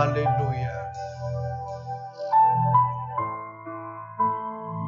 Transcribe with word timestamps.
Hallelujah. 0.00 0.80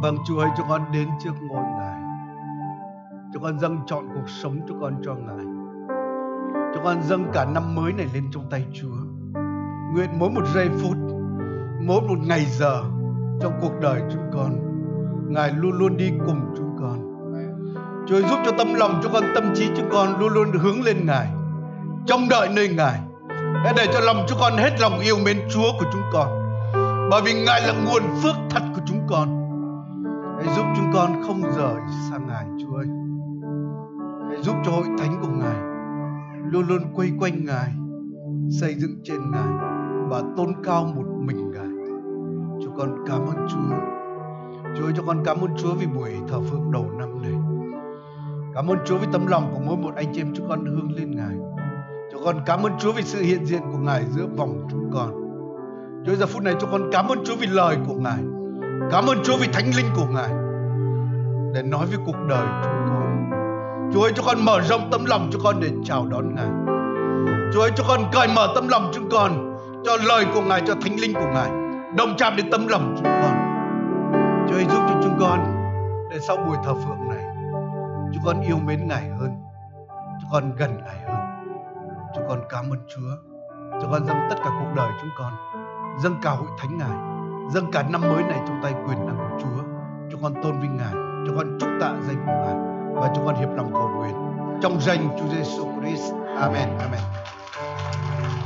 Vâng 0.03 0.17
Chúa 0.27 0.39
ơi 0.39 0.51
cho 0.59 0.65
con 0.69 0.93
đến 0.93 1.09
trước 1.21 1.33
ngôi 1.41 1.63
Ngài. 1.79 2.01
Cho 3.35 3.41
con 3.43 3.59
dâng 3.59 3.81
chọn 3.87 4.09
cuộc 4.15 4.29
sống 4.29 4.61
cho 4.69 4.75
con 4.81 5.03
cho 5.05 5.15
Ngài. 5.15 5.47
Cho 6.75 6.81
con 6.85 7.03
dâng 7.03 7.25
cả 7.33 7.45
năm 7.45 7.75
mới 7.75 7.93
này 7.93 8.07
lên 8.15 8.31
trong 8.33 8.51
tay 8.51 8.67
Chúa. 8.73 8.97
Nguyện 9.93 10.11
mỗi 10.19 10.31
một 10.31 10.45
giây 10.55 10.69
phút, 10.69 10.97
mỗi 11.83 12.01
một 12.01 12.19
ngày 12.27 12.45
giờ 12.45 12.83
trong 13.41 13.53
cuộc 13.61 13.73
đời 13.81 14.03
chúng 14.13 14.31
con, 14.35 14.53
Ngài 15.29 15.53
luôn 15.53 15.79
luôn 15.79 15.97
đi 15.97 16.13
cùng 16.27 16.55
chúng 16.57 16.77
con. 16.81 16.99
Chúa 18.07 18.17
ơi, 18.17 18.23
giúp 18.31 18.39
cho 18.45 18.53
tâm 18.59 18.75
lòng 18.75 19.01
cho 19.03 19.11
con, 19.13 19.23
tâm 19.35 19.53
trí 19.55 19.71
chúng 19.77 19.89
con 19.93 20.21
luôn 20.21 20.33
luôn 20.33 20.53
hướng 20.53 20.83
lên 20.83 21.07
Ngài, 21.07 21.27
trông 22.07 22.21
đợi 22.31 22.49
nơi 22.57 22.69
Ngài. 22.69 23.01
Hãy 23.55 23.73
để 23.77 23.87
cho 23.93 24.01
lòng 24.01 24.25
chúng 24.29 24.39
con 24.41 24.53
hết 24.57 24.81
lòng 24.81 24.99
yêu 24.99 25.17
mến 25.25 25.37
Chúa 25.51 25.73
của 25.79 25.87
chúng 25.93 26.03
con. 26.13 26.29
Bởi 27.11 27.23
vì 27.25 27.33
Ngài 27.33 27.61
là 27.61 27.73
nguồn 27.85 28.03
phước 28.23 28.35
thật 28.51 28.63
của 28.75 28.81
chúng 28.87 29.01
con. 29.09 29.29
Hãy 30.37 30.55
giúp 30.57 30.65
chúng 30.77 30.91
con 30.95 31.23
không 31.27 31.43
rời 31.43 31.75
xa 32.11 32.19
Ngài 32.29 32.45
Chúa 32.61 32.77
ơi. 32.77 32.87
Hãy 34.29 34.43
giúp 34.43 34.55
cho 34.65 34.73
hội 34.73 34.85
thánh 34.99 35.21
của 35.23 35.29
Ngài 35.29 35.57
luôn 36.53 36.67
luôn 36.69 36.83
quay 36.95 37.13
quanh 37.21 37.45
Ngài, 37.45 37.69
xây 38.61 38.75
dựng 38.75 39.01
trên 39.05 39.31
Ngài 39.31 39.49
và 40.09 40.23
tôn 40.37 40.53
cao 40.65 40.85
một 40.97 41.05
mình 41.19 41.51
Ngài. 41.51 41.93
Chúng 42.63 42.77
con 42.79 43.05
cảm 43.07 43.21
ơn 43.21 43.47
Chúa. 43.49 43.77
Chúa 44.79 44.85
ơi, 44.85 44.93
cho 44.97 45.03
con 45.07 45.23
cảm 45.25 45.41
ơn 45.41 45.51
Chúa 45.59 45.75
vì 45.75 45.87
buổi 45.87 46.11
thờ 46.29 46.41
phượng 46.51 46.73
đầu 46.73 46.87
năm 46.99 47.23
này. 47.23 47.33
Cảm 48.55 48.67
ơn 48.67 48.79
Chúa 48.87 48.99
vì 48.99 49.07
tấm 49.13 49.27
lòng 49.27 49.51
của 49.55 49.61
mỗi 49.67 49.77
một 49.77 49.95
anh 49.97 50.07
chị 50.13 50.21
em 50.21 50.33
chúng 50.35 50.49
con 50.49 50.65
hướng 50.65 50.93
lên 50.97 51.17
Ngài. 51.17 51.52
Con 52.25 52.37
cảm 52.47 52.63
ơn 52.63 52.73
Chúa 52.79 52.93
vì 52.93 53.03
sự 53.03 53.23
hiện 53.23 53.47
diện 53.47 53.61
của 53.73 53.79
Ngài 53.79 54.05
giữa 54.05 54.27
vòng 54.37 54.67
chúng 54.71 54.91
con. 54.95 55.11
Chúa 56.07 56.15
giờ 56.15 56.27
phút 56.27 56.43
này 56.43 56.55
cho 56.61 56.69
con 56.73 56.91
cảm 56.93 57.09
ơn 57.09 57.25
Chúa 57.25 57.37
vì 57.37 57.47
lời 57.47 57.77
của 57.89 57.95
Ngài. 57.95 58.19
Cảm 58.91 59.07
ơn 59.07 59.19
Chúa 59.25 59.37
vì 59.37 59.47
thánh 59.53 59.71
linh 59.77 59.87
của 59.97 60.07
Ngài 60.07 60.31
để 61.55 61.63
nói 61.63 61.87
với 61.87 61.99
cuộc 62.07 62.17
đời 62.29 62.47
chúng 62.65 62.89
con. 62.89 63.31
Chúa 63.93 64.03
ơi 64.03 64.13
cho 64.17 64.23
con 64.27 64.45
mở 64.45 64.61
rộng 64.61 64.89
tấm 64.93 65.05
lòng 65.05 65.31
cho 65.33 65.39
con 65.45 65.61
để 65.61 65.69
chào 65.85 66.07
đón 66.07 66.35
Ngài. 66.35 66.49
Chúa 67.55 67.61
ơi 67.61 67.71
cho 67.77 67.85
con 67.89 68.01
cởi 68.13 68.29
mở 68.35 68.49
tấm 68.55 68.69
lòng 68.69 68.91
chúng 68.95 69.09
con 69.11 69.57
cho 69.85 69.97
lời 70.09 70.27
của 70.35 70.43
Ngài, 70.43 70.63
cho 70.67 70.75
thánh 70.75 70.97
linh 71.01 71.15
của 71.15 71.31
Ngài 71.35 71.51
đồng 71.97 72.15
chạm 72.19 72.37
đến 72.37 72.51
tấm 72.51 72.69
lòng 72.69 72.95
chúng 72.97 73.05
con. 73.23 73.35
Chúa 74.49 74.55
ơi 74.55 74.65
giúp 74.65 74.81
cho 74.89 75.01
chúng 75.03 75.17
con 75.21 75.39
để 76.11 76.19
sau 76.29 76.37
buổi 76.37 76.57
thờ 76.65 76.75
phượng 76.75 77.09
này 77.09 77.25
chúng 78.15 78.23
con 78.25 78.41
yêu 78.41 78.57
mến 78.67 78.89
Ngài 78.89 79.09
hơn, 79.09 79.31
chúng 80.21 80.31
con 80.33 80.53
gần 80.57 80.79
Ngài 80.85 80.97
hơn. 81.07 81.22
Chúng 82.15 82.25
con 82.29 82.43
cảm 82.49 82.71
ơn 82.71 82.79
Chúa. 82.95 83.17
Chúng 83.81 83.91
con 83.93 84.07
dâng 84.07 84.17
tất 84.31 84.37
cả 84.45 84.51
cuộc 84.61 84.73
đời 84.77 84.91
chúng 85.01 85.11
con, 85.19 85.33
dâng 86.03 86.15
cả 86.23 86.31
hội 86.31 86.49
thánh 86.59 86.79
Ngài, 86.79 86.97
dâng 87.53 87.71
cả 87.73 87.83
năm 87.83 88.01
mới 88.01 88.23
này 88.23 88.41
trong 88.47 88.61
tay 88.63 88.73
quyền 88.73 89.07
năng 89.07 89.17
của 89.17 89.41
Chúa. 89.43 89.63
Chúng 90.11 90.23
con 90.23 90.35
tôn 90.43 90.61
vinh 90.61 90.77
Ngài, 90.77 90.93
chúng 91.27 91.37
con 91.37 91.59
chúc 91.61 91.71
tạ 91.81 91.95
danh 92.07 92.17
của 92.27 92.33
Ngài 92.33 92.55
và 92.95 93.13
chúng 93.15 93.27
con 93.27 93.35
hiệp 93.35 93.49
lòng 93.57 93.73
cầu 93.73 93.89
nguyện 93.89 94.15
trong 94.63 94.81
danh 94.81 95.09
Chúa 95.19 95.29
Giêsu 95.29 95.81
Christ. 95.81 96.13
Amen. 96.41 96.69
Amen. 96.79 97.01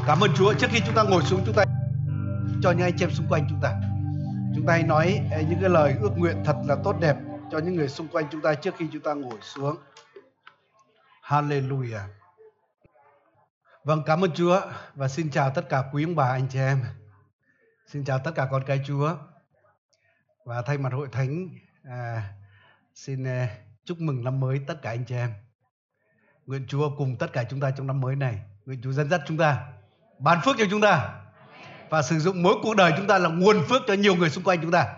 Cảm 0.06 0.20
ơn 0.20 0.30
Chúa. 0.34 0.54
Trước 0.54 0.66
khi 0.70 0.80
chúng 0.86 0.94
ta 0.94 1.02
ngồi 1.02 1.22
xuống 1.22 1.40
chúng 1.46 1.54
ta 1.54 1.64
cho 2.62 2.70
những 2.70 2.86
anh 2.86 2.96
chị 2.96 3.04
em 3.04 3.10
xung 3.10 3.26
quanh 3.28 3.46
chúng 3.50 3.60
ta. 3.62 3.74
Chúng 4.56 4.66
ta 4.66 4.72
hãy 4.72 4.82
nói 4.82 5.20
ờ, 5.30 5.40
những 5.48 5.60
cái 5.60 5.70
lời 5.70 5.94
ước 6.00 6.18
nguyện 6.18 6.42
thật 6.44 6.56
là 6.68 6.76
tốt 6.84 6.96
đẹp 7.00 7.16
cho 7.52 7.58
những 7.58 7.74
người 7.74 7.88
xung 7.88 8.08
quanh 8.08 8.24
chúng 8.30 8.40
ta 8.40 8.54
trước 8.54 8.74
khi 8.78 8.86
chúng 8.92 9.02
ta 9.02 9.14
ngồi 9.14 9.38
xuống. 9.42 9.76
Hallelujah. 11.22 12.06
Vâng, 13.86 14.02
cảm 14.06 14.24
ơn 14.24 14.30
Chúa 14.34 14.60
và 14.94 15.08
xin 15.08 15.30
chào 15.30 15.50
tất 15.50 15.68
cả 15.68 15.82
quý 15.92 16.04
ông 16.04 16.16
bà 16.16 16.28
anh 16.28 16.46
chị 16.50 16.58
em. 16.58 16.84
Xin 17.86 18.04
chào 18.04 18.18
tất 18.18 18.30
cả 18.34 18.48
con 18.50 18.62
cái 18.66 18.80
Chúa. 18.86 19.16
Và 20.44 20.62
thay 20.62 20.78
mặt 20.78 20.92
hội 20.92 21.08
thánh 21.12 21.48
à, 21.84 22.32
xin 22.94 23.24
à, 23.24 23.48
chúc 23.84 24.00
mừng 24.00 24.24
năm 24.24 24.40
mới 24.40 24.60
tất 24.66 24.82
cả 24.82 24.90
anh 24.90 25.04
chị 25.04 25.14
em. 25.14 25.32
Nguyện 26.46 26.66
Chúa 26.68 26.90
cùng 26.96 27.16
tất 27.16 27.32
cả 27.32 27.44
chúng 27.50 27.60
ta 27.60 27.70
trong 27.70 27.86
năm 27.86 28.00
mới 28.00 28.16
này. 28.16 28.38
Nguyện 28.66 28.80
Chúa 28.82 28.92
dẫn 28.92 29.10
dắt 29.10 29.20
chúng 29.26 29.38
ta, 29.38 29.66
ban 30.18 30.38
phước 30.44 30.56
cho 30.58 30.64
chúng 30.70 30.80
ta 30.80 31.20
và 31.90 32.02
sử 32.02 32.18
dụng 32.18 32.42
mỗi 32.42 32.54
cuộc 32.62 32.76
đời 32.76 32.92
chúng 32.96 33.06
ta 33.06 33.18
là 33.18 33.28
nguồn 33.28 33.62
phước 33.68 33.82
cho 33.86 33.94
nhiều 33.94 34.16
người 34.16 34.30
xung 34.30 34.44
quanh 34.44 34.58
chúng 34.62 34.72
ta. 34.72 34.94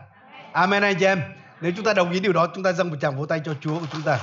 Amen 0.53 0.83
anh 0.83 0.97
chị 1.01 1.07
em. 1.07 1.23
Nếu 1.61 1.73
chúng 1.77 1.85
ta 1.85 1.95
đồng 1.95 2.11
ý 2.11 2.21
điều 2.21 2.33
đó, 2.33 2.49
chúng 2.55 2.65
ta 2.65 2.73
dâng 2.73 2.91
một 2.91 2.97
tràng 3.01 3.19
vỗ 3.19 3.27
tay 3.27 3.41
cho 3.45 3.55
Chúa 3.61 3.81
của 3.81 3.87
chúng 3.93 4.03
ta. 4.03 4.21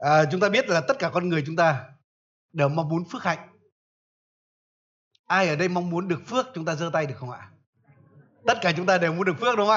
À, 0.00 0.24
chúng 0.30 0.40
ta 0.40 0.48
biết 0.48 0.68
là 0.68 0.80
tất 0.80 0.98
cả 0.98 1.10
con 1.14 1.28
người 1.28 1.42
chúng 1.46 1.56
ta 1.56 1.84
đều 2.52 2.68
mong 2.68 2.88
muốn 2.88 3.04
phước 3.12 3.22
hạnh. 3.22 3.48
Ai 5.26 5.48
ở 5.48 5.56
đây 5.56 5.68
mong 5.68 5.90
muốn 5.90 6.08
được 6.08 6.20
phước 6.26 6.46
chúng 6.54 6.64
ta 6.64 6.74
giơ 6.74 6.90
tay 6.92 7.06
được 7.06 7.14
không 7.18 7.30
ạ? 7.30 7.50
Tất 8.46 8.58
cả 8.62 8.72
chúng 8.76 8.86
ta 8.86 8.98
đều 8.98 9.12
muốn 9.12 9.24
được 9.24 9.40
phước 9.40 9.56
đúng 9.56 9.68
không 9.68 9.76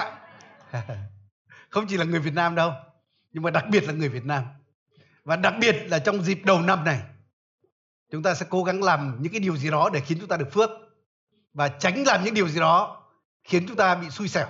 ạ? 0.71 0.87
Không 1.69 1.85
chỉ 1.87 1.97
là 1.97 2.05
người 2.05 2.19
Việt 2.19 2.33
Nam 2.33 2.55
đâu, 2.55 2.73
nhưng 3.31 3.43
mà 3.43 3.51
đặc 3.51 3.65
biệt 3.69 3.83
là 3.83 3.93
người 3.93 4.09
Việt 4.09 4.25
Nam. 4.25 4.43
Và 5.23 5.35
đặc 5.35 5.53
biệt 5.59 5.75
là 5.87 5.99
trong 5.99 6.23
dịp 6.23 6.39
đầu 6.43 6.61
năm 6.61 6.83
này, 6.83 7.01
chúng 8.11 8.23
ta 8.23 8.33
sẽ 8.33 8.45
cố 8.49 8.63
gắng 8.63 8.83
làm 8.83 9.17
những 9.19 9.31
cái 9.31 9.39
điều 9.39 9.57
gì 9.57 9.69
đó 9.69 9.89
để 9.93 9.99
khiến 9.99 10.17
chúng 10.19 10.27
ta 10.27 10.37
được 10.37 10.51
phước 10.51 10.69
và 11.53 11.67
tránh 11.67 12.03
làm 12.03 12.23
những 12.23 12.33
điều 12.33 12.47
gì 12.47 12.59
đó 12.59 13.03
khiến 13.43 13.65
chúng 13.67 13.77
ta 13.77 13.95
bị 13.95 14.09
xui 14.09 14.27
xẻo. 14.27 14.47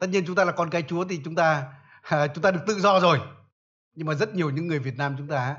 Tất 0.00 0.06
nhiên 0.06 0.24
chúng 0.26 0.36
ta 0.36 0.44
là 0.44 0.52
con 0.52 0.70
cái 0.70 0.82
Chúa 0.88 1.04
thì 1.04 1.20
chúng 1.24 1.34
ta 1.34 1.72
chúng 2.10 2.42
ta 2.42 2.50
được 2.50 2.60
tự 2.66 2.80
do 2.80 3.00
rồi. 3.00 3.20
Nhưng 3.98 4.06
mà 4.06 4.14
rất 4.14 4.34
nhiều 4.34 4.50
những 4.50 4.66
người 4.66 4.78
Việt 4.78 4.96
Nam 4.96 5.14
chúng 5.18 5.28
ta 5.28 5.56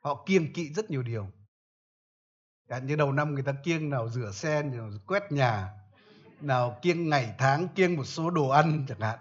họ 0.00 0.24
kiêng 0.26 0.52
kỵ 0.52 0.72
rất 0.72 0.90
nhiều 0.90 1.02
điều. 1.02 1.26
Cả 2.68 2.78
như 2.78 2.96
đầu 2.96 3.12
năm 3.12 3.34
người 3.34 3.42
ta 3.42 3.52
kiêng 3.64 3.90
nào 3.90 4.08
rửa 4.08 4.30
xe, 4.32 4.62
nào 4.62 4.90
quét 5.06 5.32
nhà, 5.32 5.68
nào 6.40 6.78
kiêng 6.82 7.08
ngày 7.08 7.34
tháng, 7.38 7.68
kiêng 7.68 7.96
một 7.96 8.04
số 8.04 8.30
đồ 8.30 8.48
ăn 8.48 8.84
chẳng 8.88 9.00
hạn. 9.00 9.18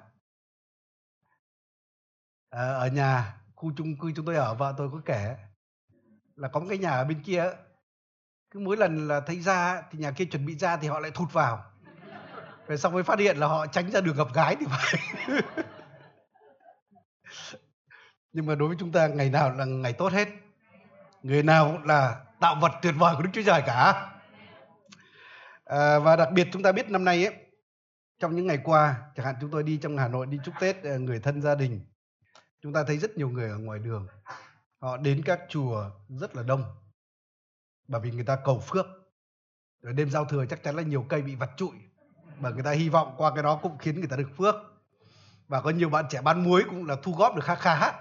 À, 2.49 2.73
ở 2.73 2.87
nhà 2.87 3.41
khu 3.55 3.71
chung 3.77 3.97
cư 3.97 4.11
chúng 4.15 4.25
tôi 4.25 4.35
ở 4.35 4.55
vợ 4.55 4.73
tôi 4.77 4.89
có 4.91 5.01
kể 5.05 5.35
là 6.35 6.47
có 6.47 6.59
một 6.59 6.65
cái 6.69 6.77
nhà 6.77 6.91
ở 6.91 7.05
bên 7.05 7.23
kia 7.23 7.45
cứ 8.51 8.59
mỗi 8.59 8.77
lần 8.77 9.07
là 9.07 9.21
thấy 9.21 9.39
ra 9.39 9.83
thì 9.91 9.99
nhà 9.99 10.11
kia 10.11 10.25
chuẩn 10.25 10.45
bị 10.45 10.57
ra 10.57 10.77
thì 10.77 10.87
họ 10.87 10.99
lại 10.99 11.11
thụt 11.11 11.33
vào 11.33 11.63
rồi 12.67 12.77
xong 12.77 12.93
mới 12.93 13.03
phát 13.03 13.19
hiện 13.19 13.37
là 13.37 13.47
họ 13.47 13.67
tránh 13.67 13.91
ra 13.91 14.01
đường 14.01 14.15
gặp 14.15 14.33
gái 14.33 14.55
thì 14.59 14.65
phải 14.69 14.95
nhưng 18.33 18.45
mà 18.45 18.55
đối 18.55 18.67
với 18.67 18.77
chúng 18.79 18.91
ta 18.91 19.07
ngày 19.07 19.29
nào 19.29 19.51
là 19.51 19.65
ngày 19.65 19.93
tốt 19.93 20.13
hết. 20.13 20.27
Người 21.23 21.43
nào 21.43 21.71
cũng 21.71 21.85
là 21.85 22.25
tạo 22.39 22.55
vật 22.61 22.71
tuyệt 22.81 22.93
vời 22.97 23.15
của 23.15 23.23
đức 23.23 23.29
chúa 23.33 23.43
trời 23.45 23.61
cả. 23.65 24.09
À, 25.65 25.99
và 25.99 26.15
đặc 26.15 26.29
biệt 26.33 26.47
chúng 26.53 26.63
ta 26.63 26.71
biết 26.71 26.89
năm 26.89 27.05
nay 27.05 27.25
ấy 27.25 27.35
trong 28.19 28.35
những 28.35 28.47
ngày 28.47 28.59
qua 28.63 28.95
chẳng 29.15 29.25
hạn 29.25 29.35
chúng 29.41 29.51
tôi 29.51 29.63
đi 29.63 29.77
trong 29.77 29.97
hà 29.97 30.07
nội 30.07 30.25
đi 30.25 30.39
chúc 30.45 30.53
tết 30.59 30.83
à, 30.83 30.97
người 30.97 31.19
thân 31.19 31.41
gia 31.41 31.55
đình 31.55 31.85
chúng 32.61 32.73
ta 32.73 32.83
thấy 32.87 32.97
rất 32.97 33.17
nhiều 33.17 33.29
người 33.29 33.49
ở 33.49 33.57
ngoài 33.57 33.79
đường. 33.79 34.07
Họ 34.79 34.97
đến 34.97 35.21
các 35.25 35.39
chùa 35.49 35.91
rất 36.09 36.35
là 36.35 36.43
đông 36.43 36.63
bởi 37.87 38.01
vì 38.01 38.11
người 38.11 38.25
ta 38.25 38.35
cầu 38.35 38.59
phước. 38.59 38.85
Rồi 39.81 39.93
đêm 39.93 40.09
giao 40.09 40.25
thừa 40.25 40.45
chắc 40.45 40.63
chắn 40.63 40.75
là 40.75 40.83
nhiều 40.83 41.05
cây 41.09 41.21
bị 41.21 41.35
vặt 41.35 41.49
trụi 41.57 41.71
bởi 42.39 42.53
người 42.53 42.63
ta 42.63 42.71
hy 42.71 42.89
vọng 42.89 43.13
qua 43.17 43.31
cái 43.33 43.43
đó 43.43 43.59
cũng 43.61 43.77
khiến 43.77 43.99
người 43.99 44.09
ta 44.09 44.15
được 44.15 44.29
phước. 44.37 44.55
Và 45.47 45.61
có 45.61 45.69
nhiều 45.69 45.89
bạn 45.89 46.05
trẻ 46.09 46.21
bán 46.21 46.43
muối 46.43 46.63
cũng 46.69 46.85
là 46.85 46.95
thu 47.03 47.15
góp 47.17 47.35
được 47.35 47.43
khá 47.45 47.55
khá 47.55 47.91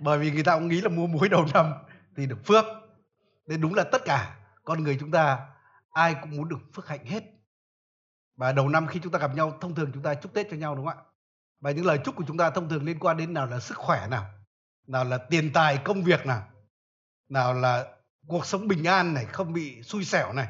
bởi 0.00 0.18
vì 0.18 0.30
người 0.30 0.42
ta 0.42 0.54
cũng 0.54 0.68
nghĩ 0.68 0.80
là 0.80 0.88
mua 0.88 1.06
muối 1.06 1.28
đầu 1.28 1.46
năm 1.54 1.72
thì 2.16 2.26
được 2.26 2.46
phước. 2.46 2.64
Nên 3.46 3.60
đúng 3.60 3.74
là 3.74 3.84
tất 3.92 4.02
cả 4.04 4.36
con 4.64 4.82
người 4.82 4.96
chúng 5.00 5.10
ta, 5.10 5.48
ai 5.90 6.16
cũng 6.20 6.30
muốn 6.30 6.48
được 6.48 6.58
phước 6.74 6.88
hạnh 6.88 7.06
hết. 7.06 7.24
Và 8.36 8.52
đầu 8.52 8.68
năm 8.68 8.86
khi 8.86 9.00
chúng 9.02 9.12
ta 9.12 9.18
gặp 9.18 9.34
nhau, 9.34 9.58
thông 9.60 9.74
thường 9.74 9.90
chúng 9.94 10.02
ta 10.02 10.14
chúc 10.14 10.34
tết 10.34 10.46
cho 10.50 10.56
nhau, 10.56 10.74
đúng 10.74 10.86
không 10.86 10.98
ạ? 10.98 11.04
Và 11.60 11.70
những 11.70 11.86
lời 11.86 11.98
chúc 12.04 12.16
của 12.16 12.24
chúng 12.26 12.36
ta 12.36 12.50
thông 12.50 12.68
thường 12.68 12.84
liên 12.84 12.98
quan 12.98 13.16
đến 13.16 13.34
nào 13.34 13.46
là 13.46 13.60
sức 13.60 13.76
khỏe 13.76 14.06
nào 14.10 14.30
nào 14.86 15.04
là 15.04 15.18
tiền 15.18 15.52
tài, 15.52 15.78
công 15.84 16.02
việc 16.02 16.26
nào 16.26 16.46
nào 17.28 17.54
là 17.54 17.86
cuộc 18.26 18.46
sống 18.46 18.68
bình 18.68 18.84
an 18.84 19.14
này, 19.14 19.24
không 19.24 19.52
bị 19.52 19.82
xui 19.82 20.04
xẻo 20.04 20.32
này, 20.32 20.48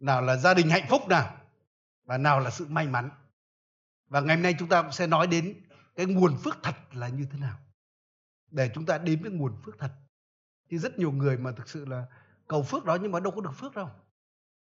nào 0.00 0.22
là 0.22 0.36
gia 0.36 0.54
đình 0.54 0.70
hạnh 0.70 0.86
phúc 0.88 1.08
nào, 1.08 1.36
và 2.04 2.18
nào 2.18 2.40
là 2.40 2.50
sự 2.50 2.66
may 2.68 2.86
mắn. 2.86 3.10
Và 4.08 4.20
ngày 4.20 4.36
hôm 4.36 4.42
nay 4.42 4.54
chúng 4.58 4.68
ta 4.68 4.82
cũng 4.82 4.92
sẽ 4.92 5.06
nói 5.06 5.26
đến 5.26 5.62
cái 5.96 6.06
nguồn 6.06 6.36
phước 6.36 6.62
thật 6.62 6.74
là 6.92 7.08
như 7.08 7.26
thế 7.32 7.38
nào 7.38 7.58
để 8.54 8.70
chúng 8.74 8.86
ta 8.86 8.98
đến 8.98 9.22
với 9.22 9.30
nguồn 9.30 9.56
phước 9.62 9.78
thật. 9.78 9.90
Thì 10.70 10.78
rất 10.78 10.98
nhiều 10.98 11.12
người 11.12 11.38
mà 11.38 11.52
thực 11.52 11.68
sự 11.68 11.84
là 11.84 12.06
cầu 12.48 12.62
phước 12.62 12.84
đó 12.84 12.98
nhưng 13.02 13.12
mà 13.12 13.20
đâu 13.20 13.32
có 13.36 13.40
được 13.40 13.54
phước 13.54 13.74
đâu. 13.74 13.90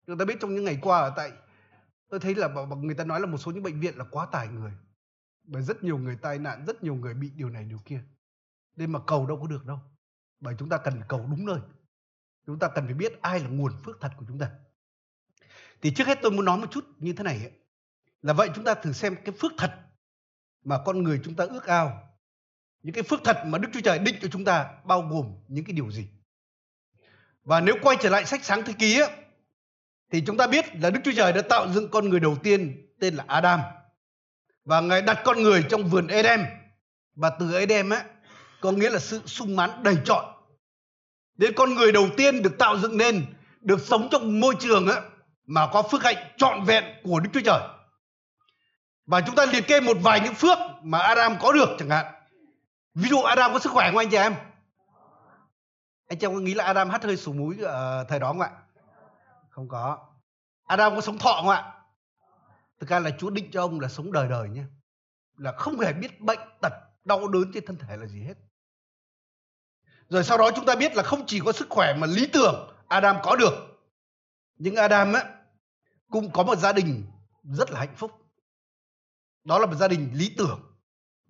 Chúng 0.08 0.18
ta 0.18 0.26
biết 0.26 0.38
trong 0.40 0.56
những 0.56 0.64
ngày 0.64 0.80
qua 0.82 1.00
ở 1.00 1.14
tại, 1.16 1.32
tôi 2.10 2.20
thấy 2.20 2.36
là 2.36 2.48
người 2.78 2.96
ta 2.96 3.04
nói 3.04 3.20
là 3.20 3.26
một 3.26 3.38
số 3.38 3.52
những 3.52 3.64
bệnh 3.64 3.80
viện 3.80 3.98
là 3.98 4.06
quá 4.12 4.26
tải 4.26 4.48
người. 4.48 4.72
Bởi 5.44 5.62
rất 5.62 5.84
nhiều 5.84 5.98
người 5.98 6.16
tai 6.22 6.40
nạn, 6.40 6.66
rất 6.66 6.84
nhiều 6.84 6.96
người 6.96 7.14
bị 7.14 7.30
điều 7.36 7.50
này 7.50 7.66
điều 7.66 7.80
kia. 7.86 8.04
Nên 8.76 8.92
mà 8.92 9.00
cầu 9.08 9.28
đâu 9.28 9.40
có 9.42 9.48
được 9.48 9.66
đâu. 9.66 9.80
Bởi 10.40 10.56
chúng 10.60 10.70
ta 10.70 10.78
cần 10.78 10.94
phải 10.94 11.06
cầu 11.08 11.28
đúng 11.30 11.46
nơi. 11.46 11.60
Chúng 12.46 12.60
ta 12.60 12.68
cần 12.68 12.86
phải 12.86 12.94
biết 12.94 13.22
ai 13.22 13.40
là 13.40 13.48
nguồn 13.48 13.74
phước 13.84 14.02
thật 14.02 14.12
của 14.18 14.26
chúng 14.28 14.40
ta. 14.40 14.52
Thì 15.82 15.94
trước 15.94 16.08
hết 16.08 16.20
tôi 16.22 16.32
muốn 16.32 16.46
nói 16.46 16.58
một 16.58 16.68
chút 16.72 16.86
như 16.98 17.14
thế 17.14 17.24
này 17.24 17.38
ấy. 17.38 17.52
là 18.22 18.34
vậy 18.34 18.50
chúng 18.56 18.66
ta 18.66 18.74
thử 18.74 18.92
xem 18.94 19.16
cái 19.26 19.36
phước 19.40 19.52
thật 19.58 19.80
mà 20.64 20.82
con 20.86 21.04
người 21.04 21.22
chúng 21.24 21.36
ta 21.36 21.46
ước 21.46 21.66
ao 21.66 22.11
những 22.84 22.96
cái 22.96 23.04
phước 23.04 23.20
thật 23.24 23.44
mà 23.46 23.58
Đức 23.58 23.70
Chúa 23.74 23.82
Trời 23.82 24.00
định 24.00 24.16
cho 24.22 24.28
chúng 24.32 24.46
ta 24.46 24.66
bao 24.84 25.02
gồm 25.02 25.26
những 25.48 25.66
cái 25.66 25.74
điều 25.74 25.92
gì 25.92 26.08
Và 27.44 27.60
nếu 27.60 27.76
quay 27.82 27.98
trở 28.02 28.10
lại 28.10 28.26
sách 28.26 28.46
sáng 28.46 28.64
thế 28.66 28.74
ký 28.74 29.02
á, 29.02 29.08
thì 30.12 30.24
chúng 30.28 30.38
ta 30.38 30.48
biết 30.48 30.66
là 30.76 30.90
Đức 30.90 31.00
Chúa 31.04 31.12
Trời 31.16 31.34
đã 31.34 31.42
tạo 31.42 31.70
dựng 31.74 31.90
con 31.92 32.10
người 32.10 32.20
đầu 32.20 32.38
tiên 32.44 32.88
tên 33.00 33.16
là 33.16 33.24
Adam. 33.28 33.62
Và 34.66 34.82
Ngài 34.82 35.02
đặt 35.02 35.22
con 35.24 35.42
người 35.42 35.64
trong 35.70 35.84
vườn 35.84 36.08
Eden. 36.08 36.46
Và 37.16 37.30
từ 37.40 37.54
Eden 37.54 37.90
á, 37.90 38.04
có 38.62 38.72
nghĩa 38.72 38.90
là 38.90 39.00
sự 39.00 39.22
sung 39.26 39.56
mãn 39.56 39.84
đầy 39.84 39.98
trọn. 40.06 40.26
Đến 41.38 41.54
con 41.56 41.76
người 41.76 41.92
đầu 41.92 42.10
tiên 42.18 42.42
được 42.42 42.58
tạo 42.60 42.80
dựng 42.80 42.98
nên, 42.98 43.26
được 43.62 43.82
sống 43.82 44.08
trong 44.12 44.40
môi 44.40 44.56
trường 44.60 44.88
á, 44.88 45.02
mà 45.46 45.68
có 45.74 45.82
phước 45.82 46.04
hạnh 46.04 46.34
trọn 46.38 46.64
vẹn 46.64 46.84
của 47.04 47.20
Đức 47.20 47.30
Chúa 47.34 47.42
Trời. 47.46 47.62
Và 49.06 49.22
chúng 49.22 49.36
ta 49.36 49.46
liệt 49.46 49.68
kê 49.68 49.80
một 49.80 49.98
vài 50.02 50.20
những 50.20 50.34
phước 50.34 50.58
mà 50.84 51.00
Adam 51.00 51.36
có 51.40 51.52
được 51.52 51.70
chẳng 51.80 51.90
hạn. 51.90 52.06
Ví 52.94 53.10
dụ 53.10 53.18
Adam 53.22 53.54
có 53.54 53.60
sức 53.60 53.72
khỏe 53.74 53.88
không 53.90 53.98
anh 53.98 54.10
chị 54.10 54.18
em? 54.18 54.34
Anh 56.08 56.20
chị 56.20 56.26
em 56.26 56.34
có 56.34 56.40
nghĩ 56.40 56.54
là 56.54 56.64
Adam 56.64 56.90
hắt 56.90 57.04
hơi 57.04 57.18
sổ 57.18 57.34
mũi 57.34 57.58
ở 57.64 57.72
ờ, 57.72 58.04
thời 58.10 58.20
đó 58.20 58.28
không 58.28 58.42
ạ? 58.42 58.52
Không 59.50 59.68
có. 59.68 60.08
Adam 60.64 60.96
có 60.96 61.02
sống 61.02 61.18
thọ 61.18 61.34
không 61.42 61.50
ạ? 61.50 61.74
Thực 62.80 62.90
ra 62.90 63.00
là 63.00 63.12
Chúa 63.20 63.30
định 63.30 63.52
cho 63.52 63.62
ông 63.62 63.80
là 63.80 63.88
sống 63.88 64.12
đời 64.12 64.28
đời 64.28 64.50
nhé. 64.50 64.64
Là 65.38 65.52
không 65.52 65.80
hề 65.80 65.94
biết 65.94 66.22
bệnh 66.22 66.40
tật, 66.62 66.74
đau 67.04 67.28
đớn 67.28 67.52
trên 67.54 67.66
thân 67.66 67.78
thể 67.78 67.98
là 67.98 68.06
gì 68.06 68.24
hết. 68.24 68.34
Rồi 70.10 70.24
sau 70.24 70.38
đó 70.38 70.52
chúng 70.56 70.66
ta 70.66 70.76
biết 70.76 70.96
là 70.96 71.04
không 71.04 71.24
chỉ 71.28 71.40
có 71.46 71.52
sức 71.52 71.68
khỏe 71.70 71.94
mà 71.94 72.08
lý 72.08 72.28
tưởng 72.34 72.72
Adam 72.88 73.18
có 73.24 73.36
được. 73.36 73.54
Nhưng 74.56 74.76
Adam 74.76 75.14
á, 75.14 75.24
cũng 76.10 76.32
có 76.32 76.44
một 76.44 76.56
gia 76.56 76.74
đình 76.74 77.06
rất 77.44 77.72
là 77.72 77.80
hạnh 77.80 77.96
phúc. 77.96 78.12
Đó 79.44 79.60
là 79.60 79.66
một 79.66 79.76
gia 79.76 79.88
đình 79.88 80.12
lý 80.14 80.34
tưởng. 80.38 80.71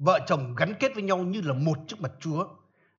Vợ 0.04 0.20
chồng 0.28 0.56
gắn 0.56 0.74
kết 0.80 0.94
với 0.94 1.04
nhau 1.04 1.18
như 1.18 1.42
là 1.42 1.54
một 1.54 1.78
trước 1.88 2.02
mặt 2.02 2.12
Chúa. 2.20 2.48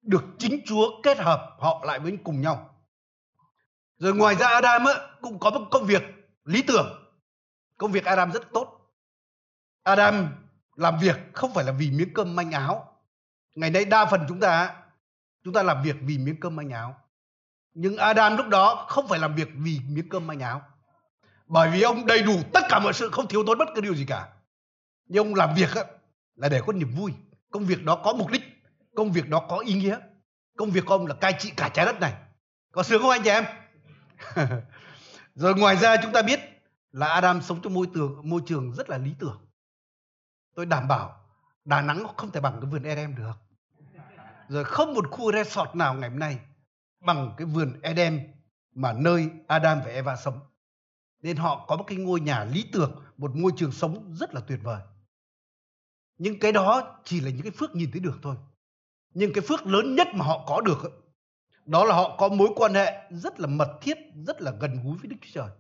Được 0.03 0.25
chính 0.39 0.61
Chúa 0.67 1.03
kết 1.03 1.19
hợp 1.19 1.57
họ 1.59 1.83
lại 1.87 1.99
với 1.99 2.19
cùng 2.25 2.41
nhau. 2.41 2.71
Rồi 3.99 4.15
ngoài 4.15 4.35
ra 4.35 4.49
Adam 4.49 4.85
á, 4.85 4.95
cũng 5.21 5.39
có 5.39 5.51
một 5.51 5.69
công 5.71 5.85
việc 5.85 6.03
lý 6.45 6.63
tưởng. 6.63 7.13
Công 7.77 7.93
việc 7.93 8.05
Adam 8.05 8.33
rất 8.33 8.43
tốt. 8.53 8.93
Adam 9.83 10.29
làm 10.75 10.99
việc 11.01 11.17
không 11.33 11.55
phải 11.55 11.65
là 11.65 11.73
vì 11.73 11.91
miếng 11.91 12.15
cơm 12.15 12.37
manh 12.37 12.51
áo. 12.51 12.99
Ngày 13.55 13.71
nay 13.71 13.85
đa 13.85 14.05
phần 14.05 14.21
chúng 14.29 14.41
ta 14.41 14.75
chúng 15.45 15.55
ta 15.55 15.63
làm 15.63 15.83
việc 15.83 15.97
vì 16.01 16.19
miếng 16.19 16.41
cơm 16.41 16.57
manh 16.57 16.71
áo. 16.71 16.97
Nhưng 17.75 17.97
Adam 17.97 18.37
lúc 18.37 18.49
đó 18.49 18.87
không 18.89 19.09
phải 19.09 19.19
làm 19.19 19.35
việc 19.35 19.49
vì 19.55 19.81
miếng 19.89 20.09
cơm 20.09 20.27
manh 20.27 20.41
áo. 20.41 20.63
Bởi 21.47 21.71
vì 21.71 21.83
ông 21.83 22.07
đầy 22.07 22.23
đủ 22.23 22.43
tất 22.53 22.61
cả 22.69 22.79
mọi 22.79 22.93
sự 22.93 23.09
không 23.13 23.29
thiếu 23.29 23.45
thốn 23.47 23.59
bất 23.59 23.69
cứ 23.75 23.81
điều 23.81 23.95
gì 23.95 24.05
cả. 24.09 24.29
Nhưng 25.07 25.27
ông 25.27 25.35
làm 25.35 25.55
việc 25.55 25.75
á, 25.75 25.85
là 26.43 26.49
để 26.49 26.61
có 26.67 26.73
niềm 26.73 26.91
vui. 26.91 27.13
Công 27.51 27.65
việc 27.65 27.85
đó 27.85 28.01
có 28.05 28.13
mục 28.13 28.31
đích. 28.31 28.43
Công 28.97 29.13
việc 29.13 29.29
đó 29.29 29.47
có 29.49 29.59
ý 29.59 29.75
nghĩa. 29.75 29.99
Công 30.57 30.71
việc 30.71 30.85
của 30.87 30.95
ông 30.95 31.07
là 31.07 31.15
cai 31.15 31.35
trị 31.39 31.53
cả 31.57 31.69
trái 31.69 31.87
đất 31.87 32.01
này. 32.01 32.15
Có 32.73 32.83
sướng 32.83 33.03
không 33.03 33.11
anh 33.11 33.23
chị 33.25 33.31
em? 33.31 33.45
Rồi 35.35 35.55
ngoài 35.55 35.77
ra 35.77 35.97
chúng 36.03 36.13
ta 36.13 36.23
biết 36.23 36.41
là 36.93 37.07
Adam 37.07 37.43
sống 37.43 37.61
trong 37.63 37.75
môi 37.75 37.87
trường 37.95 38.21
môi 38.31 38.43
trường 38.47 38.73
rất 38.73 38.91
là 38.91 38.99
lý 38.99 39.15
tưởng. 39.19 39.47
Tôi 40.55 40.67
đảm 40.67 40.89
bảo 40.89 41.25
Đà 41.65 41.83
Nẵng 41.83 42.07
không 42.17 42.31
thể 42.31 42.41
bằng 42.41 42.59
cái 42.61 42.71
vườn 42.71 42.83
Eden 42.83 43.15
được. 43.15 43.33
Rồi 44.49 44.65
không 44.65 44.95
một 44.95 45.11
khu 45.11 45.33
resort 45.33 45.75
nào 45.75 45.95
ngày 45.95 46.11
hôm 46.11 46.19
nay 46.19 46.39
bằng 47.01 47.35
cái 47.37 47.47
vườn 47.47 47.81
Eden 47.83 48.33
mà 48.75 48.93
nơi 48.93 49.31
Adam 49.47 49.81
và 49.85 49.91
Eva 49.91 50.17
sống. 50.17 50.41
Nên 51.21 51.37
họ 51.37 51.65
có 51.69 51.77
một 51.77 51.85
cái 51.87 51.99
ngôi 51.99 52.21
nhà 52.21 52.45
lý 52.45 52.69
tưởng, 52.73 53.03
một 53.17 53.37
môi 53.37 53.53
trường 53.57 53.73
sống 53.73 54.15
rất 54.15 54.35
là 54.35 54.41
tuyệt 54.41 54.59
vời. 54.63 54.81
Nhưng 56.19 56.39
cái 56.39 56.53
đó 56.53 57.01
chỉ 57.05 57.21
là 57.21 57.31
những 57.31 57.43
cái 57.43 57.53
phước 57.53 57.75
nhìn 57.75 57.91
thấy 57.91 58.01
được 58.01 58.19
thôi. 58.23 58.37
Nhưng 59.15 59.33
cái 59.33 59.45
phước 59.49 59.67
lớn 59.67 59.95
nhất 59.95 60.09
mà 60.15 60.25
họ 60.25 60.45
có 60.47 60.61
được 60.61 61.03
đó 61.67 61.85
là 61.85 61.95
họ 61.95 62.17
có 62.17 62.29
mối 62.29 62.49
quan 62.57 62.75
hệ 62.75 63.03
rất 63.11 63.41
là 63.41 63.47
mật 63.47 63.79
thiết, 63.83 63.99
rất 64.27 64.43
là 64.43 64.53
gần 64.61 64.85
gũi 64.85 64.99
với 64.99 65.09
Đức 65.09 65.17
Chúa 65.21 65.31
Trời. 65.35 65.51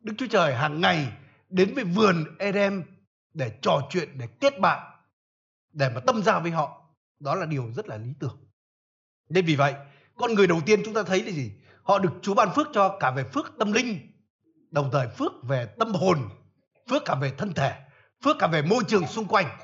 Đức 0.00 0.14
Chúa 0.18 0.26
Trời 0.26 0.54
hàng 0.54 0.80
ngày 0.80 1.12
đến 1.48 1.74
với 1.74 1.84
vườn 1.84 2.24
Eden 2.38 2.82
để 3.34 3.58
trò 3.62 3.80
chuyện, 3.90 4.18
để 4.18 4.26
kết 4.40 4.60
bạn, 4.60 5.00
để 5.72 5.88
mà 5.94 6.00
tâm 6.00 6.22
giao 6.22 6.40
với 6.40 6.50
họ. 6.50 6.80
Đó 7.20 7.34
là 7.34 7.46
điều 7.46 7.72
rất 7.72 7.88
là 7.88 7.96
lý 7.96 8.10
tưởng. 8.20 8.36
Nên 9.28 9.46
vì 9.46 9.56
vậy, 9.56 9.74
con 10.16 10.34
người 10.34 10.46
đầu 10.46 10.60
tiên 10.66 10.80
chúng 10.84 10.94
ta 10.94 11.02
thấy 11.02 11.22
là 11.22 11.30
gì? 11.30 11.52
Họ 11.82 11.98
được 11.98 12.12
Chúa 12.22 12.34
ban 12.34 12.48
phước 12.54 12.66
cho 12.72 12.96
cả 13.00 13.10
về 13.10 13.24
phước 13.24 13.52
tâm 13.58 13.72
linh, 13.72 14.12
đồng 14.70 14.90
thời 14.92 15.08
phước 15.08 15.32
về 15.42 15.66
tâm 15.78 15.94
hồn, 15.94 16.18
phước 16.90 17.02
cả 17.04 17.14
về 17.14 17.32
thân 17.38 17.52
thể, 17.52 17.84
phước 18.24 18.36
cả 18.38 18.46
về 18.46 18.62
môi 18.62 18.84
trường 18.88 19.06
xung 19.06 19.28
quanh. 19.28 19.58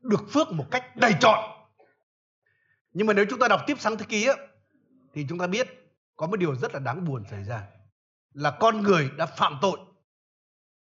Được 0.00 0.20
phước 0.32 0.52
một 0.52 0.66
cách 0.70 0.96
đầy 0.96 1.14
trọn. 1.20 1.50
Nhưng 2.92 3.06
mà 3.06 3.12
nếu 3.12 3.24
chúng 3.30 3.38
ta 3.38 3.48
đọc 3.48 3.60
tiếp 3.66 3.80
sáng 3.80 3.98
thế 3.98 4.04
ký 4.08 4.26
á, 4.26 4.34
thì 5.14 5.26
chúng 5.28 5.38
ta 5.38 5.46
biết 5.46 5.68
có 6.16 6.26
một 6.26 6.36
điều 6.36 6.54
rất 6.54 6.74
là 6.74 6.80
đáng 6.80 7.04
buồn 7.04 7.24
xảy 7.30 7.44
ra 7.44 7.66
là 8.32 8.56
con 8.60 8.82
người 8.82 9.10
đã 9.16 9.26
phạm 9.26 9.58
tội. 9.62 9.78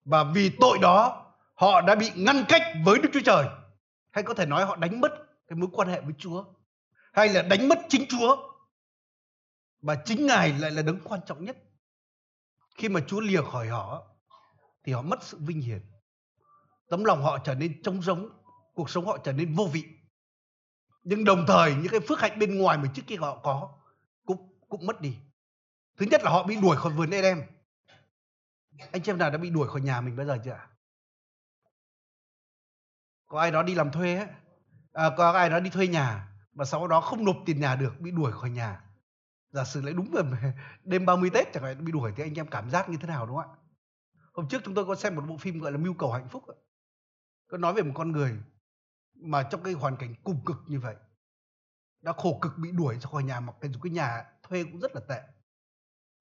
Và 0.05 0.23
vì 0.23 0.51
tội 0.59 0.77
đó 0.81 1.25
họ 1.55 1.81
đã 1.81 1.95
bị 1.95 2.11
ngăn 2.15 2.43
cách 2.47 2.61
với 2.85 2.99
Đức 2.99 3.09
Chúa 3.13 3.21
Trời. 3.25 3.47
Hay 4.11 4.23
có 4.23 4.33
thể 4.33 4.45
nói 4.45 4.65
họ 4.65 4.75
đánh 4.75 5.01
mất 5.01 5.11
cái 5.47 5.55
mối 5.55 5.69
quan 5.73 5.87
hệ 5.87 6.01
với 6.01 6.13
Chúa. 6.17 6.45
Hay 7.13 7.29
là 7.29 7.41
đánh 7.41 7.69
mất 7.69 7.79
chính 7.89 8.05
Chúa. 8.09 8.37
Và 9.81 9.95
chính 10.05 10.27
Ngài 10.27 10.53
lại 10.53 10.71
là 10.71 10.81
đấng 10.81 10.99
quan 11.03 11.19
trọng 11.25 11.45
nhất. 11.45 11.57
Khi 12.75 12.89
mà 12.89 12.99
Chúa 13.07 13.19
lìa 13.19 13.41
khỏi 13.41 13.67
họ 13.67 14.07
thì 14.83 14.93
họ 14.93 15.01
mất 15.01 15.23
sự 15.23 15.37
vinh 15.41 15.61
hiển 15.61 15.81
tấm 16.89 17.03
lòng 17.03 17.23
họ 17.23 17.37
trở 17.37 17.55
nên 17.55 17.81
trống 17.83 18.01
rỗng 18.01 18.29
cuộc 18.73 18.89
sống 18.89 19.05
họ 19.05 19.17
trở 19.17 19.33
nên 19.33 19.53
vô 19.53 19.69
vị. 19.73 19.83
Nhưng 21.03 21.23
đồng 21.23 21.45
thời 21.47 21.75
những 21.75 21.91
cái 21.91 21.99
phước 21.99 22.19
hạnh 22.19 22.39
bên 22.39 22.57
ngoài 22.57 22.77
mà 22.77 22.91
trước 22.93 23.03
kia 23.07 23.15
họ 23.15 23.39
có 23.43 23.79
cũng 24.25 24.59
cũng 24.69 24.85
mất 24.85 25.01
đi. 25.01 25.15
Thứ 25.97 26.05
nhất 26.11 26.21
là 26.23 26.31
họ 26.31 26.43
bị 26.43 26.55
đuổi 26.61 26.77
khỏi 26.77 26.93
vườn 26.93 27.09
Eden. 27.09 27.41
Anh 28.91 29.01
chị 29.03 29.11
em 29.11 29.17
nào 29.17 29.29
đã 29.29 29.37
bị 29.37 29.49
đuổi 29.49 29.67
khỏi 29.67 29.81
nhà 29.81 30.01
mình 30.01 30.15
bao 30.15 30.25
giờ 30.25 30.37
chưa 30.45 30.59
có 33.29 33.39
ai 33.39 33.51
đó 33.51 33.63
đi 33.63 33.75
làm 33.75 33.91
thuê 33.91 34.15
ấy. 34.15 34.27
À, 34.93 35.09
có 35.17 35.31
ai 35.31 35.49
đó 35.49 35.59
đi 35.59 35.69
thuê 35.69 35.87
nhà 35.87 36.27
mà 36.53 36.65
sau 36.65 36.87
đó 36.87 37.01
không 37.01 37.25
nộp 37.25 37.37
tiền 37.45 37.59
nhà 37.59 37.75
được 37.75 37.99
bị 37.99 38.11
đuổi 38.11 38.31
khỏi 38.31 38.49
nhà. 38.49 38.81
Giả 39.51 39.63
sử 39.63 39.81
lại 39.81 39.93
đúng 39.93 40.11
vào 40.11 40.23
đêm 40.83 41.05
30 41.05 41.29
Tết 41.33 41.53
chẳng 41.53 41.63
hạn 41.63 41.85
bị 41.85 41.91
đuổi 41.91 42.11
thì 42.15 42.23
anh 42.23 42.33
em 42.33 42.47
cảm 42.47 42.69
giác 42.69 42.89
như 42.89 42.97
thế 43.01 43.07
nào 43.07 43.25
đúng 43.25 43.35
không 43.35 43.51
ạ? 43.51 43.57
Hôm 44.33 44.47
trước 44.47 44.61
chúng 44.65 44.73
tôi 44.73 44.85
có 44.85 44.95
xem 44.95 45.15
một 45.15 45.23
bộ 45.27 45.37
phim 45.37 45.59
gọi 45.59 45.71
là 45.71 45.77
mưu 45.77 45.93
cầu 45.93 46.11
hạnh 46.11 46.29
phúc 46.29 46.43
cứ 47.49 47.57
nói 47.57 47.73
về 47.73 47.83
một 47.83 47.91
con 47.95 48.11
người 48.11 48.37
mà 49.13 49.43
trong 49.43 49.63
cái 49.63 49.73
hoàn 49.73 49.97
cảnh 49.97 50.15
cùng 50.23 50.45
cực 50.45 50.57
như 50.67 50.79
vậy, 50.79 50.95
đã 52.01 52.13
khổ 52.17 52.39
cực 52.41 52.57
bị 52.57 52.71
đuổi 52.71 52.95
ra 52.95 53.09
khỏi 53.11 53.23
nhà 53.23 53.39
mà 53.39 53.53
cái 53.61 53.71
cái 53.83 53.91
nhà 53.91 54.25
thuê 54.43 54.63
cũng 54.63 54.79
rất 54.79 54.95
là 54.95 55.01
tệ. 55.07 55.21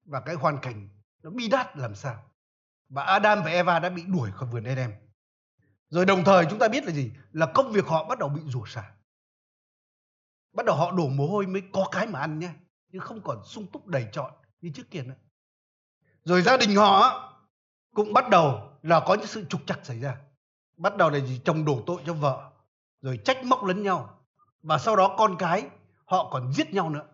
Và 0.04 0.20
cái 0.20 0.34
hoàn 0.34 0.58
cảnh 0.62 0.88
nó 1.22 1.30
bi 1.30 1.48
đát 1.48 1.76
làm 1.76 1.94
sao? 1.94 2.30
Và 2.88 3.03
Adam 3.03 3.43
và 3.43 3.50
Eva 3.50 3.79
đã 3.79 3.88
bị 3.88 4.05
đuổi 4.06 4.31
khỏi 4.32 4.48
vườn 4.48 4.64
Eden. 4.64 4.94
Rồi 5.91 6.06
đồng 6.06 6.24
thời 6.24 6.46
chúng 6.50 6.58
ta 6.58 6.69
biết 6.69 6.84
là 6.84 6.93
gì? 6.93 7.12
Là 7.32 7.53
công 7.55 7.72
việc 7.72 7.86
họ 7.86 8.05
bắt 8.05 8.19
đầu 8.19 8.29
bị 8.29 8.41
rủa 8.46 8.67
xả. 8.67 8.93
Bắt 10.53 10.67
đầu 10.67 10.76
họ 10.76 10.93
đổ 10.93 11.08
mồ 11.08 11.26
hôi 11.26 11.46
mới 11.46 11.62
có 11.72 11.88
cái 11.93 12.06
mà 12.06 12.20
ăn 12.20 12.38
nhé 12.38 12.50
nhưng 12.88 13.03
không 13.03 13.20
còn 13.24 13.44
sung 13.44 13.67
túc 13.72 13.86
đầy 13.86 14.08
trọn 14.12 14.32
như 14.60 14.70
trước 14.74 14.91
kia 14.91 15.03
nữa. 15.03 15.14
Rồi 16.24 16.43
gia 16.43 16.56
đình 16.56 16.76
họ 16.76 17.24
cũng 17.94 18.12
bắt 18.12 18.29
đầu 18.31 18.72
là 18.82 19.00
có 19.06 19.14
những 19.14 19.26
sự 19.26 19.44
trục 19.48 19.60
trặc 19.67 19.86
xảy 19.86 20.00
ra 20.00 20.17
bắt 20.79 20.97
đầu 20.97 21.11
là 21.11 21.19
gì? 21.20 21.41
Chồng 21.44 21.65
đổ 21.65 21.82
tội 21.87 22.03
cho 22.06 22.15
vợ, 22.15 22.51
rồi 23.01 23.19
trách 23.25 23.44
móc 23.44 23.65
lẫn 23.65 23.82
nhau, 23.82 24.25
và 24.63 24.79
sau 24.79 24.97
đó 24.97 25.15
con 25.19 25.37
cái 25.39 25.69
họ 26.05 26.31
còn 26.31 26.53
giết 26.53 26.75
nhau 26.75 26.91
nữa. 26.91 27.06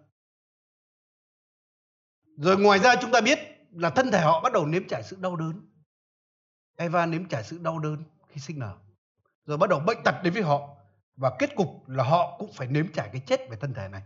Rồi 2.37 2.59
ngoài 2.59 2.79
ra 2.79 2.95
chúng 3.01 3.13
ta 3.13 3.21
biết 3.21 3.39
là 3.71 3.91
thân 3.91 4.11
thể 4.11 4.21
họ 4.21 4.41
bắt 4.41 4.53
đầu 4.53 4.67
nếm 4.67 4.89
trải 4.89 5.03
sự 5.03 5.17
đau 5.21 5.37
đớn. 5.37 5.61
Eva 6.77 7.07
nếm 7.07 7.29
trải 7.29 7.45
sự 7.45 7.59
đau 7.59 7.79
đớn 7.79 8.05
khi 8.29 8.41
sinh 8.41 8.59
nở, 8.59 8.77
rồi 9.47 9.59
bắt 9.59 9.71
đầu 9.71 9.81
bệnh 9.81 9.99
tật 10.05 10.15
đến 10.23 10.33
với 10.33 10.43
họ, 10.43 10.69
và 11.17 11.37
kết 11.39 11.57
cục 11.57 11.89
là 11.89 12.05
họ 12.05 12.37
cũng 12.39 12.53
phải 12.53 12.67
nếm 12.67 12.93
trải 12.93 13.09
cái 13.13 13.23
chết 13.27 13.41
về 13.51 13.57
thân 13.57 13.75
thể 13.75 13.89
này. 13.89 14.03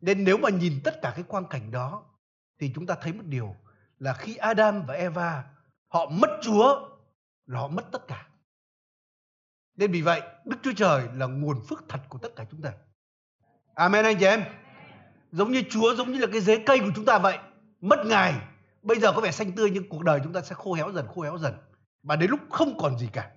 Nên 0.00 0.24
nếu 0.24 0.38
mà 0.38 0.50
nhìn 0.50 0.80
tất 0.84 0.98
cả 1.02 1.12
cái 1.14 1.24
quang 1.28 1.46
cảnh 1.46 1.70
đó, 1.70 2.04
thì 2.58 2.72
chúng 2.74 2.86
ta 2.86 2.94
thấy 2.94 3.12
một 3.12 3.24
điều 3.24 3.56
là 3.98 4.14
khi 4.14 4.36
Adam 4.36 4.82
và 4.86 4.94
Eva 4.94 5.44
họ 5.88 6.06
mất 6.06 6.30
Chúa 6.42 6.91
là 7.46 7.60
họ 7.60 7.68
mất 7.68 7.84
tất 7.92 8.08
cả. 8.08 8.28
Nên 9.76 9.92
vì 9.92 10.02
vậy 10.02 10.22
Đức 10.44 10.56
Chúa 10.62 10.72
Trời 10.76 11.08
là 11.14 11.26
nguồn 11.26 11.60
phước 11.68 11.84
thật 11.88 12.00
của 12.08 12.18
tất 12.18 12.28
cả 12.36 12.44
chúng 12.50 12.62
ta. 12.62 12.72
Amen 13.74 14.04
anh 14.04 14.16
chị 14.18 14.26
em. 14.26 14.44
Giống 15.32 15.52
như 15.52 15.62
Chúa 15.70 15.94
giống 15.94 16.12
như 16.12 16.18
là 16.18 16.26
cái 16.32 16.40
rễ 16.40 16.62
cây 16.66 16.78
của 16.78 16.90
chúng 16.96 17.04
ta 17.04 17.18
vậy. 17.18 17.38
Mất 17.80 18.06
ngài 18.06 18.34
bây 18.82 19.00
giờ 19.00 19.12
có 19.12 19.20
vẻ 19.20 19.32
xanh 19.32 19.52
tươi 19.52 19.70
nhưng 19.70 19.88
cuộc 19.88 20.02
đời 20.02 20.20
chúng 20.24 20.32
ta 20.32 20.40
sẽ 20.40 20.54
khô 20.54 20.74
héo 20.74 20.92
dần 20.92 21.06
khô 21.14 21.22
héo 21.22 21.38
dần. 21.38 21.54
Và 22.02 22.16
đến 22.16 22.30
lúc 22.30 22.40
không 22.50 22.78
còn 22.78 22.98
gì 22.98 23.08
cả. 23.12 23.32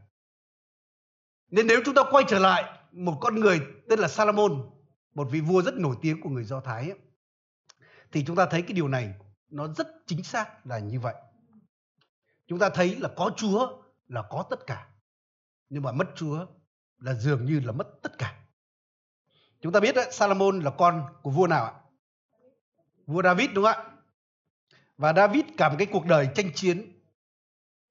Nên 1.52 1.68
nếu 1.68 1.82
chúng 1.86 1.96
ta 1.96 2.02
quay 2.12 2.26
trở 2.28 2.40
lại 2.40 2.80
một 2.92 3.18
con 3.22 3.36
người 3.36 3.62
tên 3.90 4.00
là 4.00 4.08
Salomon 4.08 4.76
một 5.16 5.28
vị 5.32 5.42
vua 5.42 5.62
rất 5.62 5.74
nổi 5.76 5.96
tiếng 6.02 6.22
của 6.22 6.30
người 6.30 6.44
Do 6.44 6.60
Thái 6.60 6.90
ấy, 6.90 7.00
thì 8.12 8.26
chúng 8.26 8.36
ta 8.36 8.46
thấy 8.46 8.62
cái 8.62 8.74
điều 8.74 8.88
này 8.88 9.14
nó 9.50 9.68
rất 9.68 9.88
chính 10.08 10.24
xác 10.24 10.66
là 10.68 10.80
như 10.80 11.00
vậy. 11.00 11.16
Chúng 12.48 12.60
ta 12.60 12.70
thấy 12.70 12.96
là 12.96 13.10
có 13.16 13.32
Chúa 13.38 13.85
là 14.08 14.22
có 14.30 14.46
tất 14.50 14.60
cả 14.68 14.88
nhưng 15.70 15.84
mà 15.84 15.92
mất 15.92 16.08
Chúa 16.16 16.46
là 16.98 17.14
dường 17.14 17.46
như 17.46 17.60
là 17.60 17.72
mất 17.72 17.88
tất 18.02 18.18
cả 18.18 18.40
chúng 19.62 19.72
ta 19.72 19.80
biết 19.80 19.96
đấy, 19.96 20.08
Salomon 20.12 20.60
là 20.60 20.72
con 20.78 21.06
của 21.22 21.32
vua 21.32 21.48
nào 21.48 21.66
ạ 21.66 21.74
Vua 23.06 23.24
David 23.24 23.50
đúng 23.54 23.66
không 23.66 23.74
ạ? 23.74 23.92
Và 24.98 25.14
David 25.14 25.46
cả 25.58 25.70
một 25.70 25.76
cái 25.78 25.88
cuộc 25.92 26.06
đời 26.06 26.30
tranh 26.36 26.54
chiến, 26.56 27.02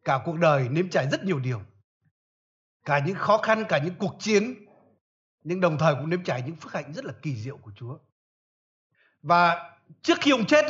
cả 0.04 0.22
cuộc 0.24 0.36
đời 0.38 0.68
nếm 0.68 0.90
trải 0.90 1.08
rất 1.10 1.24
nhiều 1.24 1.38
điều. 1.38 1.62
Cả 2.84 2.98
những 3.06 3.14
khó 3.14 3.38
khăn, 3.38 3.64
cả 3.68 3.78
những 3.84 3.94
cuộc 3.98 4.16
chiến, 4.18 4.54
nhưng 5.44 5.60
đồng 5.60 5.78
thời 5.78 5.94
cũng 5.94 6.10
nếm 6.10 6.24
trải 6.24 6.42
những 6.46 6.56
phước 6.56 6.72
hạnh 6.72 6.92
rất 6.92 7.04
là 7.04 7.12
kỳ 7.22 7.36
diệu 7.36 7.56
của 7.56 7.72
Chúa. 7.76 7.98
Và 9.22 9.72
trước 10.02 10.18
khi 10.20 10.30
ông 10.30 10.46
chết 10.46 10.64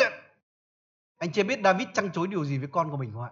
anh 1.16 1.32
chị 1.32 1.42
biết 1.42 1.60
David 1.64 1.88
trăng 1.94 2.12
chối 2.12 2.28
điều 2.28 2.44
gì 2.44 2.58
với 2.58 2.68
con 2.72 2.90
của 2.90 2.96
mình 2.96 3.12
không 3.12 3.22
ạ? 3.22 3.30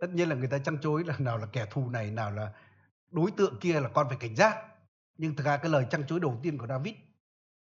Tất 0.00 0.10
nhiên 0.10 0.28
là 0.28 0.34
người 0.34 0.48
ta 0.48 0.58
chăn 0.58 0.78
chối 0.82 1.04
là 1.04 1.18
nào 1.18 1.38
là 1.38 1.46
kẻ 1.46 1.66
thù 1.70 1.90
này, 1.90 2.10
nào 2.10 2.30
là 2.30 2.52
đối 3.10 3.30
tượng 3.30 3.60
kia 3.60 3.80
là 3.80 3.88
con 3.88 4.08
phải 4.08 4.16
cảnh 4.20 4.36
giác. 4.36 4.66
Nhưng 5.16 5.36
thực 5.36 5.44
ra 5.46 5.56
cái 5.56 5.70
lời 5.70 5.86
chăn 5.90 6.06
chối 6.06 6.20
đầu 6.20 6.40
tiên 6.42 6.58
của 6.58 6.66
David 6.66 6.94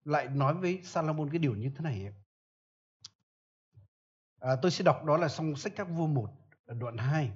lại 0.05 0.29
nói 0.29 0.55
với 0.55 0.81
Salomon 0.85 1.31
cái 1.31 1.39
điều 1.39 1.55
như 1.55 1.71
thế 1.71 1.81
này. 1.81 2.13
À, 4.41 4.57
tôi 4.63 4.71
sẽ 4.71 4.85
đọc 4.85 5.05
đó 5.05 5.17
là 5.17 5.29
trong 5.29 5.57
sách 5.57 5.73
các 5.77 5.85
vua 5.85 6.07
1 6.07 6.31
đoạn 6.67 6.99
2. 6.99 7.33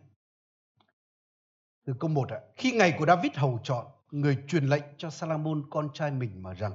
Từ 1.84 1.94
câu 2.00 2.10
1 2.10 2.28
ạ. 2.28 2.40
Khi 2.56 2.72
ngày 2.72 2.94
của 2.98 3.06
David 3.06 3.32
hầu 3.34 3.60
chọn, 3.62 3.86
người 4.10 4.38
truyền 4.48 4.66
lệnh 4.66 4.84
cho 4.98 5.10
Salomon 5.10 5.70
con 5.70 5.88
trai 5.94 6.10
mình 6.10 6.42
mà 6.42 6.54
rằng 6.54 6.72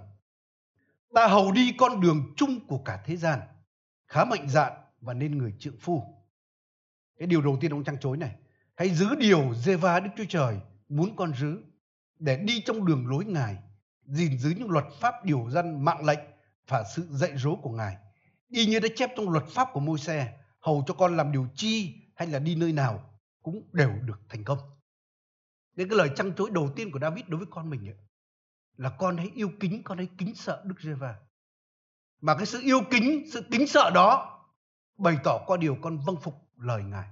Ta 1.13 1.27
hầu 1.27 1.51
đi 1.51 1.75
con 1.77 2.01
đường 2.01 2.33
chung 2.35 2.67
của 2.67 2.77
cả 2.77 3.03
thế 3.05 3.17
gian, 3.17 3.39
khá 4.07 4.25
mạnh 4.25 4.49
dạn 4.49 4.73
và 5.01 5.13
nên 5.13 5.37
người 5.37 5.55
trượng 5.59 5.77
phu. 5.79 6.16
Cái 7.17 7.27
điều 7.27 7.41
đầu 7.41 7.57
tiên 7.61 7.73
ông 7.73 7.83
trăng 7.83 7.97
chối 7.99 8.17
này, 8.17 8.35
hãy 8.75 8.89
giữ 8.89 9.15
điều 9.15 9.53
Giê-va 9.53 9.99
Đức 9.99 10.09
Chúa 10.17 10.25
Trời 10.29 10.59
muốn 10.89 11.15
con 11.15 11.33
giữ 11.33 11.57
để 12.19 12.37
đi 12.37 12.61
trong 12.61 12.85
đường 12.85 13.07
lối 13.07 13.25
Ngài, 13.25 13.57
gìn 14.05 14.37
giữ 14.37 14.49
những 14.49 14.71
luật 14.71 14.85
pháp 15.01 15.25
điều 15.25 15.49
dân 15.49 15.85
mạng 15.85 16.05
lệnh 16.05 16.19
và 16.67 16.83
sự 16.95 17.07
dạy 17.09 17.37
dỗ 17.37 17.55
của 17.55 17.69
Ngài. 17.69 17.97
Y 18.49 18.65
như 18.65 18.79
đã 18.79 18.87
chép 18.95 19.11
trong 19.17 19.29
luật 19.29 19.45
pháp 19.47 19.69
của 19.73 19.79
Môi-se, 19.79 20.27
hầu 20.59 20.83
cho 20.87 20.93
con 20.93 21.17
làm 21.17 21.31
điều 21.31 21.47
chi 21.55 21.95
hay 22.15 22.27
là 22.27 22.39
đi 22.39 22.55
nơi 22.55 22.71
nào 22.71 23.09
cũng 23.43 23.69
đều 23.73 23.91
được 24.05 24.19
thành 24.29 24.43
công. 24.43 24.57
Nên 25.75 25.89
cái 25.89 25.97
lời 25.97 26.09
trăng 26.15 26.33
chối 26.37 26.49
đầu 26.53 26.69
tiên 26.75 26.91
của 26.91 26.99
David 26.99 27.25
đối 27.27 27.37
với 27.37 27.47
con 27.51 27.69
mình 27.69 27.89
ấy, 27.89 27.95
là 28.77 28.89
con 28.89 29.17
hãy 29.17 29.31
yêu 29.35 29.51
kính, 29.59 29.83
con 29.83 29.97
hãy 29.97 30.07
kính 30.17 30.35
sợ 30.35 30.63
Đức 30.65 30.75
Giê-va. 30.81 31.15
Mà 32.21 32.35
cái 32.35 32.45
sự 32.45 32.61
yêu 32.61 32.81
kính, 32.91 33.25
sự 33.31 33.43
kính 33.51 33.67
sợ 33.67 33.91
đó 33.93 34.39
bày 34.97 35.17
tỏ 35.23 35.39
qua 35.47 35.57
điều 35.57 35.77
con 35.81 35.99
vâng 36.05 36.15
phục 36.21 36.46
lời 36.57 36.83
Ngài. 36.83 37.07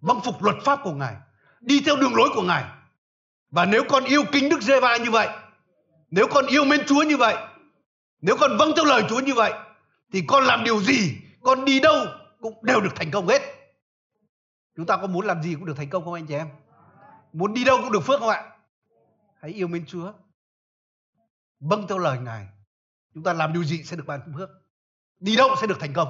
Vâng 0.00 0.20
phục 0.24 0.42
luật 0.42 0.56
pháp 0.64 0.80
của 0.82 0.92
Ngài. 0.92 1.16
Đi 1.60 1.82
theo 1.86 1.96
đường 1.96 2.14
lối 2.14 2.28
của 2.34 2.42
Ngài. 2.42 2.64
Và 3.50 3.64
nếu 3.64 3.82
con 3.88 4.04
yêu 4.04 4.24
kính 4.32 4.48
Đức 4.48 4.60
Giê-va 4.60 4.96
như 4.96 5.10
vậy, 5.10 5.28
nếu 6.10 6.26
con 6.30 6.46
yêu 6.46 6.64
mến 6.64 6.86
Chúa 6.86 7.02
như 7.02 7.16
vậy, 7.16 7.36
nếu 8.20 8.36
con 8.40 8.56
vâng 8.58 8.72
theo 8.76 8.84
lời 8.84 9.04
Chúa 9.08 9.20
như 9.20 9.34
vậy, 9.34 9.52
thì 10.12 10.24
con 10.28 10.44
làm 10.44 10.64
điều 10.64 10.82
gì, 10.82 11.16
con 11.42 11.64
đi 11.64 11.80
đâu 11.80 12.06
cũng 12.40 12.64
đều 12.64 12.80
được 12.80 12.92
thành 12.96 13.10
công 13.10 13.28
hết. 13.28 13.42
Chúng 14.76 14.86
ta 14.86 14.96
có 14.96 15.06
muốn 15.06 15.26
làm 15.26 15.42
gì 15.42 15.54
cũng 15.54 15.64
được 15.64 15.76
thành 15.76 15.90
công 15.90 16.04
không 16.04 16.14
anh 16.14 16.26
chị 16.26 16.34
em? 16.34 16.48
Muốn 17.32 17.54
đi 17.54 17.64
đâu 17.64 17.78
cũng 17.82 17.92
được 17.92 18.00
phước 18.00 18.20
không 18.20 18.28
ạ? 18.28 18.56
Hãy 19.40 19.50
yêu 19.50 19.68
mến 19.68 19.86
Chúa. 19.86 20.12
Vâng 21.60 21.86
theo 21.88 21.98
lời 21.98 22.18
Ngài. 22.18 22.48
Chúng 23.14 23.22
ta 23.22 23.32
làm 23.32 23.52
điều 23.52 23.64
gì 23.64 23.82
sẽ 23.82 23.96
được 23.96 24.04
ban 24.06 24.20
phước. 24.36 24.50
Đi 25.20 25.36
đâu 25.36 25.48
sẽ 25.60 25.66
được 25.66 25.76
thành 25.80 25.92
công. 25.92 26.08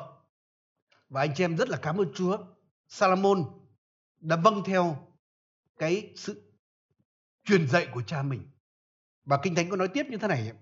Và 1.09 1.21
anh 1.21 1.35
chị 1.35 1.45
em 1.45 1.57
rất 1.57 1.69
là 1.69 1.79
cảm 1.83 1.97
ơn 1.97 2.13
Chúa. 2.15 2.39
Salomon 2.89 3.45
đã 4.21 4.37
vâng 4.37 4.63
theo 4.67 5.13
cái 5.79 6.13
sự 6.17 6.53
truyền 7.45 7.69
dạy 7.69 7.89
của 7.93 8.03
cha 8.03 8.23
mình. 8.23 8.51
Và 9.25 9.41
Kinh 9.43 9.55
Thánh 9.55 9.71
có 9.71 9.77
nói 9.77 9.89
tiếp 9.95 10.07
như 10.11 10.17
thế 10.17 10.29
này. 10.29 10.53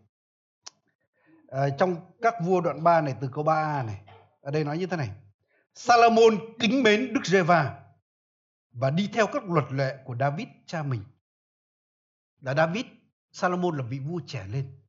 À, 1.48 1.68
trong 1.78 2.12
các 2.22 2.34
vua 2.44 2.60
đoạn 2.60 2.84
3 2.84 3.00
này 3.00 3.16
từ 3.20 3.28
câu 3.32 3.44
3a 3.44 3.86
này. 3.86 4.02
Ở 4.40 4.50
đây 4.50 4.64
nói 4.64 4.78
như 4.78 4.86
thế 4.86 4.96
này. 4.96 5.10
Salomon 5.74 6.38
kính 6.58 6.82
mến 6.82 7.12
Đức 7.12 7.20
Giê-va 7.24 7.80
và 8.72 8.90
đi 8.90 9.10
theo 9.12 9.26
các 9.26 9.44
luật 9.44 9.72
lệ 9.72 10.02
của 10.04 10.16
David 10.20 10.48
cha 10.66 10.82
mình. 10.82 11.02
Là 12.40 12.54
David, 12.54 12.84
Salomon 13.32 13.76
là 13.76 13.84
vị 13.84 13.98
vua 13.98 14.20
trẻ 14.26 14.46
lên. 14.46 14.80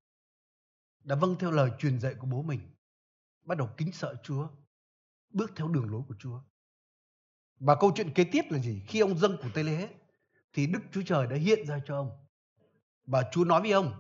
Đã 1.04 1.16
vâng 1.16 1.36
theo 1.40 1.52
lời 1.52 1.72
truyền 1.80 2.00
dạy 2.00 2.14
của 2.14 2.28
bố 2.28 2.42
mình. 2.42 2.60
Bắt 3.44 3.58
đầu 3.58 3.70
kính 3.78 3.92
sợ 3.92 4.16
Chúa. 4.24 4.48
Bước 5.30 5.52
theo 5.56 5.68
đường 5.68 5.92
lối 5.92 6.02
của 6.08 6.16
Chúa. 6.20 6.42
Và 7.60 7.76
câu 7.76 7.92
chuyện 7.96 8.14
kế 8.14 8.24
tiếp 8.24 8.42
là 8.50 8.60
gì? 8.60 8.82
Khi 8.88 9.00
ông 9.00 9.18
dâng 9.18 9.38
của 9.42 9.50
Tây 9.54 9.64
Lễ 9.64 9.90
thì 10.54 10.68
Đức 10.68 10.80
Chúa 10.92 11.02
Trời 11.06 11.28
đã 11.28 11.36
hiện 11.36 11.68
ra 11.68 11.82
cho 11.86 11.96
ông. 11.98 12.26
Và 13.06 13.24
Chúa 13.32 13.44
nói 13.44 13.62
với 13.62 13.72
ông 13.72 13.94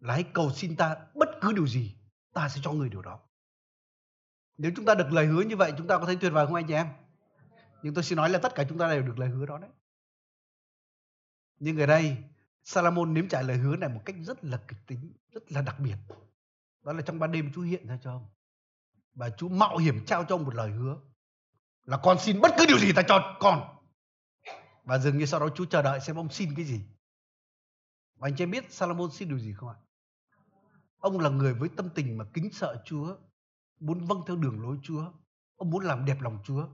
là 0.00 0.14
hãy 0.14 0.22
cầu 0.22 0.50
xin 0.52 0.76
ta 0.76 0.96
bất 1.14 1.28
cứ 1.40 1.52
điều 1.52 1.66
gì, 1.66 1.96
ta 2.32 2.48
sẽ 2.48 2.60
cho 2.64 2.72
người 2.72 2.88
điều 2.88 3.02
đó. 3.02 3.20
Nếu 4.58 4.72
chúng 4.76 4.84
ta 4.84 4.94
được 4.94 5.12
lời 5.12 5.26
hứa 5.26 5.42
như 5.42 5.56
vậy, 5.56 5.72
chúng 5.78 5.86
ta 5.86 5.98
có 5.98 6.06
thấy 6.06 6.16
tuyệt 6.16 6.32
vời 6.32 6.46
không 6.46 6.54
anh 6.54 6.66
chị 6.68 6.74
em? 6.74 6.86
Nhưng 7.82 7.94
tôi 7.94 8.04
xin 8.04 8.16
nói 8.16 8.30
là 8.30 8.38
tất 8.38 8.54
cả 8.54 8.64
chúng 8.68 8.78
ta 8.78 8.90
đều 8.90 9.02
được 9.02 9.18
lời 9.18 9.28
hứa 9.28 9.46
đó 9.46 9.58
đấy. 9.58 9.70
Nhưng 11.58 11.80
ở 11.80 11.86
đây, 11.86 12.16
Salomon 12.62 13.14
nếm 13.14 13.28
trải 13.28 13.44
lời 13.44 13.56
hứa 13.56 13.76
này 13.76 13.88
một 13.88 14.00
cách 14.04 14.16
rất 14.20 14.44
là 14.44 14.56
kịch 14.68 14.78
tính, 14.86 15.12
rất 15.32 15.52
là 15.52 15.62
đặc 15.62 15.80
biệt. 15.80 15.96
Đó 16.82 16.92
là 16.92 17.02
trong 17.02 17.18
ban 17.18 17.32
đêm 17.32 17.52
Chúa 17.54 17.62
hiện 17.62 17.86
ra 17.86 17.98
cho 18.02 18.12
ông. 18.12 18.26
Và 19.14 19.30
Chúa 19.30 19.48
mạo 19.48 19.76
hiểm 19.76 20.04
trao 20.06 20.24
cho 20.24 20.34
ông 20.34 20.44
một 20.44 20.54
lời 20.54 20.70
hứa. 20.70 20.96
Là 21.84 21.96
con 22.02 22.18
xin 22.18 22.40
bất 22.40 22.54
cứ 22.58 22.66
điều 22.66 22.78
gì 22.78 22.92
ta 22.92 23.02
cho 23.08 23.36
con. 23.40 23.78
Và 24.84 24.98
dường 24.98 25.18
như 25.18 25.26
sau 25.26 25.40
đó 25.40 25.48
chú 25.54 25.64
chờ 25.64 25.82
đợi 25.82 26.00
xem 26.00 26.16
ông 26.16 26.30
xin 26.30 26.54
cái 26.56 26.64
gì. 26.64 26.80
Và 28.16 28.28
anh 28.28 28.34
chị 28.36 28.46
biết 28.46 28.72
Salomon 28.72 29.10
xin 29.10 29.28
điều 29.28 29.38
gì 29.38 29.52
không 29.52 29.68
ạ? 29.68 29.76
Ông 30.98 31.20
là 31.20 31.30
người 31.30 31.54
với 31.54 31.68
tâm 31.76 31.90
tình 31.94 32.18
mà 32.18 32.24
kính 32.34 32.52
sợ 32.52 32.82
Chúa, 32.84 33.16
muốn 33.80 34.06
vâng 34.06 34.22
theo 34.26 34.36
đường 34.36 34.62
lối 34.62 34.78
Chúa, 34.82 35.12
ông 35.56 35.70
muốn 35.70 35.84
làm 35.84 36.04
đẹp 36.04 36.20
lòng 36.20 36.38
Chúa. 36.44 36.68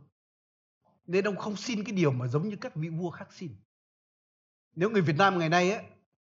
Nên 1.06 1.24
ông 1.24 1.36
không 1.36 1.56
xin 1.56 1.84
cái 1.84 1.92
điều 1.92 2.12
mà 2.12 2.26
giống 2.26 2.48
như 2.48 2.56
các 2.56 2.74
vị 2.74 2.88
vua 2.88 3.10
khác 3.10 3.32
xin. 3.32 3.56
Nếu 4.74 4.90
người 4.90 5.02
Việt 5.02 5.16
Nam 5.18 5.38
ngày 5.38 5.48
nay 5.48 5.70
ấy, 5.70 5.84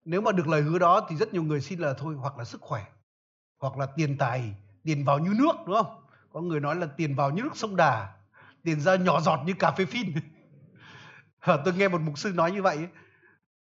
nếu 0.05 0.21
mà 0.21 0.31
được 0.31 0.47
lời 0.47 0.61
hứa 0.61 0.79
đó 0.79 1.07
thì 1.09 1.15
rất 1.15 1.33
nhiều 1.33 1.43
người 1.43 1.61
xin 1.61 1.79
là 1.79 1.93
thôi 1.93 2.15
hoặc 2.15 2.37
là 2.37 2.45
sức 2.45 2.61
khỏe, 2.61 2.85
hoặc 3.57 3.77
là 3.77 3.85
tiền 3.95 4.17
tài, 4.17 4.55
tiền 4.83 5.05
vào 5.05 5.19
như 5.19 5.33
nước 5.39 5.53
đúng 5.65 5.75
không? 5.75 6.05
Có 6.29 6.41
người 6.41 6.59
nói 6.59 6.75
là 6.75 6.87
tiền 6.97 7.15
vào 7.15 7.31
như 7.31 7.41
nước 7.41 7.55
sông 7.57 7.75
Đà, 7.75 8.14
tiền 8.65 8.81
ra 8.81 8.95
nhỏ 8.95 9.21
giọt 9.21 9.39
như 9.45 9.53
cà 9.59 9.71
phê 9.71 9.85
phin. 9.85 10.13
Tôi 11.45 11.73
nghe 11.77 11.87
một 11.87 12.01
mục 12.01 12.17
sư 12.17 12.31
nói 12.35 12.51
như 12.51 12.61
vậy. 12.61 12.87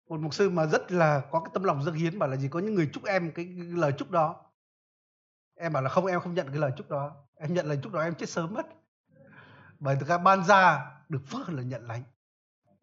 Một 0.09 0.19
mục 0.19 0.33
sư 0.33 0.49
mà 0.49 0.65
rất 0.65 0.91
là 0.91 1.21
có 1.31 1.39
cái 1.39 1.49
tâm 1.53 1.63
lòng 1.63 1.83
dâng 1.83 1.95
hiến 1.95 2.19
bảo 2.19 2.29
là 2.29 2.35
gì 2.35 2.47
có 2.47 2.59
những 2.59 2.75
người 2.75 2.89
chúc 2.93 3.05
em 3.05 3.31
cái, 3.31 3.45
cái 3.45 3.65
lời 3.65 3.91
chúc 3.97 4.11
đó. 4.11 4.35
Em 5.55 5.73
bảo 5.73 5.83
là 5.83 5.89
không 5.89 6.05
em 6.05 6.19
không 6.19 6.33
nhận 6.33 6.47
cái 6.47 6.57
lời 6.57 6.71
chúc 6.77 6.89
đó. 6.89 7.15
Em 7.35 7.53
nhận 7.53 7.65
lời 7.65 7.79
chúc 7.83 7.93
đó 7.93 8.01
em 8.01 8.15
chết 8.15 8.29
sớm 8.29 8.53
mất. 8.53 8.65
Bởi 9.79 9.95
thực 9.95 10.07
ra 10.07 10.17
ban 10.17 10.45
ra 10.45 10.91
được 11.09 11.21
phước 11.27 11.49
là 11.49 11.61
nhận 11.61 11.87
lãnh. 11.87 12.03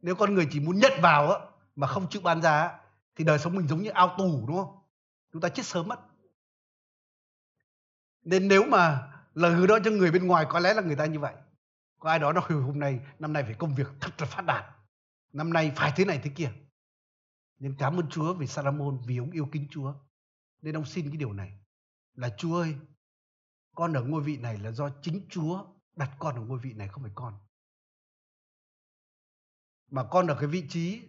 Nếu 0.01 0.15
con 0.15 0.35
người 0.35 0.49
chỉ 0.51 0.61
muốn 0.61 0.79
nhận 0.79 0.93
vào 1.03 1.33
á, 1.33 1.39
mà 1.77 1.87
không 1.87 2.07
chịu 2.11 2.23
ban 2.23 2.43
ra 2.43 2.79
thì 3.17 3.25
đời 3.25 3.39
sống 3.39 3.55
mình 3.55 3.69
giống 3.69 3.83
như 3.83 3.91
ao 3.91 4.15
tù 4.19 4.45
đúng 4.47 4.57
không? 4.57 4.79
Chúng 5.33 5.43
ta 5.43 5.49
chết 5.49 5.67
sớm 5.67 5.89
mất. 5.89 6.01
Nên 8.23 8.49
nếu 8.49 8.65
mà 8.65 9.13
lời 9.35 9.53
hứa 9.53 9.67
đó 9.67 9.79
cho 9.85 9.91
người 9.91 10.11
bên 10.11 10.27
ngoài 10.27 10.47
có 10.49 10.61
lẽ 10.61 10.75
là 10.75 10.83
người 10.83 10.97
ta 10.97 11.07
như 11.07 11.19
vậy. 11.19 11.35
Có 12.03 12.11
ai 12.11 12.19
đó 12.19 12.33
nói 12.33 12.45
hôm 12.49 12.79
nay, 12.79 13.01
năm 13.19 13.33
nay 13.33 13.43
phải 13.43 13.55
công 13.55 13.75
việc 13.75 13.87
thật 14.01 14.11
là 14.19 14.27
phát 14.27 14.43
đạt. 14.47 14.65
Năm 15.33 15.53
nay 15.53 15.73
phải 15.77 15.93
thế 15.97 16.05
này 16.05 16.21
thế 16.25 16.31
kia. 16.37 16.53
Nhưng 17.59 17.75
cảm 17.79 17.97
ơn 17.97 18.09
Chúa 18.09 18.35
vì 18.35 18.47
Salomon, 18.47 18.99
vì 19.07 19.17
ông 19.17 19.31
yêu 19.31 19.49
kính 19.53 19.67
Chúa. 19.71 19.95
Nên 20.63 20.77
ông 20.77 20.85
xin 20.85 21.09
cái 21.09 21.17
điều 21.17 21.33
này. 21.33 21.59
Là 22.15 22.29
Chúa 22.39 22.57
ơi, 22.57 22.77
con 23.75 23.93
ở 23.93 24.03
ngôi 24.05 24.23
vị 24.23 24.37
này 24.37 24.59
là 24.59 24.71
do 24.71 24.91
chính 25.03 25.27
Chúa 25.29 25.65
đặt 25.97 26.11
con 26.19 26.35
ở 26.35 26.41
ngôi 26.41 26.59
vị 26.59 26.73
này 26.73 26.89
không 26.89 27.03
phải 27.03 27.13
con. 27.15 27.35
Mà 29.91 30.05
con 30.11 30.27
ở 30.27 30.37
cái 30.41 30.47
vị 30.47 30.65
trí 30.69 31.03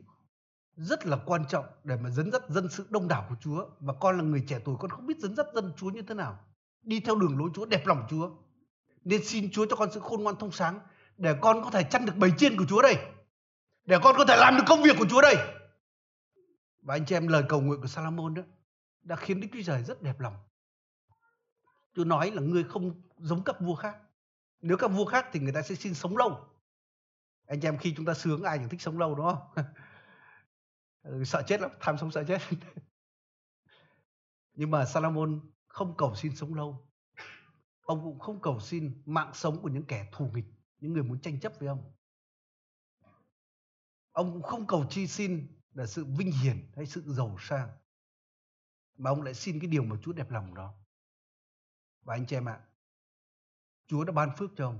rất 0.75 1.05
là 1.05 1.17
quan 1.25 1.45
trọng 1.49 1.65
để 1.83 1.97
mà 1.97 2.09
dẫn 2.09 2.31
dắt 2.31 2.41
dân 2.49 2.69
sự 2.69 2.87
đông 2.89 3.07
đảo 3.07 3.25
của 3.29 3.35
Chúa. 3.41 3.69
Và 3.79 3.93
con 3.99 4.17
là 4.17 4.23
người 4.23 4.43
trẻ 4.47 4.59
tuổi, 4.65 4.77
con 4.79 4.91
không 4.91 5.07
biết 5.07 5.17
dẫn 5.17 5.35
dắt 5.35 5.45
dân 5.53 5.73
Chúa 5.77 5.89
như 5.89 6.01
thế 6.01 6.13
nào. 6.13 6.39
Đi 6.81 6.99
theo 6.99 7.15
đường 7.15 7.37
lối 7.37 7.49
Chúa, 7.53 7.65
đẹp 7.65 7.85
lòng 7.85 8.07
Chúa. 8.09 8.42
Nên 9.03 9.23
xin 9.23 9.51
Chúa 9.51 9.65
cho 9.69 9.75
con 9.75 9.91
sự 9.91 9.99
khôn 9.99 10.23
ngoan 10.23 10.35
thông 10.39 10.51
sáng 10.51 10.79
để 11.17 11.35
con 11.41 11.63
có 11.63 11.71
thể 11.71 11.83
chăn 11.83 12.05
được 12.05 12.13
bầy 12.15 12.31
chiên 12.37 12.57
của 12.57 12.65
Chúa 12.69 12.81
đây. 12.81 12.97
Để 13.85 13.97
con 14.03 14.15
có 14.17 14.25
thể 14.25 14.35
làm 14.37 14.57
được 14.57 14.63
công 14.67 14.83
việc 14.83 14.95
của 14.99 15.05
Chúa 15.09 15.21
đây. 15.21 15.35
Và 16.81 16.95
anh 16.95 17.05
chị 17.05 17.15
em 17.15 17.27
lời 17.27 17.43
cầu 17.49 17.61
nguyện 17.61 17.81
của 17.81 17.87
Salomon 17.87 18.33
đó 18.33 18.41
đã 19.01 19.15
khiến 19.15 19.41
Đức 19.41 19.47
Chúa 19.53 19.63
Trời 19.65 19.83
rất 19.83 20.01
đẹp 20.01 20.19
lòng. 20.19 20.35
Chúa 21.95 22.03
nói 22.03 22.31
là 22.31 22.41
ngươi 22.41 22.63
không 22.63 23.01
giống 23.17 23.43
các 23.43 23.55
vua 23.59 23.75
khác. 23.75 23.97
Nếu 24.61 24.77
các 24.77 24.87
vua 24.87 25.05
khác 25.05 25.25
thì 25.31 25.39
người 25.39 25.53
ta 25.53 25.61
sẽ 25.61 25.75
xin 25.75 25.93
sống 25.93 26.17
lâu. 26.17 26.47
Anh 27.45 27.59
chị 27.61 27.67
em 27.67 27.77
khi 27.77 27.93
chúng 27.97 28.05
ta 28.05 28.13
sướng 28.13 28.43
ai 28.43 28.57
chẳng 28.57 28.69
thích 28.69 28.81
sống 28.81 28.99
lâu 28.99 29.15
đúng 29.15 29.25
không? 29.25 29.65
Sợ 31.25 31.43
chết 31.47 31.61
lắm, 31.61 31.71
tham 31.79 31.97
sống 31.97 32.11
sợ 32.11 32.23
chết. 32.27 32.41
Nhưng 34.53 34.71
mà 34.71 34.85
Salomon 34.85 35.39
không 35.67 35.97
cầu 35.97 36.15
xin 36.15 36.35
sống 36.35 36.53
lâu. 36.53 36.92
Ông 37.83 38.03
cũng 38.03 38.19
không 38.19 38.41
cầu 38.41 38.59
xin 38.59 39.01
mạng 39.05 39.31
sống 39.33 39.61
của 39.61 39.69
những 39.69 39.85
kẻ 39.85 40.09
thù 40.11 40.29
nghịch, 40.33 40.45
những 40.79 40.93
người 40.93 41.03
muốn 41.03 41.21
tranh 41.21 41.39
chấp 41.39 41.53
với 41.59 41.67
ông. 41.67 41.93
Ông 44.11 44.33
cũng 44.33 44.43
không 44.43 44.67
cầu 44.67 44.85
chi 44.89 45.07
xin 45.07 45.47
là 45.73 45.85
sự 45.85 46.05
vinh 46.05 46.31
hiển 46.31 46.71
hay 46.75 46.85
sự 46.85 47.13
giàu 47.13 47.35
sang. 47.39 47.69
Mà 48.97 49.09
ông 49.09 49.21
lại 49.21 49.33
xin 49.33 49.59
cái 49.59 49.67
điều 49.67 49.83
mà 49.83 49.95
Chúa 50.01 50.13
đẹp 50.13 50.31
lòng 50.31 50.53
đó. 50.53 50.73
Và 52.01 52.15
anh 52.15 52.25
chị 52.25 52.35
em 52.35 52.49
ạ, 52.49 52.61
Chúa 53.87 54.03
đã 54.03 54.13
ban 54.13 54.29
phước 54.37 54.51
cho 54.55 54.67
ông. 54.67 54.79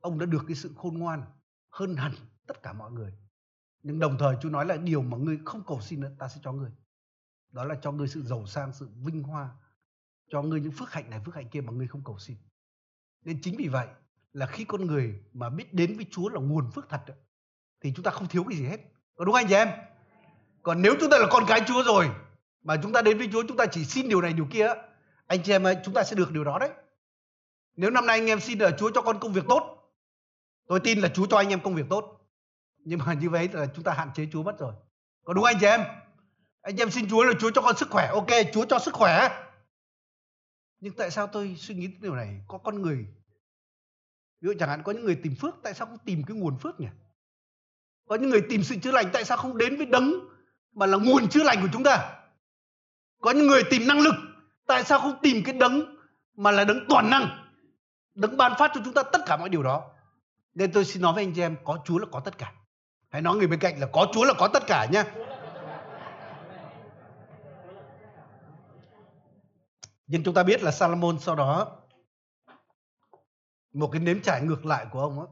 Ông 0.00 0.18
đã 0.18 0.26
được 0.26 0.44
cái 0.46 0.56
sự 0.56 0.74
khôn 0.76 0.98
ngoan 0.98 1.24
hơn 1.70 1.96
hẳn 1.96 2.12
tất 2.46 2.62
cả 2.62 2.72
mọi 2.72 2.92
người. 2.92 3.14
Nhưng 3.82 3.98
đồng 3.98 4.16
thời 4.18 4.36
Chúa 4.42 4.50
nói 4.50 4.66
là 4.66 4.76
điều 4.76 5.02
mà 5.02 5.16
ngươi 5.16 5.40
không 5.44 5.64
cầu 5.66 5.80
xin 5.80 6.00
nữa 6.00 6.10
ta 6.18 6.28
sẽ 6.28 6.40
cho 6.44 6.52
ngươi. 6.52 6.70
Đó 7.50 7.64
là 7.64 7.74
cho 7.82 7.92
ngươi 7.92 8.08
sự 8.08 8.22
giàu 8.22 8.46
sang, 8.46 8.72
sự 8.72 8.88
vinh 8.94 9.22
hoa. 9.22 9.56
Cho 10.30 10.42
ngươi 10.42 10.60
những 10.60 10.72
phước 10.72 10.92
hạnh 10.92 11.10
này, 11.10 11.20
phước 11.26 11.34
hạnh 11.34 11.48
kia 11.48 11.60
mà 11.60 11.72
ngươi 11.72 11.86
không 11.86 12.04
cầu 12.04 12.18
xin. 12.18 12.36
Nên 13.24 13.40
chính 13.42 13.56
vì 13.58 13.68
vậy 13.68 13.86
là 14.32 14.46
khi 14.46 14.64
con 14.64 14.86
người 14.86 15.14
mà 15.32 15.50
biết 15.50 15.74
đến 15.74 15.96
với 15.96 16.06
Chúa 16.10 16.28
là 16.28 16.40
nguồn 16.40 16.70
phước 16.70 16.88
thật 16.88 17.00
thì 17.80 17.92
chúng 17.96 18.04
ta 18.04 18.10
không 18.10 18.28
thiếu 18.28 18.44
cái 18.48 18.58
gì 18.58 18.64
hết. 18.64 18.80
Có 19.16 19.24
đúng 19.24 19.34
anh 19.34 19.46
chị 19.48 19.54
em? 19.54 19.68
Còn 20.62 20.82
nếu 20.82 20.94
chúng 21.00 21.10
ta 21.10 21.18
là 21.18 21.26
con 21.30 21.44
cái 21.48 21.60
Chúa 21.66 21.82
rồi 21.82 22.10
mà 22.62 22.76
chúng 22.82 22.92
ta 22.92 23.02
đến 23.02 23.18
với 23.18 23.28
Chúa 23.32 23.42
chúng 23.48 23.56
ta 23.56 23.66
chỉ 23.66 23.84
xin 23.84 24.08
điều 24.08 24.20
này 24.20 24.32
điều 24.32 24.46
kia 24.50 24.66
anh 25.26 25.42
chị 25.42 25.52
em 25.52 25.66
ơi, 25.66 25.76
chúng 25.84 25.94
ta 25.94 26.04
sẽ 26.04 26.16
được 26.16 26.32
điều 26.32 26.44
đó 26.44 26.58
đấy. 26.58 26.70
Nếu 27.76 27.90
năm 27.90 28.06
nay 28.06 28.18
anh 28.18 28.26
em 28.26 28.40
xin 28.40 28.58
là 28.58 28.70
Chúa 28.78 28.90
cho 28.94 29.02
con 29.02 29.18
công 29.20 29.32
việc 29.32 29.44
tốt 29.48 29.74
tôi 30.66 30.80
tin 30.80 30.98
là 30.98 31.08
Chúa 31.08 31.26
cho 31.26 31.36
anh 31.36 31.48
em 31.48 31.60
công 31.60 31.74
việc 31.74 31.86
tốt. 31.90 32.20
Nhưng 32.78 32.98
mà 32.98 33.14
như 33.14 33.30
vậy 33.30 33.48
là 33.52 33.66
chúng 33.66 33.84
ta 33.84 33.92
hạn 33.92 34.10
chế 34.14 34.28
Chúa 34.32 34.42
mất 34.42 34.58
rồi. 34.58 34.72
Có 35.24 35.32
đúng 35.32 35.44
anh 35.44 35.56
chị 35.60 35.66
em? 35.66 35.80
Anh 36.62 36.76
em 36.76 36.90
xin 36.90 37.10
Chúa 37.10 37.24
là 37.24 37.32
Chúa 37.40 37.50
cho 37.50 37.62
con 37.62 37.76
sức 37.76 37.90
khỏe. 37.90 38.06
Ok, 38.06 38.28
Chúa 38.52 38.64
cho 38.64 38.78
sức 38.78 38.94
khỏe. 38.94 39.43
Nhưng 40.84 40.94
tại 40.94 41.10
sao 41.10 41.26
tôi 41.26 41.56
suy 41.58 41.74
nghĩ 41.74 41.88
điều 42.00 42.14
này? 42.14 42.40
Có 42.48 42.58
con 42.58 42.82
người. 42.82 42.96
Ví 44.40 44.46
dụ 44.48 44.52
chẳng 44.58 44.68
hạn 44.68 44.82
có 44.82 44.92
những 44.92 45.04
người 45.04 45.20
tìm 45.22 45.34
phước, 45.34 45.54
Tại 45.62 45.74
sao 45.74 45.86
không 45.86 45.98
tìm 46.04 46.22
cái 46.26 46.36
nguồn 46.36 46.58
phước 46.58 46.80
nhỉ? 46.80 46.86
Có 48.08 48.16
những 48.16 48.30
người 48.30 48.42
tìm 48.48 48.62
sự 48.62 48.76
chữa 48.76 48.92
lành, 48.92 49.10
Tại 49.12 49.24
sao 49.24 49.36
không 49.36 49.58
đến 49.58 49.76
với 49.76 49.86
đấng 49.86 50.12
Mà 50.74 50.86
là 50.86 50.96
nguồn 50.96 51.28
chữa 51.28 51.42
lành 51.42 51.62
của 51.62 51.68
chúng 51.72 51.84
ta? 51.84 52.22
Có 53.20 53.30
những 53.30 53.46
người 53.46 53.62
tìm 53.70 53.86
năng 53.86 54.00
lực, 54.00 54.14
Tại 54.66 54.84
sao 54.84 55.00
không 55.00 55.18
tìm 55.22 55.42
cái 55.44 55.54
đấng 55.54 55.96
Mà 56.36 56.50
là 56.50 56.64
đấng 56.64 56.86
toàn 56.88 57.10
năng? 57.10 57.50
Đấng 58.14 58.36
ban 58.36 58.52
phát 58.58 58.70
cho 58.74 58.80
chúng 58.84 58.94
ta 58.94 59.02
tất 59.02 59.20
cả 59.26 59.36
mọi 59.36 59.48
điều 59.48 59.62
đó. 59.62 59.90
Nên 60.54 60.72
tôi 60.72 60.84
xin 60.84 61.02
nói 61.02 61.12
với 61.14 61.24
anh 61.24 61.32
chị 61.34 61.42
em, 61.42 61.56
Có 61.64 61.78
Chúa 61.84 61.98
là 61.98 62.06
có 62.12 62.20
tất 62.20 62.38
cả. 62.38 62.52
Hãy 63.10 63.22
nói 63.22 63.36
người 63.36 63.46
bên 63.46 63.60
cạnh 63.60 63.80
là 63.80 63.86
có 63.92 64.08
Chúa 64.12 64.24
là 64.24 64.34
có 64.38 64.48
tất 64.48 64.62
cả 64.66 64.86
nhé 64.92 65.04
Nhưng 70.06 70.24
chúng 70.24 70.34
ta 70.34 70.42
biết 70.42 70.62
là 70.62 70.70
Salomon 70.70 71.18
sau 71.18 71.36
đó 71.36 71.80
một 73.72 73.90
cái 73.92 74.00
nếm 74.00 74.22
trải 74.22 74.42
ngược 74.42 74.66
lại 74.66 74.86
của 74.90 75.00
ông 75.00 75.16
đó, 75.16 75.28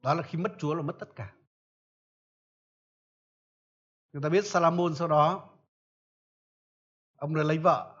đó 0.00 0.14
là 0.14 0.22
khi 0.22 0.38
mất 0.38 0.52
Chúa 0.58 0.74
là 0.74 0.82
mất 0.82 0.96
tất 0.98 1.08
cả. 1.16 1.32
Chúng 4.12 4.22
ta 4.22 4.28
biết 4.28 4.46
Salomon 4.46 4.94
sau 4.94 5.08
đó 5.08 5.48
ông 7.16 7.34
đã 7.34 7.42
lấy 7.42 7.58
vợ. 7.58 7.96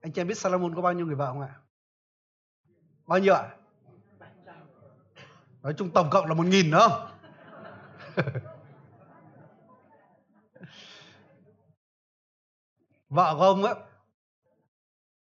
Anh 0.00 0.12
chị 0.12 0.20
em 0.20 0.28
biết 0.28 0.38
Salomon 0.38 0.74
có 0.74 0.82
bao 0.82 0.92
nhiêu 0.92 1.06
người 1.06 1.14
vợ 1.14 1.26
không 1.26 1.40
ạ? 1.40 1.60
Bao 3.06 3.18
nhiêu 3.18 3.34
ạ? 3.34 3.56
Nói 5.62 5.74
chung 5.78 5.90
tổng 5.90 6.10
cộng 6.10 6.26
là 6.26 6.34
một 6.34 6.46
nghìn 6.46 6.70
đúng 6.70 6.80
không? 6.80 7.10
vợ 13.08 13.34
của 13.38 13.44
ông 13.44 13.62
ấy 13.62 13.74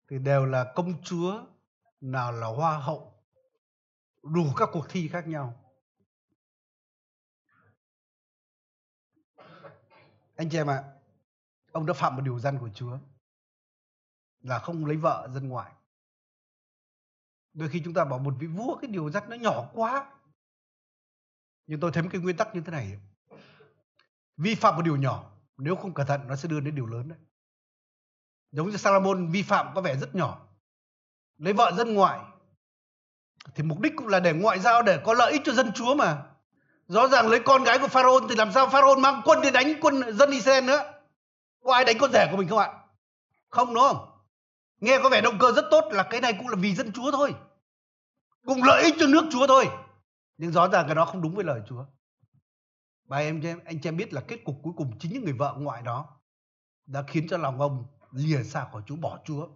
thì 0.08 0.18
đều 0.18 0.46
là 0.46 0.72
công 0.76 1.02
chúa 1.02 1.44
nào 2.00 2.32
là 2.32 2.46
hoa 2.46 2.78
hậu, 2.78 3.24
đủ 4.22 4.52
các 4.56 4.68
cuộc 4.72 4.86
thi 4.88 5.08
khác 5.08 5.28
nhau. 5.28 5.64
Anh 10.36 10.50
chị 10.50 10.58
em 10.58 10.70
ạ, 10.70 10.84
ông 11.72 11.86
đã 11.86 11.94
phạm 11.94 12.16
một 12.16 12.22
điều 12.22 12.38
dân 12.38 12.58
của 12.58 12.70
chúa 12.74 12.98
là 14.40 14.58
không 14.58 14.86
lấy 14.86 14.96
vợ 14.96 15.28
dân 15.34 15.48
ngoại. 15.48 15.72
Đôi 17.52 17.68
khi 17.68 17.82
chúng 17.84 17.94
ta 17.94 18.04
bảo 18.04 18.18
một 18.18 18.34
vị 18.38 18.46
vua 18.46 18.78
cái 18.80 18.90
điều 18.90 19.10
dắt 19.10 19.28
nó 19.28 19.36
nhỏ 19.36 19.70
quá. 19.74 20.14
Nhưng 21.66 21.80
tôi 21.80 21.90
thấy 21.94 22.02
một 22.02 22.08
cái 22.12 22.20
nguyên 22.20 22.36
tắc 22.36 22.54
như 22.54 22.60
thế 22.60 22.70
này. 22.72 23.00
Vi 24.36 24.54
phạm 24.54 24.76
một 24.76 24.82
điều 24.82 24.96
nhỏ, 24.96 25.32
nếu 25.56 25.76
không 25.76 25.94
cẩn 25.94 26.06
thận 26.06 26.20
nó 26.26 26.36
sẽ 26.36 26.48
đưa 26.48 26.60
đến 26.60 26.74
điều 26.74 26.86
lớn 26.86 27.08
đấy 27.08 27.18
giống 28.50 28.70
như 28.70 28.76
Salomon 28.76 29.30
vi 29.30 29.42
phạm 29.42 29.66
có 29.74 29.80
vẻ 29.80 29.96
rất 29.96 30.14
nhỏ. 30.14 30.38
Lấy 31.38 31.52
vợ 31.52 31.72
dân 31.76 31.94
ngoại. 31.94 32.20
Thì 33.54 33.62
mục 33.62 33.80
đích 33.80 33.92
cũng 33.96 34.08
là 34.08 34.20
để 34.20 34.32
ngoại 34.32 34.58
giao, 34.58 34.82
để 34.82 35.00
có 35.04 35.14
lợi 35.14 35.32
ích 35.32 35.42
cho 35.44 35.52
dân 35.52 35.72
chúa 35.72 35.94
mà. 35.94 36.22
Rõ 36.86 37.08
ràng 37.08 37.28
lấy 37.28 37.40
con 37.40 37.64
gái 37.64 37.78
của 37.78 37.88
pharaoh 37.88 38.22
thì 38.28 38.34
làm 38.34 38.52
sao 38.52 38.68
pharaoh 38.68 38.98
mang 38.98 39.22
quân 39.24 39.40
đi 39.40 39.50
đánh 39.50 39.74
quân 39.80 40.16
dân 40.16 40.30
israel 40.30 40.64
nữa? 40.64 40.92
Có 41.64 41.74
ai 41.74 41.84
đánh 41.84 41.96
con 41.98 42.12
rể 42.12 42.28
của 42.30 42.36
mình 42.36 42.48
không 42.48 42.58
ạ? 42.58 42.72
Không, 43.48 43.74
đúng 43.74 43.82
không? 43.88 44.10
Nghe 44.80 44.98
có 45.02 45.08
vẻ 45.08 45.20
động 45.20 45.38
cơ 45.40 45.52
rất 45.52 45.64
tốt 45.70 45.84
là 45.90 46.02
cái 46.02 46.20
này 46.20 46.32
cũng 46.38 46.48
là 46.48 46.56
vì 46.56 46.74
dân 46.74 46.92
chúa 46.92 47.10
thôi. 47.10 47.34
Cùng 48.46 48.62
lợi 48.62 48.82
ích 48.82 48.94
cho 48.98 49.06
nước 49.06 49.24
chúa 49.32 49.46
thôi. 49.46 49.68
Nhưng 50.36 50.52
rõ 50.52 50.68
ràng 50.68 50.86
cái 50.86 50.94
đó 50.94 51.04
không 51.04 51.22
đúng 51.22 51.34
với 51.34 51.44
lời 51.44 51.60
chúa. 51.68 51.84
Bà 53.04 53.16
em, 53.16 53.42
anh 53.64 53.80
chị 53.80 53.88
em 53.88 53.96
biết 53.96 54.12
là 54.12 54.20
kết 54.28 54.44
cục 54.44 54.56
cuối 54.62 54.72
cùng 54.76 54.98
chính 54.98 55.12
những 55.12 55.24
người 55.24 55.32
vợ 55.32 55.54
ngoại 55.58 55.82
đó 55.82 56.06
đã 56.86 57.04
khiến 57.06 57.26
cho 57.28 57.36
lòng 57.36 57.60
ông 57.60 57.86
lìa 58.12 58.42
xa 58.42 58.68
khỏi 58.72 58.82
chúa 58.86 58.96
bỏ 58.96 59.20
chúa 59.24 59.48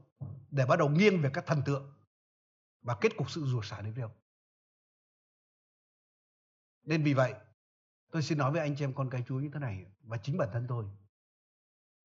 để 0.51 0.67
bắt 0.67 0.79
đầu 0.79 0.88
nghiêng 0.88 1.23
về 1.23 1.31
các 1.35 1.47
thần 1.47 1.62
tượng 1.67 1.93
và 2.83 2.97
kết 3.01 3.17
cục 3.17 3.31
sự 3.31 3.45
rủa 3.47 3.62
xả 3.62 3.81
đến 3.81 3.95
đâu. 3.95 4.11
Nên 6.85 7.03
vì 7.03 7.15
vậy, 7.15 7.35
tôi 8.11 8.23
xin 8.23 8.38
nói 8.38 8.53
với 8.53 8.61
anh 8.61 8.77
chị 8.77 8.85
em 8.85 8.95
con 8.95 9.11
cái 9.11 9.25
Chúa 9.29 9.41
như 9.41 9.51
thế 9.55 9.61
này 9.61 9.87
và 10.03 10.17
chính 10.17 10.38
bản 10.38 10.49
thân 10.53 10.67
tôi. 10.69 10.85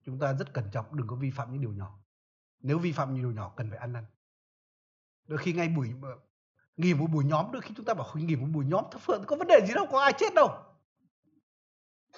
Chúng 0.06 0.20
ta 0.20 0.34
rất 0.34 0.54
cẩn 0.54 0.72
trọng 0.72 0.98
đừng 0.98 1.08
có 1.08 1.16
vi 1.16 1.32
phạm 1.32 1.52
những 1.52 1.62
điều 1.62 1.74
nhỏ. 1.74 2.00
Nếu 2.60 2.80
vi 2.80 2.92
phạm 2.92 3.14
những 3.14 3.24
điều 3.24 3.32
nhỏ 3.32 3.54
cần 3.56 3.70
phải 3.70 3.80
ăn 3.80 3.94
năn. 3.94 4.06
Đôi 5.28 5.38
khi 5.38 5.54
ngay 5.54 5.70
buổi 5.70 5.94
ờ, 6.02 6.18
nghỉ 6.78 6.94
một 6.94 7.08
buổi 7.12 7.26
nhóm, 7.26 7.52
đôi 7.52 7.62
khi 7.62 7.74
chúng 7.78 7.86
ta 7.86 7.94
bảo 7.94 8.12
nghỉ 8.16 8.36
một 8.36 8.48
buổi 8.54 8.66
nhóm 8.66 8.86
thấp 8.92 9.02
phượng 9.02 9.24
có 9.28 9.36
vấn 9.36 9.48
đề 9.48 9.66
gì 9.68 9.74
đâu, 9.74 9.86
có 9.92 10.02
ai 10.02 10.14
chết 10.18 10.34
đâu. 10.34 10.64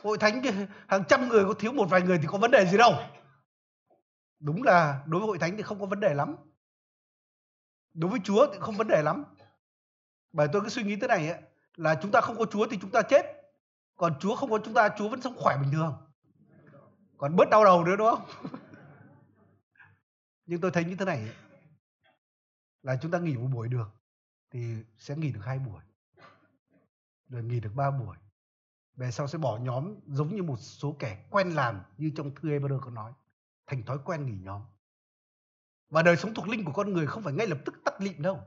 Hội 0.03 0.17
thánh 0.17 0.41
hàng 0.87 1.03
trăm 1.09 1.29
người 1.29 1.45
có 1.45 1.53
thiếu 1.53 1.71
một 1.71 1.85
vài 1.89 2.01
người 2.01 2.17
thì 2.17 2.27
có 2.27 2.37
vấn 2.37 2.51
đề 2.51 2.65
gì 2.65 2.77
đâu 2.77 2.93
đúng 4.39 4.63
là 4.63 5.03
đối 5.05 5.19
với 5.21 5.27
hội 5.27 5.39
thánh 5.39 5.57
thì 5.57 5.63
không 5.63 5.79
có 5.79 5.85
vấn 5.85 5.99
đề 5.99 6.13
lắm. 6.13 6.35
Đối 7.93 8.11
với 8.11 8.19
chúa 8.23 8.47
thì 8.53 8.59
không 8.59 8.77
vấn 8.77 8.87
đề 8.87 9.01
lắm. 9.01 9.23
Bởi 10.31 10.47
tôi 10.53 10.61
cứ 10.61 10.69
suy 10.69 10.83
nghĩ 10.83 10.95
thế 10.95 11.07
này 11.07 11.29
ấy, 11.29 11.41
là 11.75 11.99
chúng 12.01 12.11
ta 12.11 12.21
không 12.21 12.37
có 12.37 12.45
chúa 12.45 12.67
thì 12.71 12.77
chúng 12.81 12.91
ta 12.91 13.01
chết. 13.01 13.25
Còn 13.95 14.13
chúa 14.19 14.35
không 14.35 14.49
có 14.49 14.59
chúng 14.65 14.73
ta 14.73 14.89
chúa 14.97 15.09
vẫn 15.09 15.21
sống 15.21 15.35
khỏe 15.37 15.57
bình 15.61 15.71
thường. 15.71 15.97
Còn 17.17 17.35
bớt 17.35 17.49
đau 17.49 17.65
đầu 17.65 17.85
nữa 17.85 17.95
đúng 17.95 18.07
không? 18.09 18.51
Nhưng 20.45 20.61
tôi 20.61 20.71
thấy 20.71 20.83
như 20.83 20.95
thế 20.95 21.05
này 21.05 21.17
ấy, 21.17 21.35
là 22.81 22.97
chúng 23.01 23.11
ta 23.11 23.19
nghỉ 23.19 23.37
một 23.37 23.49
buổi 23.53 23.67
được 23.67 23.89
thì 24.51 24.83
sẽ 24.97 25.15
nghỉ 25.15 25.31
được 25.31 25.41
hai 25.43 25.59
buổi. 25.59 25.81
Rồi 27.27 27.43
nghỉ 27.43 27.59
được 27.59 27.71
ba 27.75 27.91
buổi. 27.91 28.17
Về 28.95 29.11
sau 29.11 29.27
sẽ 29.27 29.37
bỏ 29.37 29.57
nhóm 29.57 29.95
giống 30.07 30.35
như 30.35 30.43
một 30.43 30.57
số 30.57 30.95
kẻ 30.99 31.25
quen 31.29 31.49
làm 31.49 31.81
như 31.97 32.11
trong 32.15 32.35
thư 32.35 32.49
Hebrew 32.49 32.79
có 32.79 32.91
nói 32.91 33.13
thành 33.69 33.83
thói 33.83 33.97
quen 34.05 34.25
nghỉ 34.25 34.37
nhóm. 34.43 34.61
Và 35.89 36.01
đời 36.01 36.17
sống 36.17 36.33
thuộc 36.33 36.47
linh 36.47 36.65
của 36.65 36.71
con 36.71 36.93
người 36.93 37.07
không 37.07 37.23
phải 37.23 37.33
ngay 37.33 37.47
lập 37.47 37.57
tức 37.65 37.75
tắt 37.85 38.01
lịm 38.01 38.21
đâu. 38.21 38.41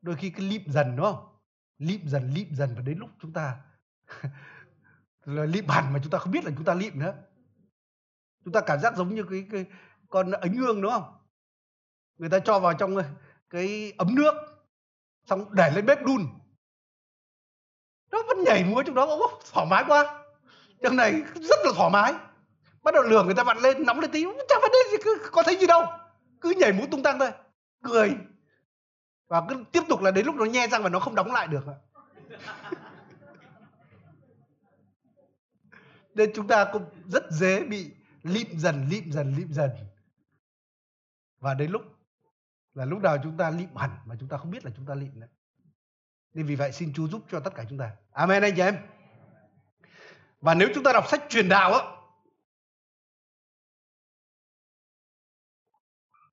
Đôi 0.00 0.16
khi 0.16 0.30
cái 0.30 0.46
lịm 0.46 0.62
dần 0.66 0.96
đúng 0.96 1.06
không? 1.06 1.38
Lịm 1.78 2.08
dần, 2.08 2.30
lịm 2.30 2.54
dần 2.54 2.74
và 2.74 2.82
đến 2.82 2.98
lúc 2.98 3.10
chúng 3.20 3.32
ta 3.32 3.60
là 5.24 5.44
lịm 5.44 5.68
hẳn 5.68 5.92
mà 5.92 6.00
chúng 6.02 6.10
ta 6.10 6.18
không 6.18 6.32
biết 6.32 6.44
là 6.44 6.50
chúng 6.56 6.64
ta 6.64 6.74
lịm 6.74 6.98
nữa. 6.98 7.14
Chúng 8.44 8.52
ta 8.52 8.60
cảm 8.66 8.80
giác 8.80 8.96
giống 8.96 9.14
như 9.14 9.24
cái, 9.30 9.46
cái 9.50 9.64
con 10.08 10.30
ếch 10.30 10.52
hương 10.52 10.82
đúng 10.82 10.92
không? 10.92 11.18
Người 12.18 12.30
ta 12.30 12.38
cho 12.38 12.60
vào 12.60 12.74
trong 12.74 12.96
ờ, 12.96 13.04
cái 13.50 13.92
ấm 13.98 14.14
nước 14.14 14.34
xong 15.24 15.54
để 15.54 15.70
lên 15.74 15.86
bếp 15.86 16.02
đun 16.06 16.26
nó 18.10 18.22
vẫn 18.28 18.44
nhảy 18.44 18.64
múa 18.64 18.82
trong 18.82 18.94
đó 18.94 19.06
Ô, 19.06 19.40
thoải 19.52 19.66
mái 19.70 19.84
quá 19.88 20.24
trong 20.82 20.96
này 20.96 21.12
rất 21.34 21.58
là 21.64 21.72
thoải 21.76 21.90
mái 21.90 22.14
bắt 22.86 22.94
đầu 22.94 23.02
lửa 23.02 23.22
người 23.24 23.34
ta 23.34 23.42
vặn 23.42 23.58
lên, 23.58 23.86
nóng 23.86 24.00
lên 24.00 24.10
tí. 24.10 24.24
Chẳng 24.48 24.58
vấn 24.62 24.70
đề 24.72 24.78
gì, 24.90 24.96
cứ 25.04 25.18
có 25.32 25.42
thấy 25.42 25.56
gì 25.56 25.66
đâu. 25.66 25.86
Cứ 26.40 26.54
nhảy 26.56 26.72
múa 26.72 26.84
tung 26.90 27.02
tăng 27.02 27.18
thôi. 27.18 27.30
Cười. 27.82 28.16
Và 29.28 29.42
cứ 29.48 29.64
tiếp 29.72 29.82
tục 29.88 30.02
là 30.02 30.10
đến 30.10 30.26
lúc 30.26 30.34
nó 30.34 30.44
nhe 30.44 30.66
răng 30.66 30.82
và 30.82 30.88
nó 30.88 31.00
không 31.00 31.14
đóng 31.14 31.32
lại 31.32 31.46
được 31.46 31.64
nên 36.14 36.32
chúng 36.34 36.48
ta 36.48 36.64
cũng 36.72 36.84
rất 37.06 37.30
dễ 37.30 37.64
bị 37.64 37.90
lịm 38.22 38.58
dần 38.58 38.86
lịm 38.90 39.12
dần 39.12 39.34
lịm 39.36 39.52
dần. 39.52 39.70
Và 41.38 41.54
đến 41.54 41.70
lúc 41.70 41.82
là 42.74 42.84
lúc 42.84 42.98
nào 43.02 43.18
chúng 43.22 43.36
ta 43.36 43.50
lịm 43.50 43.76
hẳn 43.76 43.90
mà 44.04 44.14
chúng 44.20 44.28
ta 44.28 44.36
không 44.36 44.50
biết 44.50 44.64
là 44.64 44.70
chúng 44.76 44.86
ta 44.86 44.94
lịm 44.94 45.20
nữa. 45.20 45.28
Nên 46.34 46.46
vì 46.46 46.56
vậy 46.56 46.72
xin 46.72 46.92
Chúa 46.94 47.08
giúp 47.08 47.22
cho 47.30 47.40
tất 47.40 47.54
cả 47.54 47.64
chúng 47.68 47.78
ta. 47.78 47.90
Amen 48.10 48.42
anh 48.42 48.54
chị 48.56 48.62
em. 48.62 48.76
Và 50.40 50.54
nếu 50.54 50.68
chúng 50.74 50.84
ta 50.84 50.92
đọc 50.92 51.08
sách 51.08 51.22
truyền 51.28 51.48
đạo 51.48 51.72
á 51.72 51.95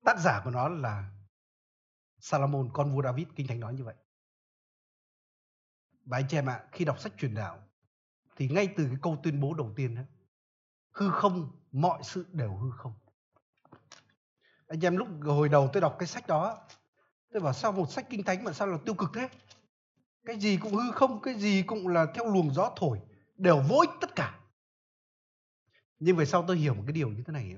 Tác 0.04 0.18
giả 0.18 0.40
của 0.44 0.50
nó 0.50 0.68
là 0.68 1.10
Salomon, 2.18 2.70
con 2.72 2.94
vua 2.94 3.02
David, 3.02 3.26
Kinh 3.36 3.46
Thánh 3.46 3.60
nói 3.60 3.74
như 3.74 3.84
vậy. 3.84 3.94
Và 6.04 6.18
anh 6.18 6.24
chị 6.28 6.38
em 6.38 6.48
ạ, 6.48 6.64
khi 6.72 6.84
đọc 6.84 7.00
sách 7.00 7.12
truyền 7.18 7.34
đạo 7.34 7.62
thì 8.36 8.48
ngay 8.48 8.68
từ 8.76 8.86
cái 8.86 8.96
câu 9.02 9.20
tuyên 9.22 9.40
bố 9.40 9.54
đầu 9.54 9.72
tiên 9.76 9.94
đó, 9.94 10.02
hư 10.92 11.10
không, 11.10 11.50
mọi 11.72 12.00
sự 12.02 12.26
đều 12.32 12.56
hư 12.56 12.70
không. 12.70 12.92
Anh 14.68 14.84
em 14.84 14.96
lúc 14.96 15.08
hồi 15.22 15.48
đầu 15.48 15.70
tôi 15.72 15.80
đọc 15.80 15.96
cái 15.98 16.06
sách 16.06 16.26
đó 16.26 16.66
tôi 17.34 17.42
bảo 17.42 17.52
sao 17.52 17.72
một 17.72 17.90
sách 17.90 18.06
kinh 18.10 18.22
thánh 18.22 18.44
mà 18.44 18.52
sao 18.52 18.66
là 18.66 18.78
tiêu 18.84 18.94
cực 18.94 19.10
thế 19.14 19.28
cái 20.24 20.38
gì 20.38 20.58
cũng 20.62 20.74
hư 20.74 20.92
không 20.92 21.20
cái 21.20 21.34
gì 21.34 21.62
cũng 21.62 21.88
là 21.88 22.06
theo 22.14 22.26
luồng 22.26 22.54
gió 22.54 22.72
thổi 22.76 23.00
đều 23.36 23.62
vô 23.68 23.76
ích 23.76 23.90
tất 24.00 24.16
cả 24.16 24.40
nhưng 25.98 26.16
về 26.16 26.24
sau 26.24 26.44
tôi 26.46 26.56
hiểu 26.56 26.74
một 26.74 26.82
cái 26.86 26.92
điều 26.92 27.08
như 27.08 27.22
thế 27.26 27.32
này 27.32 27.56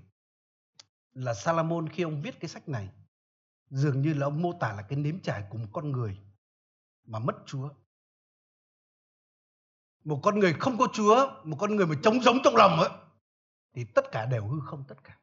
là 1.16 1.34
Salomon 1.34 1.88
khi 1.88 2.02
ông 2.02 2.22
viết 2.22 2.40
cái 2.40 2.48
sách 2.48 2.68
này 2.68 2.88
dường 3.70 4.02
như 4.02 4.14
là 4.14 4.26
ông 4.26 4.42
mô 4.42 4.52
tả 4.60 4.72
là 4.72 4.82
cái 4.82 4.98
nếm 4.98 5.20
trải 5.20 5.44
của 5.50 5.58
một 5.58 5.68
con 5.72 5.92
người 5.92 6.18
mà 7.04 7.18
mất 7.18 7.34
Chúa. 7.46 7.70
Một 10.04 10.20
con 10.22 10.38
người 10.38 10.54
không 10.60 10.78
có 10.78 10.88
Chúa, 10.92 11.42
một 11.44 11.56
con 11.60 11.76
người 11.76 11.86
mà 11.86 11.94
trống 12.02 12.22
giống 12.22 12.38
trong 12.44 12.56
lòng 12.56 12.80
ấy, 12.80 12.90
thì 13.74 13.84
tất 13.94 14.04
cả 14.12 14.26
đều 14.26 14.46
hư 14.46 14.60
không 14.66 14.84
tất 14.88 15.04
cả. 15.04 15.18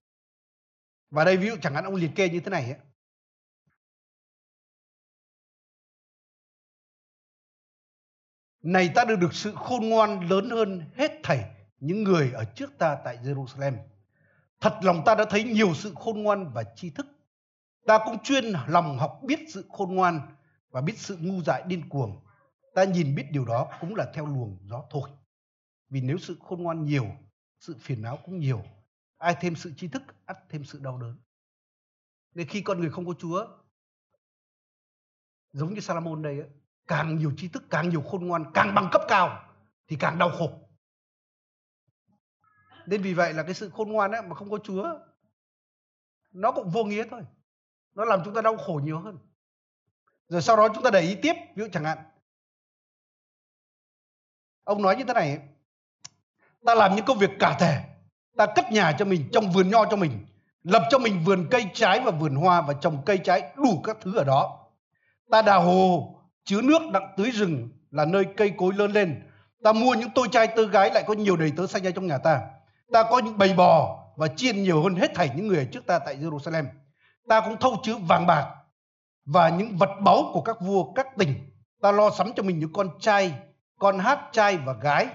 Và 1.10 1.26
đây 1.26 1.38
ví 1.38 1.48
dụ 1.48 1.56
chẳng 1.62 1.74
hạn 1.74 1.84
ông 1.84 1.96
liệt 1.96 2.12
kê 2.16 2.30
như 2.30 2.40
thế 2.40 2.50
này 2.50 2.72
ấy. 2.72 2.80
Này 8.62 8.92
ta 8.96 9.06
được 9.06 9.16
được 9.16 9.34
sự 9.34 9.54
khôn 9.56 9.90
ngoan 9.90 10.30
lớn 10.30 10.50
hơn 10.50 10.92
hết 10.96 11.12
thảy 11.24 11.66
những 11.80 12.04
người 12.04 12.32
ở 12.32 12.46
trước 12.56 12.78
ta 12.78 12.98
tại 13.06 13.18
Jerusalem. 13.18 13.93
Thật 14.63 14.80
lòng 14.82 15.04
ta 15.06 15.15
đã 15.15 15.26
thấy 15.30 15.43
nhiều 15.43 15.73
sự 15.73 15.93
khôn 15.95 16.23
ngoan 16.23 16.52
và 16.54 16.63
tri 16.76 16.89
thức. 16.89 17.06
Ta 17.86 17.99
cũng 18.06 18.23
chuyên 18.23 18.45
lòng 18.67 18.97
học 18.97 19.19
biết 19.23 19.39
sự 19.54 19.65
khôn 19.69 19.95
ngoan 19.95 20.36
và 20.69 20.82
biết 20.82 20.97
sự 20.97 21.17
ngu 21.21 21.41
dại 21.41 21.63
điên 21.67 21.89
cuồng. 21.89 22.26
Ta 22.76 22.84
nhìn 22.84 23.15
biết 23.15 23.26
điều 23.32 23.45
đó 23.45 23.67
cũng 23.82 23.95
là 23.95 24.12
theo 24.13 24.26
luồng 24.26 24.58
gió 24.62 24.84
thổi. 24.89 25.10
Vì 25.89 26.02
nếu 26.02 26.17
sự 26.17 26.38
khôn 26.39 26.63
ngoan 26.63 26.86
nhiều, 26.86 27.06
sự 27.60 27.76
phiền 27.80 28.02
não 28.02 28.17
cũng 28.26 28.39
nhiều. 28.39 28.63
Ai 29.17 29.36
thêm 29.41 29.56
sự 29.56 29.73
tri 29.78 29.88
thức, 29.88 30.04
ắt 30.26 30.38
thêm 30.49 30.63
sự 30.63 30.80
đau 30.80 30.97
đớn. 30.97 31.17
Nên 32.34 32.47
khi 32.47 32.62
con 32.62 32.80
người 32.80 32.89
không 32.89 33.06
có 33.06 33.13
Chúa, 33.19 33.47
giống 35.54 35.73
như 35.73 35.80
Salomon 35.80 36.21
đây, 36.21 36.43
càng 36.88 37.17
nhiều 37.17 37.34
tri 37.38 37.47
thức, 37.47 37.63
càng 37.69 37.89
nhiều 37.89 38.02
khôn 38.02 38.28
ngoan, 38.28 38.52
càng 38.54 38.76
bằng 38.76 38.89
cấp 38.91 39.02
cao 39.08 39.49
thì 39.88 39.95
càng 39.99 40.17
đau 40.17 40.30
khổ 40.30 40.62
nên 42.86 43.02
vì 43.02 43.13
vậy 43.13 43.34
là 43.34 43.43
cái 43.43 43.54
sự 43.54 43.69
khôn 43.69 43.91
ngoan 43.91 44.12
ấy 44.12 44.22
mà 44.22 44.36
không 44.36 44.52
có 44.52 44.58
Chúa, 44.63 45.00
nó 46.32 46.52
cũng 46.52 46.69
vô 46.69 46.84
nghĩa 46.84 47.04
thôi. 47.12 47.22
Nó 47.96 48.06
làm 48.06 48.22
chúng 48.26 48.34
ta 48.34 48.41
đau 48.41 48.58
khổ 48.58 48.82
nhiều 48.84 49.00
hơn. 49.00 49.17
Rồi 50.28 50.41
sau 50.41 50.58
đó 50.58 50.67
chúng 50.76 50.84
ta 50.84 50.89
để 50.89 51.02
ý 51.02 51.15
tiếp, 51.15 51.34
ví 51.56 51.63
dụ 51.63 51.69
chẳng 51.74 51.84
hạn. 51.84 51.98
Ông 54.63 54.82
nói 54.82 54.96
như 54.96 55.04
thế 55.04 55.13
này, 55.13 55.39
ta 56.65 56.76
làm 56.76 56.96
những 56.96 57.06
công 57.06 57.17
việc 57.17 57.32
cả 57.39 57.58
thể 57.60 57.84
ta 58.38 58.46
cất 58.56 58.72
nhà 58.72 58.96
cho 59.00 59.06
mình, 59.06 59.30
trồng 59.32 59.52
vườn 59.52 59.69
nho 59.69 59.86
cho 59.86 59.98
mình, 59.98 60.26
lập 60.63 60.84
cho 60.89 61.00
mình 61.00 61.24
vườn 61.26 61.48
cây 61.52 61.65
trái 61.74 62.00
và 62.00 62.12
vườn 62.12 62.36
hoa 62.36 62.62
và 62.62 62.74
trồng 62.74 63.04
cây 63.06 63.17
trái 63.17 63.54
đủ 63.58 63.82
các 63.84 63.98
thứ 64.02 64.15
ở 64.17 64.24
đó. 64.24 64.67
Ta 65.32 65.41
đào 65.41 65.62
hồ, 65.62 66.15
chứa 66.43 66.62
nước 66.62 66.82
đặng 66.93 67.13
tưới 67.17 67.32
rừng 67.32 67.69
là 67.91 68.06
nơi 68.06 68.26
cây 68.38 68.54
cối 68.58 68.74
lớn 68.74 68.91
lên. 68.91 69.30
Ta 69.63 69.74
mua 69.74 69.93
những 69.93 70.10
tôi 70.15 70.28
trai 70.32 70.48
tơ 70.48 70.67
gái 70.67 70.91
lại 70.93 71.04
có 71.08 71.13
nhiều 71.13 71.38
đầy 71.38 71.52
tớ 71.58 71.67
xanh 71.67 71.84
ra 71.84 71.91
trong 71.91 72.08
nhà 72.08 72.17
ta 72.17 72.41
ta 72.94 73.04
có 73.10 73.20
những 73.20 73.38
bầy 73.38 73.54
bò 73.54 74.04
và 74.16 74.28
chiên 74.28 74.64
nhiều 74.64 74.84
hơn 74.84 74.96
hết 74.96 75.12
thảy 75.16 75.32
những 75.36 75.48
người 75.48 75.70
trước 75.72 75.86
ta 75.86 76.00
tại 76.00 76.18
Jerusalem. 76.18 76.66
Ta 77.28 77.42
cũng 77.42 77.58
thâu 77.60 77.78
chứa 77.84 77.96
vàng 77.96 78.28
bạc 78.28 78.56
và 79.26 79.50
những 79.50 79.78
vật 79.78 79.90
báu 80.02 80.30
của 80.34 80.42
các 80.42 80.58
vua 80.62 80.94
các 80.94 81.08
tỉnh. 81.18 81.50
Ta 81.82 81.92
lo 81.92 82.10
sắm 82.10 82.32
cho 82.36 82.44
mình 82.44 82.60
những 82.60 82.74
con 82.74 82.90
trai, 83.00 83.34
con 83.80 84.00
hát 84.00 84.20
trai 84.32 84.58
và 84.58 84.74
gái. 84.74 85.08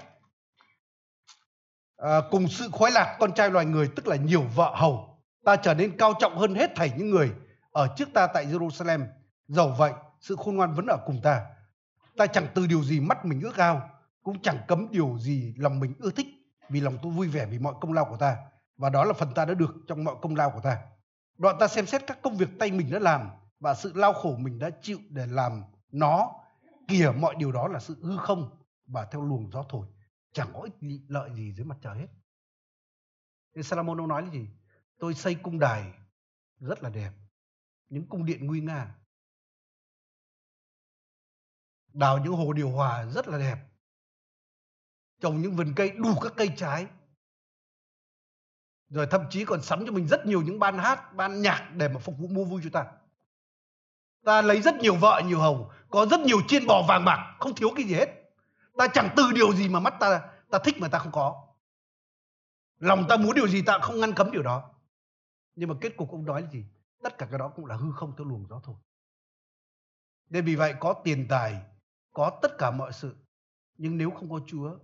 À, 1.96 2.20
cùng 2.30 2.48
sự 2.48 2.68
khoái 2.72 2.92
lạc 2.92 3.16
con 3.20 3.32
trai 3.34 3.50
loài 3.50 3.66
người 3.66 3.90
tức 3.96 4.06
là 4.06 4.16
nhiều 4.16 4.44
vợ 4.54 4.74
hầu. 4.76 5.18
Ta 5.44 5.56
trở 5.56 5.74
nên 5.74 5.96
cao 5.98 6.12
trọng 6.20 6.38
hơn 6.38 6.54
hết 6.54 6.70
thảy 6.76 6.92
những 6.96 7.10
người 7.10 7.30
ở 7.72 7.88
trước 7.96 8.08
ta 8.14 8.26
tại 8.26 8.46
Jerusalem. 8.46 9.06
Dầu 9.48 9.74
vậy, 9.78 9.92
sự 10.20 10.36
khôn 10.36 10.56
ngoan 10.56 10.74
vẫn 10.74 10.86
ở 10.86 10.96
cùng 11.06 11.20
ta. 11.22 11.46
Ta 12.16 12.26
chẳng 12.26 12.46
từ 12.54 12.66
điều 12.66 12.84
gì 12.84 13.00
mắt 13.00 13.24
mình 13.24 13.40
ước 13.40 13.56
ao, 13.56 13.90
cũng 14.22 14.42
chẳng 14.42 14.58
cấm 14.68 14.86
điều 14.90 15.18
gì 15.18 15.54
lòng 15.56 15.80
mình 15.80 15.94
ưa 15.98 16.10
thích 16.10 16.26
vì 16.70 16.80
lòng 16.80 16.98
tôi 17.02 17.12
vui 17.12 17.28
vẻ 17.28 17.46
vì 17.46 17.58
mọi 17.58 17.74
công 17.80 17.92
lao 17.92 18.04
của 18.04 18.16
ta 18.16 18.36
và 18.76 18.90
đó 18.90 19.04
là 19.04 19.12
phần 19.12 19.34
ta 19.34 19.44
đã 19.44 19.54
được 19.54 19.74
trong 19.86 20.04
mọi 20.04 20.14
công 20.22 20.36
lao 20.36 20.50
của 20.50 20.60
ta. 20.60 20.78
Đoạn 21.38 21.56
ta 21.60 21.68
xem 21.68 21.86
xét 21.86 22.02
các 22.06 22.18
công 22.22 22.36
việc 22.36 22.48
tay 22.58 22.70
mình 22.70 22.90
đã 22.90 22.98
làm 22.98 23.30
và 23.60 23.74
sự 23.74 23.92
lao 23.94 24.12
khổ 24.12 24.36
mình 24.36 24.58
đã 24.58 24.70
chịu 24.82 24.98
để 25.08 25.26
làm 25.26 25.62
nó 25.92 26.32
kìa 26.88 27.12
mọi 27.16 27.34
điều 27.38 27.52
đó 27.52 27.68
là 27.68 27.80
sự 27.80 27.96
hư 28.02 28.16
không 28.16 28.64
và 28.86 29.04
theo 29.04 29.22
luồng 29.22 29.50
gió 29.50 29.64
thổi 29.68 29.86
chẳng 30.32 30.48
có 30.54 30.60
ích 30.60 30.74
lợi 31.08 31.30
gì 31.34 31.52
dưới 31.52 31.66
mặt 31.66 31.78
trời 31.82 31.98
hết. 31.98 32.06
Nên 33.54 33.64
Salomon 33.64 34.00
ông 34.00 34.08
nói 34.08 34.22
là 34.22 34.30
gì? 34.30 34.48
Tôi 34.98 35.14
xây 35.14 35.34
cung 35.34 35.58
đài 35.58 35.92
rất 36.60 36.82
là 36.82 36.90
đẹp, 36.90 37.12
những 37.88 38.08
cung 38.08 38.24
điện 38.24 38.46
nguy 38.46 38.60
nga, 38.60 38.94
đào 41.92 42.18
những 42.18 42.32
hồ 42.32 42.52
điều 42.52 42.70
hòa 42.70 43.04
rất 43.04 43.28
là 43.28 43.38
đẹp, 43.38 43.58
trồng 45.20 45.42
những 45.42 45.56
vườn 45.56 45.72
cây 45.76 45.90
đủ 45.90 46.14
các 46.22 46.32
cây 46.36 46.50
trái. 46.56 46.86
Rồi 48.88 49.06
thậm 49.10 49.24
chí 49.30 49.44
còn 49.44 49.62
sắm 49.62 49.86
cho 49.86 49.92
mình 49.92 50.08
rất 50.08 50.26
nhiều 50.26 50.42
những 50.42 50.58
ban 50.58 50.78
hát, 50.78 51.14
ban 51.14 51.42
nhạc 51.42 51.70
để 51.76 51.88
mà 51.88 51.98
phục 51.98 52.18
vụ 52.18 52.28
mua 52.28 52.44
vui 52.44 52.60
cho 52.64 52.70
ta. 52.72 52.92
Ta 54.24 54.42
lấy 54.42 54.62
rất 54.62 54.74
nhiều 54.74 54.96
vợ, 54.96 55.22
nhiều 55.26 55.38
hầu, 55.38 55.72
có 55.90 56.06
rất 56.06 56.20
nhiều 56.20 56.38
chiên 56.48 56.66
bò 56.66 56.82
vàng 56.88 57.04
bạc, 57.04 57.36
không 57.40 57.54
thiếu 57.54 57.68
cái 57.76 57.84
gì 57.84 57.94
hết. 57.94 58.08
Ta 58.78 58.88
chẳng 58.94 59.08
từ 59.16 59.32
điều 59.34 59.52
gì 59.52 59.68
mà 59.68 59.80
mắt 59.80 59.94
ta 60.00 60.30
ta 60.50 60.58
thích 60.64 60.76
mà 60.78 60.88
ta 60.88 60.98
không 60.98 61.12
có. 61.12 61.46
Lòng 62.78 63.06
ta 63.08 63.16
muốn 63.16 63.34
điều 63.34 63.48
gì 63.48 63.62
ta 63.62 63.78
không 63.78 64.00
ngăn 64.00 64.12
cấm 64.12 64.30
điều 64.30 64.42
đó. 64.42 64.74
Nhưng 65.54 65.68
mà 65.68 65.74
kết 65.80 65.96
cục 65.96 66.10
ông 66.10 66.24
nói 66.24 66.42
là 66.42 66.50
gì? 66.50 66.64
Tất 67.02 67.18
cả 67.18 67.26
cái 67.30 67.38
đó 67.38 67.48
cũng 67.48 67.66
là 67.66 67.76
hư 67.76 67.92
không 67.92 68.16
theo 68.16 68.26
luồng 68.26 68.46
gió 68.50 68.60
thôi. 68.64 68.76
Nên 70.30 70.44
vì 70.44 70.54
vậy 70.54 70.74
có 70.80 70.94
tiền 71.04 71.26
tài, 71.28 71.62
có 72.12 72.38
tất 72.42 72.58
cả 72.58 72.70
mọi 72.70 72.92
sự. 72.92 73.16
Nhưng 73.76 73.98
nếu 73.98 74.10
không 74.10 74.30
có 74.30 74.40
chúa 74.46 74.78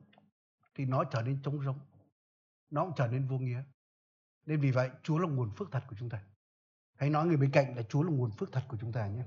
thì 0.74 0.84
nó 0.84 1.04
trở 1.04 1.22
nên 1.22 1.42
trống 1.42 1.64
rỗng, 1.64 1.78
nó 2.70 2.84
cũng 2.84 2.94
trở 2.96 3.06
nên 3.06 3.26
vô 3.26 3.38
nghĩa. 3.38 3.62
Nên 4.46 4.60
vì 4.60 4.70
vậy, 4.70 4.90
Chúa 5.02 5.18
là 5.18 5.28
nguồn 5.28 5.50
phước 5.50 5.72
thật 5.72 5.82
của 5.88 5.96
chúng 5.98 6.08
ta. 6.08 6.22
Hãy 6.96 7.10
nói 7.10 7.26
người 7.26 7.36
bên 7.36 7.50
cạnh 7.50 7.76
là 7.76 7.82
Chúa 7.82 8.02
là 8.02 8.10
nguồn 8.10 8.30
phước 8.30 8.52
thật 8.52 8.62
của 8.68 8.76
chúng 8.80 8.92
ta 8.92 9.06
nhé. 9.06 9.24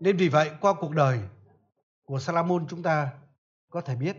Nên 0.00 0.16
vì 0.16 0.28
vậy, 0.28 0.50
qua 0.60 0.74
cuộc 0.80 0.92
đời 0.92 1.28
của 2.04 2.18
Salomon 2.18 2.66
chúng 2.68 2.82
ta 2.82 3.18
có 3.70 3.80
thể 3.80 3.96
biết 3.96 4.16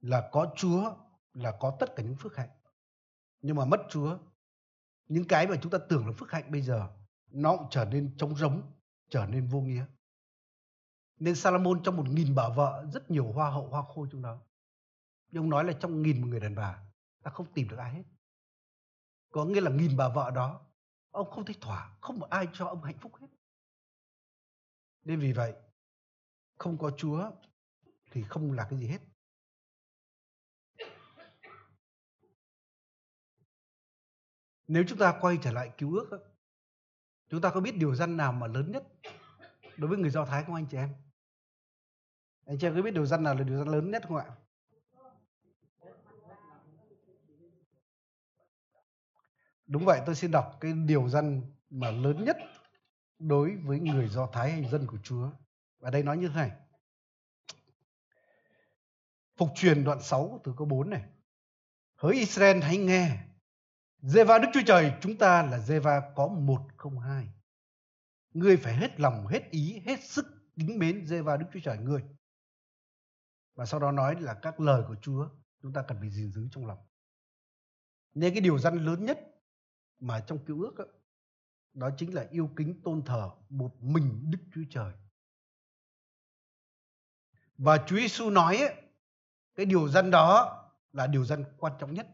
là 0.00 0.28
có 0.32 0.52
Chúa 0.56 0.94
là 1.34 1.52
có 1.60 1.76
tất 1.80 1.96
cả 1.96 2.02
những 2.02 2.16
phước 2.16 2.36
hạnh. 2.36 2.48
Nhưng 3.40 3.56
mà 3.56 3.64
mất 3.64 3.80
Chúa, 3.90 4.18
những 5.08 5.24
cái 5.28 5.46
mà 5.46 5.56
chúng 5.62 5.72
ta 5.72 5.78
tưởng 5.88 6.06
là 6.06 6.12
phước 6.12 6.30
hạnh 6.30 6.50
bây 6.52 6.62
giờ, 6.62 6.88
nó 7.30 7.56
cũng 7.56 7.66
trở 7.70 7.84
nên 7.84 8.16
trống 8.16 8.36
rỗng, 8.36 8.62
trở 9.10 9.26
nên 9.26 9.46
vô 9.46 9.60
nghĩa 9.60 9.84
nên 11.18 11.34
Salomon 11.34 11.82
trong 11.82 11.96
một 11.96 12.06
nghìn 12.08 12.34
bà 12.34 12.48
vợ 12.48 12.86
rất 12.92 13.10
nhiều 13.10 13.32
hoa 13.32 13.50
hậu 13.50 13.68
hoa 13.68 13.82
khôi 13.94 14.08
trong 14.12 14.22
đó. 14.22 14.38
Nhưng 15.30 15.42
ông 15.42 15.50
nói 15.50 15.64
là 15.64 15.72
trong 15.80 16.02
nghìn 16.02 16.20
một 16.20 16.26
người 16.26 16.40
đàn 16.40 16.54
bà 16.54 16.82
ta 17.22 17.30
không 17.30 17.52
tìm 17.52 17.68
được 17.68 17.76
ai 17.76 17.94
hết. 17.94 18.02
Có 19.30 19.44
nghĩa 19.44 19.60
là 19.60 19.70
nghìn 19.70 19.96
bà 19.96 20.08
vợ 20.08 20.30
đó 20.30 20.66
ông 21.10 21.30
không 21.30 21.44
thấy 21.44 21.56
thỏa, 21.60 21.96
không 22.00 22.18
một 22.18 22.30
ai 22.30 22.48
cho 22.52 22.66
ông 22.66 22.82
hạnh 22.82 22.98
phúc 22.98 23.12
hết. 23.20 23.26
Nên 25.02 25.20
vì 25.20 25.32
vậy 25.32 25.54
không 26.58 26.78
có 26.78 26.90
Chúa 26.96 27.30
thì 28.10 28.22
không 28.22 28.52
là 28.52 28.66
cái 28.70 28.78
gì 28.78 28.86
hết. 28.86 29.00
Nếu 34.68 34.84
chúng 34.88 34.98
ta 34.98 35.18
quay 35.20 35.38
trở 35.42 35.52
lại 35.52 35.72
cứu 35.78 35.94
ước 35.94 36.32
chúng 37.28 37.40
ta 37.40 37.50
có 37.50 37.60
biết 37.60 37.76
điều 37.76 37.94
răn 37.94 38.16
nào 38.16 38.32
mà 38.32 38.46
lớn 38.46 38.72
nhất 38.72 38.82
đối 39.82 39.88
với 39.88 39.98
người 39.98 40.10
Do 40.10 40.24
Thái 40.24 40.44
không 40.44 40.54
anh 40.54 40.66
chị 40.66 40.76
em? 40.76 40.94
Anh 42.46 42.58
chị 42.58 42.66
em 42.66 42.74
có 42.76 42.82
biết 42.82 42.94
điều 42.94 43.06
răn 43.06 43.22
nào 43.22 43.34
là 43.34 43.42
điều 43.42 43.58
răn 43.58 43.68
lớn 43.68 43.90
nhất 43.90 44.02
không 44.08 44.16
ạ? 44.16 44.26
Đúng 49.66 49.84
vậy, 49.84 50.00
tôi 50.06 50.14
xin 50.14 50.30
đọc 50.30 50.56
cái 50.60 50.72
điều 50.72 51.08
răn 51.08 51.42
mà 51.70 51.90
lớn 51.90 52.24
nhất 52.24 52.36
đối 53.18 53.56
với 53.56 53.80
người 53.80 54.08
Do 54.08 54.26
Thái 54.26 54.52
hay 54.52 54.64
dân 54.64 54.86
của 54.86 54.98
Chúa. 55.02 55.30
Và 55.78 55.90
đây 55.90 56.02
nói 56.02 56.16
như 56.16 56.28
thế 56.28 56.34
này. 56.34 56.50
Phục 59.36 59.48
truyền 59.54 59.84
đoạn 59.84 60.02
6 60.02 60.40
từ 60.44 60.54
câu 60.56 60.66
4 60.66 60.90
này. 60.90 61.02
Hỡi 61.94 62.14
Israel 62.14 62.62
hãy 62.62 62.76
nghe. 62.76 63.18
Giê-va 63.98 64.38
Đức 64.38 64.48
Chúa 64.52 64.62
Trời 64.66 64.92
chúng 65.00 65.16
ta 65.18 65.42
là 65.42 65.58
Giê-va 65.58 66.12
có 66.14 66.28
một 66.28 66.60
không 66.76 66.98
hai. 66.98 67.28
Ngươi 68.34 68.56
phải 68.56 68.74
hết 68.76 69.00
lòng, 69.00 69.26
hết 69.26 69.50
ý, 69.50 69.82
hết 69.86 70.04
sức 70.04 70.26
kính 70.56 70.78
mến 70.78 71.06
dê 71.06 71.22
va 71.22 71.36
Đức 71.36 71.46
Chúa 71.52 71.60
Trời 71.62 71.78
ngươi 71.78 72.02
và 73.54 73.66
sau 73.66 73.80
đó 73.80 73.92
nói 73.92 74.20
là 74.20 74.34
các 74.34 74.60
lời 74.60 74.84
của 74.88 74.96
Chúa 75.02 75.28
chúng 75.62 75.72
ta 75.72 75.82
cần 75.88 75.98
phải 76.00 76.10
gìn 76.10 76.32
giữ 76.32 76.48
trong 76.50 76.66
lòng. 76.66 76.78
Nên 78.14 78.34
cái 78.34 78.40
điều 78.40 78.58
răn 78.58 78.84
lớn 78.84 79.04
nhất 79.04 79.18
mà 79.98 80.20
trong 80.20 80.44
cựu 80.44 80.62
ước 80.62 80.74
đó, 80.78 80.84
đó 81.72 81.90
chính 81.96 82.14
là 82.14 82.26
yêu 82.30 82.50
kính 82.56 82.82
tôn 82.82 83.02
thờ 83.02 83.30
một 83.48 83.82
mình 83.82 84.30
Đức 84.30 84.38
Chúa 84.54 84.62
Trời. 84.70 84.92
Và 87.58 87.84
Chúa 87.86 87.96
Giêsu 87.96 88.30
nói 88.30 88.56
ấy, 88.56 88.74
cái 89.54 89.66
điều 89.66 89.88
răn 89.88 90.10
đó 90.10 90.58
là 90.92 91.06
điều 91.06 91.24
răn 91.24 91.44
quan 91.58 91.72
trọng 91.78 91.94
nhất. 91.94 92.08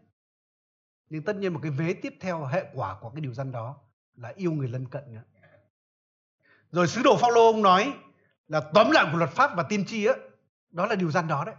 Nhưng 1.10 1.24
tất 1.24 1.36
nhiên 1.36 1.52
một 1.52 1.60
cái 1.62 1.70
vế 1.70 1.94
tiếp 2.02 2.14
theo 2.20 2.44
hệ 2.44 2.70
quả 2.74 2.98
của 3.00 3.10
cái 3.10 3.20
điều 3.20 3.34
răn 3.34 3.52
đó 3.52 3.80
là 4.14 4.28
yêu 4.36 4.52
người 4.52 4.68
lân 4.68 4.88
cận 4.88 5.14
nữa. 5.14 5.22
Rồi 6.72 6.88
sứ 6.88 7.02
đồ 7.02 7.16
Phaolô 7.16 7.46
ông 7.46 7.62
nói 7.62 7.94
là 8.48 8.60
tóm 8.74 8.90
lại 8.90 9.06
của 9.12 9.18
luật 9.18 9.30
pháp 9.30 9.56
và 9.56 9.62
tiên 9.62 9.84
tri 9.86 10.06
á, 10.06 10.14
đó 10.70 10.86
là 10.86 10.94
điều 10.94 11.10
gian 11.10 11.28
đó 11.28 11.44
đấy. 11.44 11.54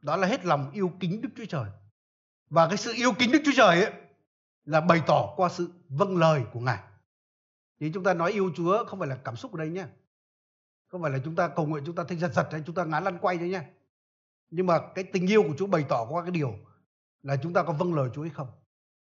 Đó 0.00 0.16
là 0.16 0.26
hết 0.26 0.44
lòng 0.44 0.70
yêu 0.72 0.92
kính 1.00 1.20
Đức 1.20 1.28
Chúa 1.36 1.44
Trời. 1.44 1.70
Và 2.50 2.68
cái 2.68 2.76
sự 2.76 2.92
yêu 2.96 3.12
kính 3.18 3.32
Đức 3.32 3.42
Chúa 3.44 3.52
Trời 3.56 3.82
ấy 3.82 3.92
là 4.64 4.80
bày 4.80 5.02
tỏ 5.06 5.32
qua 5.36 5.48
sự 5.48 5.70
vâng 5.88 6.16
lời 6.16 6.42
của 6.52 6.60
Ngài. 6.60 6.78
Thì 7.80 7.90
chúng 7.94 8.04
ta 8.04 8.14
nói 8.14 8.32
yêu 8.32 8.50
Chúa 8.56 8.84
không 8.84 8.98
phải 8.98 9.08
là 9.08 9.16
cảm 9.24 9.36
xúc 9.36 9.54
ở 9.54 9.58
đây 9.58 9.68
nhé. 9.68 9.86
Không 10.88 11.02
phải 11.02 11.10
là 11.10 11.18
chúng 11.24 11.36
ta 11.36 11.48
cầu 11.48 11.66
nguyện 11.66 11.82
chúng 11.86 11.94
ta 11.94 12.04
thấy 12.08 12.18
giật 12.18 12.32
giật 12.34 12.48
hay 12.52 12.62
chúng 12.66 12.74
ta 12.74 12.84
ngán 12.84 13.04
lăn 13.04 13.18
quay 13.18 13.38
đấy 13.38 13.48
nhé. 13.48 13.62
Nhưng 14.50 14.66
mà 14.66 14.78
cái 14.94 15.04
tình 15.04 15.26
yêu 15.26 15.42
của 15.42 15.54
Chúa 15.58 15.66
bày 15.66 15.84
tỏ 15.88 16.06
qua 16.10 16.22
cái 16.22 16.30
điều 16.30 16.54
là 17.22 17.36
chúng 17.36 17.52
ta 17.52 17.62
có 17.62 17.72
vâng 17.72 17.94
lời 17.94 18.10
Chúa 18.14 18.22
hay 18.22 18.30
không. 18.30 18.48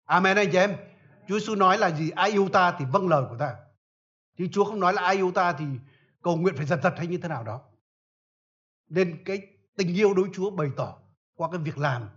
Amen 0.05 0.37
anh 0.37 0.51
chị 0.53 0.59
em. 0.59 0.77
Chúa 1.29 1.38
Giêsu 1.38 1.55
nói 1.55 1.79
là 1.79 1.90
gì? 1.90 2.11
Ai 2.11 2.31
yêu 2.31 2.49
ta 2.49 2.77
thì 2.79 2.85
vâng 2.85 3.09
lời 3.09 3.25
của 3.29 3.37
ta. 3.38 3.57
Chứ 4.38 4.49
Chúa 4.53 4.64
không 4.64 4.81
nói 4.81 4.92
là 4.92 5.03
ai 5.03 5.16
yêu 5.16 5.33
ta 5.33 5.53
thì 5.53 5.64
cầu 6.23 6.37
nguyện 6.37 6.55
phải 6.57 6.66
giật 6.66 6.81
giật 6.83 6.94
hay 6.97 7.07
như 7.07 7.18
thế 7.18 7.29
nào 7.29 7.44
đó. 7.44 7.62
Nên 8.88 9.25
cái 9.25 9.42
tình 9.77 9.94
yêu 9.94 10.14
đối 10.14 10.29
Chúa 10.35 10.51
bày 10.51 10.70
tỏ 10.77 10.99
qua 11.35 11.49
cái 11.53 11.61
việc 11.61 11.79
làm 11.79 12.09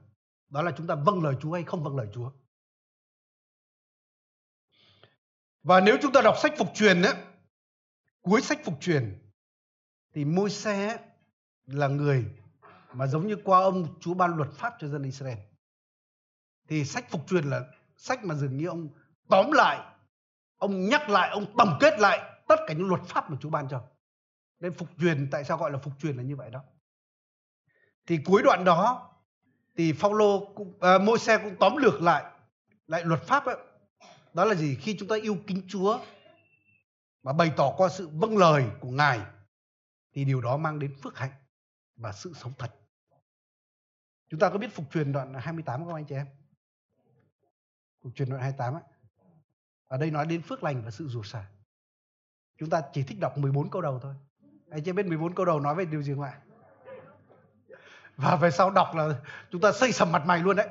đó 0.49 0.62
là 0.62 0.71
chúng 0.77 0.88
ta 0.88 0.95
vâng 0.95 1.23
lời 1.23 1.36
Chúa 1.41 1.53
hay 1.53 1.63
không 1.63 1.84
vâng 1.84 1.95
lời 1.95 2.08
Chúa. 2.13 2.32
Và 5.63 5.80
nếu 5.80 5.97
chúng 6.01 6.12
ta 6.12 6.21
đọc 6.21 6.36
sách 6.41 6.53
phục 6.58 6.67
truyền 6.73 7.01
á, 7.01 7.13
cuối 8.21 8.41
sách 8.41 8.60
phục 8.65 8.77
truyền 8.82 9.32
thì 10.13 10.25
môi 10.25 10.49
xe 10.49 10.99
là 11.65 11.88
người 11.88 12.25
mà 12.93 13.08
giống 13.08 13.27
như 13.27 13.36
qua 13.43 13.60
ông 13.60 13.99
Chúa 13.99 14.13
ban 14.13 14.36
luật 14.36 14.51
pháp 14.51 14.73
cho 14.80 14.88
dân 14.88 15.03
Israel. 15.03 15.38
Thì 16.67 16.86
sách 16.86 17.12
phục 17.12 17.27
truyền 17.27 17.43
là 17.43 17.65
sách 17.97 18.25
mà 18.25 18.36
dường 18.36 18.58
như 18.58 18.67
ông 18.67 18.89
tóm 19.30 19.51
lại, 19.51 19.96
ông 20.58 20.89
nhắc 20.89 21.10
lại, 21.10 21.30
ông 21.30 21.46
tổng 21.58 21.78
kết 21.80 22.00
lại 22.00 22.41
tất 22.48 22.56
cả 22.67 22.74
những 22.74 22.88
luật 22.88 23.02
pháp 23.02 23.30
mà 23.30 23.38
Chúa 23.41 23.50
ban 23.50 23.70
cho. 23.70 23.84
Nên 24.60 24.74
phục 24.74 24.89
truyền 25.00 25.30
tại 25.32 25.43
sao 25.43 25.58
gọi 25.58 25.72
là 25.72 25.78
phục 25.78 25.93
truyền 26.00 26.17
là 26.17 26.24
như 26.24 26.36
vậy 26.36 26.50
đó. 26.52 26.63
Thì 28.06 28.20
cuối 28.26 28.41
đoạn 28.43 28.63
đó 28.63 29.13
thì 29.76 29.93
Phaolô 29.93 30.54
cũng 30.56 30.80
à, 30.82 30.98
mỗi 30.98 31.20
xe 31.20 31.38
cũng 31.38 31.56
tóm 31.60 31.78
lược 31.78 32.02
lại 32.02 32.26
lại 32.88 33.04
luật 33.06 33.24
pháp 33.24 33.46
ấy. 33.46 33.58
Đó 34.34 34.46
là 34.46 34.56
gì? 34.56 34.76
Khi 34.76 34.96
chúng 35.00 35.08
ta 35.08 35.15
yêu 35.15 35.38
kính 35.48 35.62
Chúa 35.67 36.00
và 37.24 37.34
bày 37.34 37.52
tỏ 37.58 37.74
qua 37.78 37.89
sự 37.89 38.08
vâng 38.08 38.38
lời 38.38 38.65
của 38.80 38.89
Ngài 38.89 39.20
thì 40.13 40.26
điều 40.26 40.41
đó 40.41 40.58
mang 40.58 40.80
đến 40.80 40.96
phước 41.04 41.17
hạnh 41.17 41.32
và 41.96 42.12
sự 42.12 42.34
sống 42.34 42.54
thật. 42.58 42.76
Chúng 44.30 44.39
ta 44.39 44.50
có 44.50 44.58
biết 44.58 44.74
phục 44.74 44.91
truyền 44.91 45.12
đoạn 45.12 45.34
28 45.34 45.86
không 45.86 45.93
anh 45.93 46.06
chị 46.06 46.15
em? 46.15 46.28
Phục 48.04 48.15
truyền 48.15 48.30
đoạn 48.30 48.41
28 48.41 48.74
ấy. 48.74 48.84
Ở 49.88 49.97
đây 49.97 50.12
nói 50.12 50.26
đến 50.26 50.41
phước 50.41 50.63
lành 50.63 50.82
và 50.86 50.91
sự 50.91 51.08
rủa 51.08 51.23
xả. 51.23 51.45
Chúng 52.58 52.69
ta 52.69 52.82
chỉ 52.93 53.04
thích 53.04 53.19
đọc 53.19 53.38
14 53.38 53.69
câu 53.69 53.82
đầu 53.82 54.00
thôi. 54.00 54.13
Anh 54.69 54.84
chị 54.84 54.91
biết 54.91 55.06
14 55.06 55.36
câu 55.36 55.45
đầu 55.45 55.60
nói 55.60 55.76
về 55.76 55.86
điều 55.86 56.02
gì 56.02 56.13
không 56.13 56.23
ạ? 56.23 56.39
Và 58.15 58.36
về 58.36 58.52
sau 58.52 58.71
đọc 58.71 58.95
là 58.95 59.19
chúng 59.52 59.62
ta 59.62 59.71
xây 59.71 59.91
sầm 59.91 60.12
mặt 60.12 60.23
mày 60.26 60.39
luôn 60.39 60.56
đấy. 60.56 60.67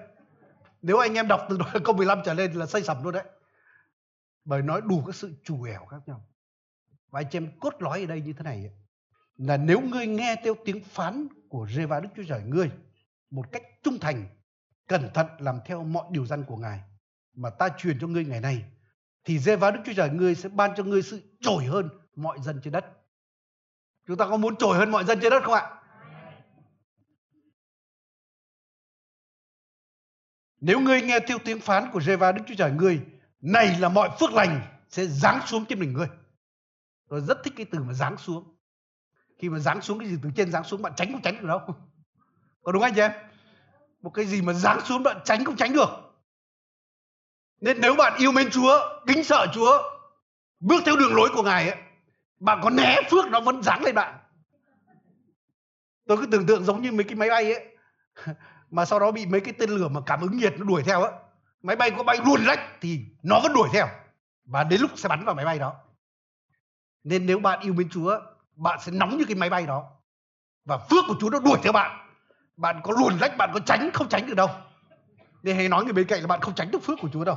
Nếu 0.83 0.99
anh 0.99 1.15
em 1.15 1.29
đọc 1.29 1.41
từ 1.49 1.59
câu 1.85 1.95
15 1.95 2.21
trở 2.25 2.35
lên 2.35 2.53
là 2.53 2.67
xây 2.67 2.83
sầm 2.83 3.05
luôn 3.05 3.13
đấy. 3.13 3.25
Bởi 4.45 4.63
nói 4.63 4.81
đủ 4.85 5.03
các 5.07 5.15
sự 5.15 5.35
chủ 5.45 5.63
ẻo 5.63 5.87
khác 5.87 6.01
nhau. 6.07 6.25
Và 7.11 7.21
anh 7.21 7.27
chị 7.31 7.37
em 7.37 7.59
cốt 7.61 7.75
lõi 7.79 8.01
ở 8.01 8.07
đây 8.07 8.21
như 8.21 8.33
thế 8.33 8.43
này 8.43 8.71
là 9.37 9.57
nếu 9.57 9.81
ngươi 9.81 10.07
nghe 10.07 10.37
theo 10.45 10.55
tiếng 10.65 10.85
phán 10.85 11.27
của 11.49 11.69
Reva 11.71 12.01
Đức 12.01 12.09
Chúa 12.17 12.23
Trời 12.29 12.43
ngươi 12.43 12.71
một 13.31 13.53
cách 13.53 13.63
trung 13.83 13.99
thành, 14.01 14.27
cẩn 14.87 15.11
thận 15.15 15.27
làm 15.39 15.59
theo 15.65 15.85
mọi 15.85 16.05
điều 16.11 16.27
răn 16.27 16.45
của 16.45 16.57
Ngài 16.57 16.81
mà 17.35 17.51
ta 17.51 17.69
truyền 17.79 17.99
cho 18.01 18.07
ngươi 18.07 18.25
ngày 18.25 18.41
nay 18.41 18.65
thì 19.27 19.39
Reva 19.39 19.71
Đức 19.71 19.81
Chúa 19.87 19.93
Trời 19.97 20.11
ngươi 20.11 20.35
sẽ 20.35 20.49
ban 20.49 20.71
cho 20.77 20.85
ngươi 20.85 21.03
sự 21.03 21.23
trổi 21.41 21.65
hơn 21.65 21.89
mọi 22.17 22.39
dân 22.41 22.61
trên 22.65 22.73
đất. 22.73 22.85
Chúng 24.07 24.17
ta 24.17 24.27
có 24.27 24.37
muốn 24.37 24.57
trổi 24.57 24.77
hơn 24.77 24.91
mọi 24.91 25.05
dân 25.05 25.19
trên 25.23 25.31
đất 25.31 25.43
không 25.45 25.55
ạ? 25.55 25.71
Nếu 30.61 30.81
ngươi 30.81 31.03
nghe 31.03 31.21
theo 31.21 31.39
tiếng 31.45 31.61
phán 31.61 31.91
của 31.93 32.01
Reva 32.01 32.33
Đức 32.33 32.43
Chúa 32.47 32.55
Trời 32.59 32.71
ngươi, 32.71 33.01
này 33.41 33.79
là 33.79 33.89
mọi 33.89 34.11
phước 34.21 34.33
lành 34.33 34.61
sẽ 34.89 35.07
giáng 35.07 35.41
xuống 35.47 35.65
trên 35.65 35.79
mình 35.81 35.93
ngươi. 35.93 36.09
Tôi 37.09 37.21
rất 37.21 37.39
thích 37.45 37.53
cái 37.57 37.67
từ 37.71 37.79
mà 37.79 37.93
giáng 37.93 38.17
xuống. 38.17 38.57
Khi 39.39 39.49
mà 39.49 39.59
giáng 39.59 39.81
xuống 39.81 39.99
cái 39.99 40.09
gì 40.09 40.17
từ 40.23 40.31
trên 40.37 40.53
giáng 40.53 40.65
xuống 40.65 40.83
bạn 40.83 40.93
tránh 40.97 41.13
không 41.13 41.23
tránh 41.23 41.41
được 41.41 41.47
đâu. 41.49 41.61
Có 42.63 42.73
đúng 42.73 42.83
anh 42.83 42.95
chị 42.95 43.01
em? 43.01 43.13
Một 44.01 44.11
cái 44.11 44.27
gì 44.27 44.43
mà 44.43 44.53
giáng 44.53 44.81
xuống 44.81 45.03
bạn 45.03 45.21
tránh 45.25 45.45
không 45.45 45.57
tránh 45.57 45.73
được. 45.73 46.06
Nên 47.61 47.81
nếu 47.81 47.95
bạn 47.95 48.13
yêu 48.19 48.33
mến 48.33 48.51
Chúa, 48.51 49.01
kính 49.07 49.25
sợ 49.25 49.47
Chúa, 49.55 49.83
bước 50.61 50.83
theo 50.87 50.97
đường 50.97 51.15
lối 51.15 51.29
của 51.35 51.43
Ngài 51.43 51.71
ấy, 51.71 51.79
bạn 52.41 52.61
có 52.63 52.71
né 52.71 52.97
phước 53.11 53.27
nó 53.27 53.41
vẫn 53.41 53.63
giáng 53.63 53.83
lên 53.83 53.95
bạn. 53.95 54.19
Tôi 56.07 56.17
cứ 56.17 56.27
tưởng 56.27 56.47
tượng 56.47 56.65
giống 56.65 56.83
như 56.83 56.93
mấy 56.93 57.05
cái 57.05 57.15
máy 57.15 57.31
bay 57.31 57.53
ấy 57.53 57.77
mà 58.71 58.85
sau 58.85 58.99
đó 58.99 59.11
bị 59.11 59.27
mấy 59.27 59.41
cái 59.41 59.55
tên 59.59 59.71
lửa 59.71 59.89
mà 59.89 60.01
cảm 60.07 60.21
ứng 60.21 60.37
nhiệt 60.37 60.55
nó 60.59 60.65
đuổi 60.65 60.83
theo 60.83 61.03
á. 61.03 61.11
Máy 61.63 61.77
bay 61.77 61.91
có 61.91 62.03
bay 62.03 62.19
luồn 62.27 62.45
lách 62.45 62.61
thì 62.81 63.01
nó 63.23 63.41
vẫn 63.41 63.53
đuổi 63.53 63.69
theo 63.73 63.87
và 64.45 64.65
đến 64.65 64.81
lúc 64.81 64.91
sẽ 64.97 65.09
bắn 65.09 65.25
vào 65.25 65.35
máy 65.35 65.45
bay 65.45 65.59
đó. 65.59 65.75
Nên 67.05 67.27
nếu 67.27 67.39
bạn 67.39 67.61
yêu 67.61 67.73
mến 67.73 67.89
Chúa 67.89 68.21
bạn 68.57 68.79
sẽ 68.83 68.93
nóng 68.93 69.19
như 69.19 69.25
cái 69.25 69.35
máy 69.35 69.51
bay 69.51 69.67
đó 69.67 69.85
và 70.65 70.79
phước 70.79 71.05
của 71.09 71.15
Chúa 71.21 71.31
nó 71.31 71.39
đuổi 71.39 71.59
theo 71.63 71.73
bạn. 71.73 72.09
Bạn 72.57 72.81
có 72.85 72.93
luồn 72.99 73.19
lách 73.19 73.37
bạn 73.37 73.51
có 73.55 73.61
tránh 73.67 73.91
không 73.95 74.09
tránh 74.09 74.27
được 74.27 74.35
đâu 74.35 74.49
nên 75.47 75.57
hãy 75.57 75.69
nói 75.69 75.85
người 75.85 75.93
bên 75.93 76.07
cạnh 76.07 76.21
là 76.21 76.27
bạn 76.27 76.41
không 76.41 76.55
tránh 76.55 76.71
được 76.71 76.83
phước 76.83 76.99
của 77.03 77.09
Chúa 77.13 77.25
đâu 77.25 77.37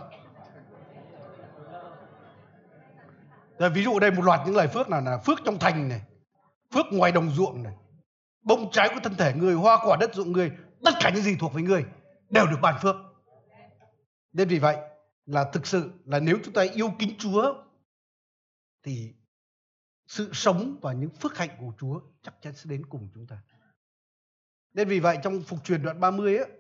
Rồi 3.60 3.70
ví 3.70 3.84
dụ 3.84 4.00
đây 4.00 4.12
một 4.12 4.22
loạt 4.22 4.40
những 4.46 4.56
lời 4.56 4.68
phước 4.68 4.90
nào 4.90 5.02
là 5.02 5.18
phước 5.18 5.40
trong 5.46 5.60
thành 5.60 5.90
này, 5.90 6.02
phước 6.74 6.86
ngoài 6.92 7.12
đồng 7.12 7.30
ruộng 7.30 7.64
này, 7.64 7.74
bông 8.42 8.72
trái 8.72 8.90
của 8.94 9.00
thân 9.04 9.16
thể 9.16 9.34
người, 9.34 9.54
hoa 9.54 9.78
quả 9.86 9.98
đất 10.00 10.14
ruộng 10.14 10.32
người, 10.32 10.52
tất 10.86 10.92
cả 11.00 11.12
những 11.16 11.24
gì 11.24 11.36
thuộc 11.40 11.54
về 11.54 11.62
người 11.62 11.86
đều 12.30 12.46
được 12.48 12.58
ban 12.62 12.76
phước 12.82 12.96
nên 14.34 14.48
vì 14.48 14.60
vậy 14.60 14.78
là 15.26 15.50
thực 15.54 15.68
sự 15.68 15.92
là 16.06 16.20
nếu 16.20 16.38
chúng 16.44 16.54
ta 16.54 16.62
yêu 16.74 16.92
kính 17.00 17.16
Chúa 17.18 17.64
thì 18.84 19.14
sự 20.08 20.30
sống 20.34 20.78
và 20.82 20.94
những 20.94 21.10
phước 21.10 21.38
hạnh 21.38 21.50
của 21.60 21.74
Chúa 21.80 22.02
chắc 22.22 22.42
chắn 22.42 22.54
sẽ 22.54 22.70
đến 22.70 22.86
cùng 22.86 23.10
chúng 23.14 23.28
ta. 23.28 23.42
Nên 24.74 24.88
vì 24.88 25.00
vậy 25.00 25.18
trong 25.24 25.42
phục 25.42 25.64
truyền 25.64 25.84
đoạn 25.84 26.00
30 26.00 26.38
ấy, 26.38 26.59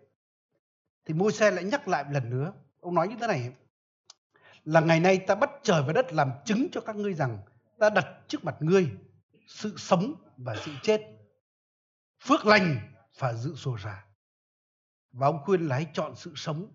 thì 1.09 1.15
môi 1.15 1.31
xe 1.31 1.51
lại 1.51 1.63
nhắc 1.63 1.87
lại 1.87 2.05
lần 2.11 2.29
nữa. 2.29 2.53
Ông 2.79 2.95
nói 2.95 3.07
như 3.07 3.15
thế 3.21 3.27
này. 3.27 3.53
Là 4.65 4.79
ngày 4.79 4.99
nay 4.99 5.17
ta 5.27 5.35
bắt 5.35 5.49
trời 5.63 5.83
và 5.87 5.93
đất 5.93 6.13
làm 6.13 6.31
chứng 6.45 6.67
cho 6.71 6.81
các 6.81 6.95
ngươi 6.95 7.13
rằng 7.13 7.39
ta 7.79 7.89
đặt 7.89 8.07
trước 8.27 8.43
mặt 8.43 8.55
ngươi 8.59 8.91
sự 9.47 9.73
sống 9.77 10.13
và 10.37 10.55
sự 10.65 10.71
chết. 10.81 11.01
Phước 12.23 12.45
lành 12.45 12.93
và 13.17 13.33
dự 13.33 13.55
sổ 13.55 13.75
ra 13.75 14.05
Và 15.11 15.27
ông 15.27 15.39
khuyên 15.45 15.67
là 15.67 15.75
hãy 15.75 15.87
chọn 15.93 16.15
sự 16.15 16.33
sống. 16.35 16.67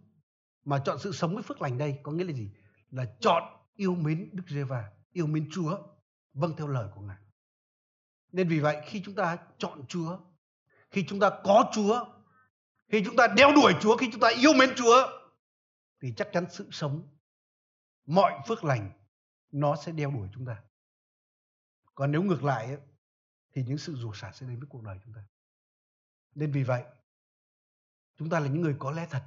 Mà 0.64 0.78
chọn 0.84 0.98
sự 0.98 1.12
sống 1.12 1.34
với 1.34 1.42
phước 1.42 1.62
lành 1.62 1.78
đây 1.78 1.98
có 2.02 2.12
nghĩa 2.12 2.24
là 2.24 2.32
gì? 2.32 2.50
Là 2.90 3.04
chọn 3.20 3.42
yêu 3.74 3.94
mến 3.94 4.30
Đức 4.32 4.44
Giê-va, 4.48 4.90
yêu 5.12 5.26
mến 5.26 5.48
Chúa, 5.52 5.78
vâng 6.32 6.52
theo 6.56 6.68
lời 6.68 6.88
của 6.94 7.00
Ngài. 7.00 7.18
Nên 8.32 8.48
vì 8.48 8.60
vậy 8.60 8.76
khi 8.86 9.02
chúng 9.04 9.14
ta 9.14 9.38
chọn 9.58 9.86
Chúa, 9.88 10.18
khi 10.90 11.04
chúng 11.08 11.20
ta 11.20 11.30
có 11.44 11.70
Chúa, 11.74 12.13
khi 12.88 13.02
chúng 13.04 13.16
ta 13.16 13.26
đeo 13.26 13.52
đuổi 13.54 13.72
Chúa, 13.80 13.96
khi 13.96 14.08
chúng 14.12 14.20
ta 14.20 14.28
yêu 14.28 14.52
mến 14.52 14.70
Chúa 14.76 15.20
thì 16.00 16.12
chắc 16.16 16.28
chắn 16.32 16.46
sự 16.50 16.68
sống, 16.70 17.16
mọi 18.06 18.32
phước 18.48 18.64
lành 18.64 18.90
nó 19.50 19.76
sẽ 19.76 19.92
đeo 19.92 20.10
đuổi 20.10 20.28
chúng 20.34 20.46
ta. 20.46 20.62
Còn 21.94 22.12
nếu 22.12 22.22
ngược 22.22 22.44
lại 22.44 22.76
thì 23.52 23.62
những 23.62 23.78
sự 23.78 23.96
rủa 23.96 24.12
xả 24.12 24.32
sẽ 24.32 24.46
đến 24.46 24.58
với 24.58 24.68
cuộc 24.70 24.82
đời 24.82 24.98
chúng 25.04 25.14
ta. 25.14 25.24
Nên 26.34 26.52
vì 26.52 26.62
vậy 26.62 26.84
Chúng 28.16 28.30
ta 28.30 28.40
là 28.40 28.46
những 28.46 28.62
người 28.62 28.76
có 28.78 28.90
lẽ 28.90 29.06
thật. 29.10 29.22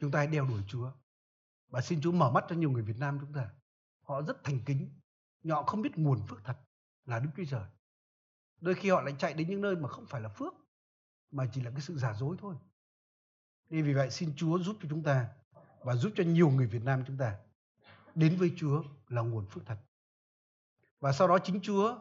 Chúng 0.00 0.10
ta 0.10 0.18
hãy 0.18 0.26
đeo 0.26 0.46
đuổi 0.46 0.62
Chúa. 0.68 0.92
Và 1.68 1.80
xin 1.80 2.00
Chúa 2.00 2.12
mở 2.12 2.30
mắt 2.30 2.44
cho 2.48 2.56
nhiều 2.56 2.70
người 2.70 2.82
Việt 2.82 2.98
Nam 2.98 3.18
chúng 3.20 3.32
ta. 3.32 3.50
Họ 4.02 4.22
rất 4.22 4.44
thành 4.44 4.60
kính. 4.66 5.00
Nhưng 5.42 5.56
họ 5.56 5.62
không 5.62 5.82
biết 5.82 5.98
nguồn 5.98 6.26
phước 6.26 6.44
thật 6.44 6.58
là 7.04 7.18
Đức 7.18 7.30
Chúa 7.36 7.44
Trời. 7.50 7.68
Đôi 8.60 8.74
khi 8.74 8.90
họ 8.90 9.00
lại 9.00 9.14
chạy 9.18 9.34
đến 9.34 9.48
những 9.48 9.60
nơi 9.60 9.76
mà 9.76 9.88
không 9.88 10.06
phải 10.06 10.20
là 10.20 10.28
phước. 10.28 10.54
Mà 11.34 11.46
chỉ 11.52 11.60
là 11.60 11.70
cái 11.70 11.80
sự 11.80 11.98
giả 11.98 12.14
dối 12.14 12.36
thôi. 12.40 12.54
Nên 13.70 13.84
vì 13.84 13.94
vậy 13.94 14.10
xin 14.10 14.32
Chúa 14.36 14.58
giúp 14.58 14.76
cho 14.82 14.88
chúng 14.88 15.02
ta. 15.02 15.28
Và 15.80 15.94
giúp 15.94 16.12
cho 16.16 16.24
nhiều 16.24 16.50
người 16.50 16.66
Việt 16.66 16.82
Nam 16.84 17.04
chúng 17.06 17.18
ta. 17.18 17.38
Đến 18.14 18.36
với 18.36 18.52
Chúa 18.56 18.82
là 19.08 19.22
nguồn 19.22 19.46
phước 19.46 19.66
thật. 19.66 19.78
Và 21.00 21.12
sau 21.12 21.28
đó 21.28 21.38
chính 21.38 21.60
Chúa, 21.62 21.98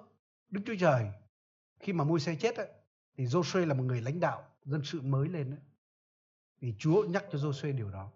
Đức 0.49 0.61
Chúa 0.65 0.75
Trời, 0.79 1.11
khi 1.79 1.93
mà 1.93 2.03
môi 2.03 2.19
xe 2.19 2.35
chết 2.35 2.55
ấy, 2.55 2.69
thì 3.17 3.25
Joshua 3.25 3.65
là 3.65 3.73
một 3.73 3.83
người 3.83 4.01
lãnh 4.01 4.19
đạo 4.19 4.45
dân 4.63 4.81
sự 4.83 5.01
mới 5.01 5.29
lên 5.29 5.51
ấy. 5.51 5.59
Thì 6.61 6.75
Chúa 6.79 7.03
nhắc 7.03 7.25
cho 7.31 7.37
Joshua 7.37 7.77
điều 7.77 7.89
đó 7.89 8.11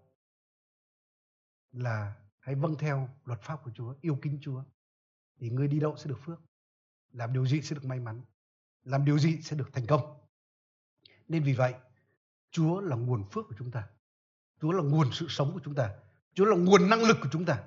là 1.71 2.15
hãy 2.39 2.55
vâng 2.55 2.75
theo 2.79 3.09
luật 3.25 3.41
pháp 3.41 3.63
của 3.63 3.71
Chúa, 3.71 3.95
yêu 4.01 4.19
kính 4.21 4.39
Chúa. 4.41 4.63
Thì 5.39 5.49
người 5.49 5.67
đi 5.67 5.79
đâu 5.79 5.97
sẽ 5.97 6.09
được 6.09 6.19
phước. 6.21 6.41
Làm 7.11 7.33
điều 7.33 7.45
gì 7.45 7.61
sẽ 7.61 7.75
được 7.75 7.85
may 7.85 7.99
mắn. 7.99 8.21
Làm 8.83 9.05
điều 9.05 9.19
gì 9.19 9.41
sẽ 9.41 9.55
được 9.55 9.69
thành 9.73 9.87
công. 9.87 10.26
Nên 11.27 11.43
vì 11.43 11.53
vậy, 11.53 11.73
Chúa 12.51 12.81
là 12.81 12.95
nguồn 12.95 13.23
phước 13.31 13.47
của 13.47 13.55
chúng 13.57 13.71
ta. 13.71 13.87
Chúa 14.61 14.71
là 14.71 14.83
nguồn 14.83 15.11
sự 15.11 15.27
sống 15.29 15.53
của 15.53 15.59
chúng 15.63 15.75
ta. 15.75 15.95
Chúa 16.33 16.45
là 16.45 16.57
nguồn 16.57 16.89
năng 16.89 17.01
lực 17.01 17.17
của 17.21 17.29
chúng 17.31 17.45
ta. 17.45 17.63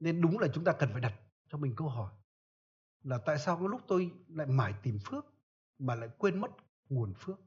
Nên 0.00 0.20
đúng 0.20 0.38
là 0.38 0.48
chúng 0.54 0.64
ta 0.64 0.72
cần 0.72 0.88
phải 0.92 1.00
đặt 1.00 1.14
cho 1.48 1.58
mình 1.58 1.74
câu 1.76 1.88
hỏi 1.88 2.12
là 3.04 3.18
tại 3.18 3.38
sao 3.38 3.56
có 3.56 3.68
lúc 3.68 3.80
tôi 3.88 4.10
lại 4.28 4.46
mãi 4.46 4.74
tìm 4.82 4.98
phước 4.98 5.26
mà 5.78 5.94
lại 5.94 6.08
quên 6.18 6.40
mất 6.40 6.50
nguồn 6.88 7.14
phước? 7.14 7.40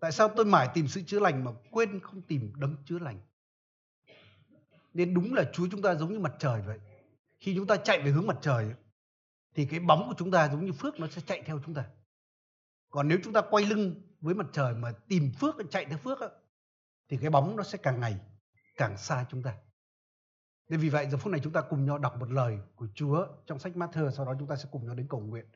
Tại 0.00 0.12
sao 0.12 0.28
tôi 0.36 0.44
mãi 0.44 0.68
tìm 0.74 0.88
sự 0.88 1.02
chữa 1.02 1.20
lành 1.20 1.44
mà 1.44 1.50
quên 1.70 2.00
không 2.00 2.22
tìm 2.22 2.52
đấng 2.56 2.76
chữa 2.84 2.98
lành? 2.98 3.20
Nên 4.94 5.14
đúng 5.14 5.34
là 5.34 5.50
Chúa 5.52 5.68
chúng 5.70 5.82
ta 5.82 5.94
giống 5.94 6.12
như 6.12 6.18
mặt 6.18 6.32
trời 6.38 6.62
vậy. 6.62 6.78
Khi 7.38 7.54
chúng 7.56 7.66
ta 7.66 7.76
chạy 7.76 8.02
về 8.02 8.10
hướng 8.10 8.26
mặt 8.26 8.38
trời 8.40 8.74
thì 9.54 9.66
cái 9.66 9.80
bóng 9.80 10.08
của 10.08 10.14
chúng 10.18 10.30
ta 10.30 10.48
giống 10.48 10.66
như 10.66 10.72
phước 10.72 11.00
nó 11.00 11.06
sẽ 11.08 11.22
chạy 11.26 11.42
theo 11.46 11.60
chúng 11.66 11.74
ta. 11.74 11.84
Còn 12.90 13.08
nếu 13.08 13.18
chúng 13.24 13.32
ta 13.32 13.40
quay 13.50 13.66
lưng 13.66 14.02
với 14.20 14.34
mặt 14.34 14.46
trời 14.52 14.74
mà 14.74 14.92
tìm 15.08 15.32
phước, 15.32 15.54
chạy 15.70 15.84
theo 15.84 15.98
phước 15.98 16.18
thì 17.08 17.16
cái 17.20 17.30
bóng 17.30 17.56
nó 17.56 17.62
sẽ 17.62 17.78
càng 17.78 18.00
ngày 18.00 18.20
càng 18.76 18.96
xa 18.98 19.26
chúng 19.30 19.42
ta. 19.42 19.56
Nên 20.68 20.80
vì 20.80 20.88
vậy 20.88 21.10
giờ 21.10 21.18
phút 21.18 21.32
này 21.32 21.40
chúng 21.44 21.52
ta 21.52 21.60
cùng 21.60 21.84
nhau 21.84 21.98
đọc 21.98 22.16
một 22.18 22.30
lời 22.30 22.58
của 22.74 22.88
Chúa 22.94 23.26
trong 23.46 23.58
sách 23.58 23.72
Matthew, 23.72 24.10
sau 24.10 24.26
đó 24.26 24.34
chúng 24.38 24.48
ta 24.48 24.56
sẽ 24.56 24.68
cùng 24.72 24.86
nhau 24.86 24.94
đến 24.94 25.06
cầu 25.10 25.20
nguyện. 25.20 25.46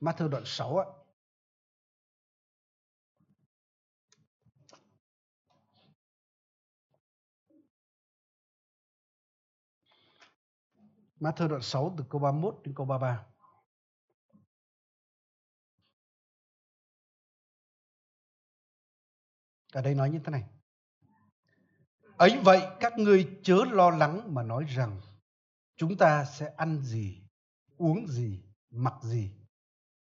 Matthew 0.00 0.28
đoạn 0.28 0.42
6 0.46 0.78
ạ. 0.78 0.86
Matthew 11.20 11.48
đoạn 11.48 11.62
6 11.62 11.94
từ 11.98 12.04
câu 12.10 12.20
31 12.20 12.60
đến 12.64 12.74
câu 12.74 12.86
33. 12.86 13.26
Ở 19.74 19.82
đây 19.82 19.94
nói 19.94 20.10
như 20.10 20.18
thế 20.24 20.30
này. 20.30 20.44
Ấy 22.16 22.40
vậy 22.44 22.62
các 22.80 22.98
ngươi 22.98 23.38
chớ 23.42 23.58
lo 23.70 23.90
lắng 23.90 24.34
mà 24.34 24.42
nói 24.42 24.64
rằng 24.64 25.00
chúng 25.76 25.96
ta 25.96 26.24
sẽ 26.24 26.52
ăn 26.56 26.82
gì, 26.82 27.22
uống 27.76 28.08
gì, 28.08 28.42
mặc 28.70 28.94
gì. 29.02 29.30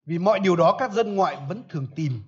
Vì 0.05 0.19
mọi 0.19 0.41
điều 0.41 0.57
đó 0.57 0.77
các 0.79 0.93
dân 0.93 1.15
ngoại 1.15 1.47
vẫn 1.49 1.63
thường 1.69 1.87
tìm 1.97 2.23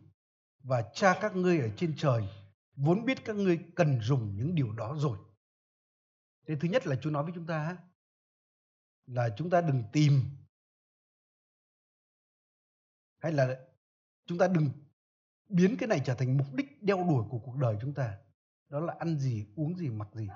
và 0.62 0.90
cha 0.94 1.18
các 1.20 1.36
ngươi 1.36 1.60
ở 1.60 1.68
trên 1.76 1.94
trời 1.96 2.28
vốn 2.76 3.04
biết 3.04 3.24
các 3.24 3.36
ngươi 3.36 3.66
cần 3.76 4.00
dùng 4.00 4.36
những 4.36 4.54
điều 4.54 4.72
đó 4.72 4.96
rồi. 4.98 5.18
Thế 6.46 6.56
thứ 6.60 6.68
nhất 6.68 6.86
là 6.86 6.96
Chúa 6.96 7.10
nói 7.10 7.22
với 7.22 7.32
chúng 7.34 7.46
ta 7.46 7.76
là 9.06 9.34
chúng 9.36 9.50
ta 9.50 9.60
đừng 9.60 9.84
tìm 9.92 10.20
hay 13.18 13.32
là 13.32 13.60
chúng 14.26 14.38
ta 14.38 14.48
đừng 14.48 14.70
biến 15.48 15.76
cái 15.76 15.86
này 15.86 16.00
trở 16.04 16.14
thành 16.14 16.36
mục 16.36 16.46
đích 16.54 16.82
đeo 16.82 16.96
đuổi 17.08 17.24
của 17.30 17.38
cuộc 17.38 17.56
đời 17.56 17.76
chúng 17.80 17.94
ta 17.94 18.14
đó 18.68 18.80
là 18.80 18.94
ăn 18.98 19.18
gì 19.18 19.46
uống 19.56 19.78
gì 19.78 19.88
mặc 19.88 20.08
gì. 20.14 20.28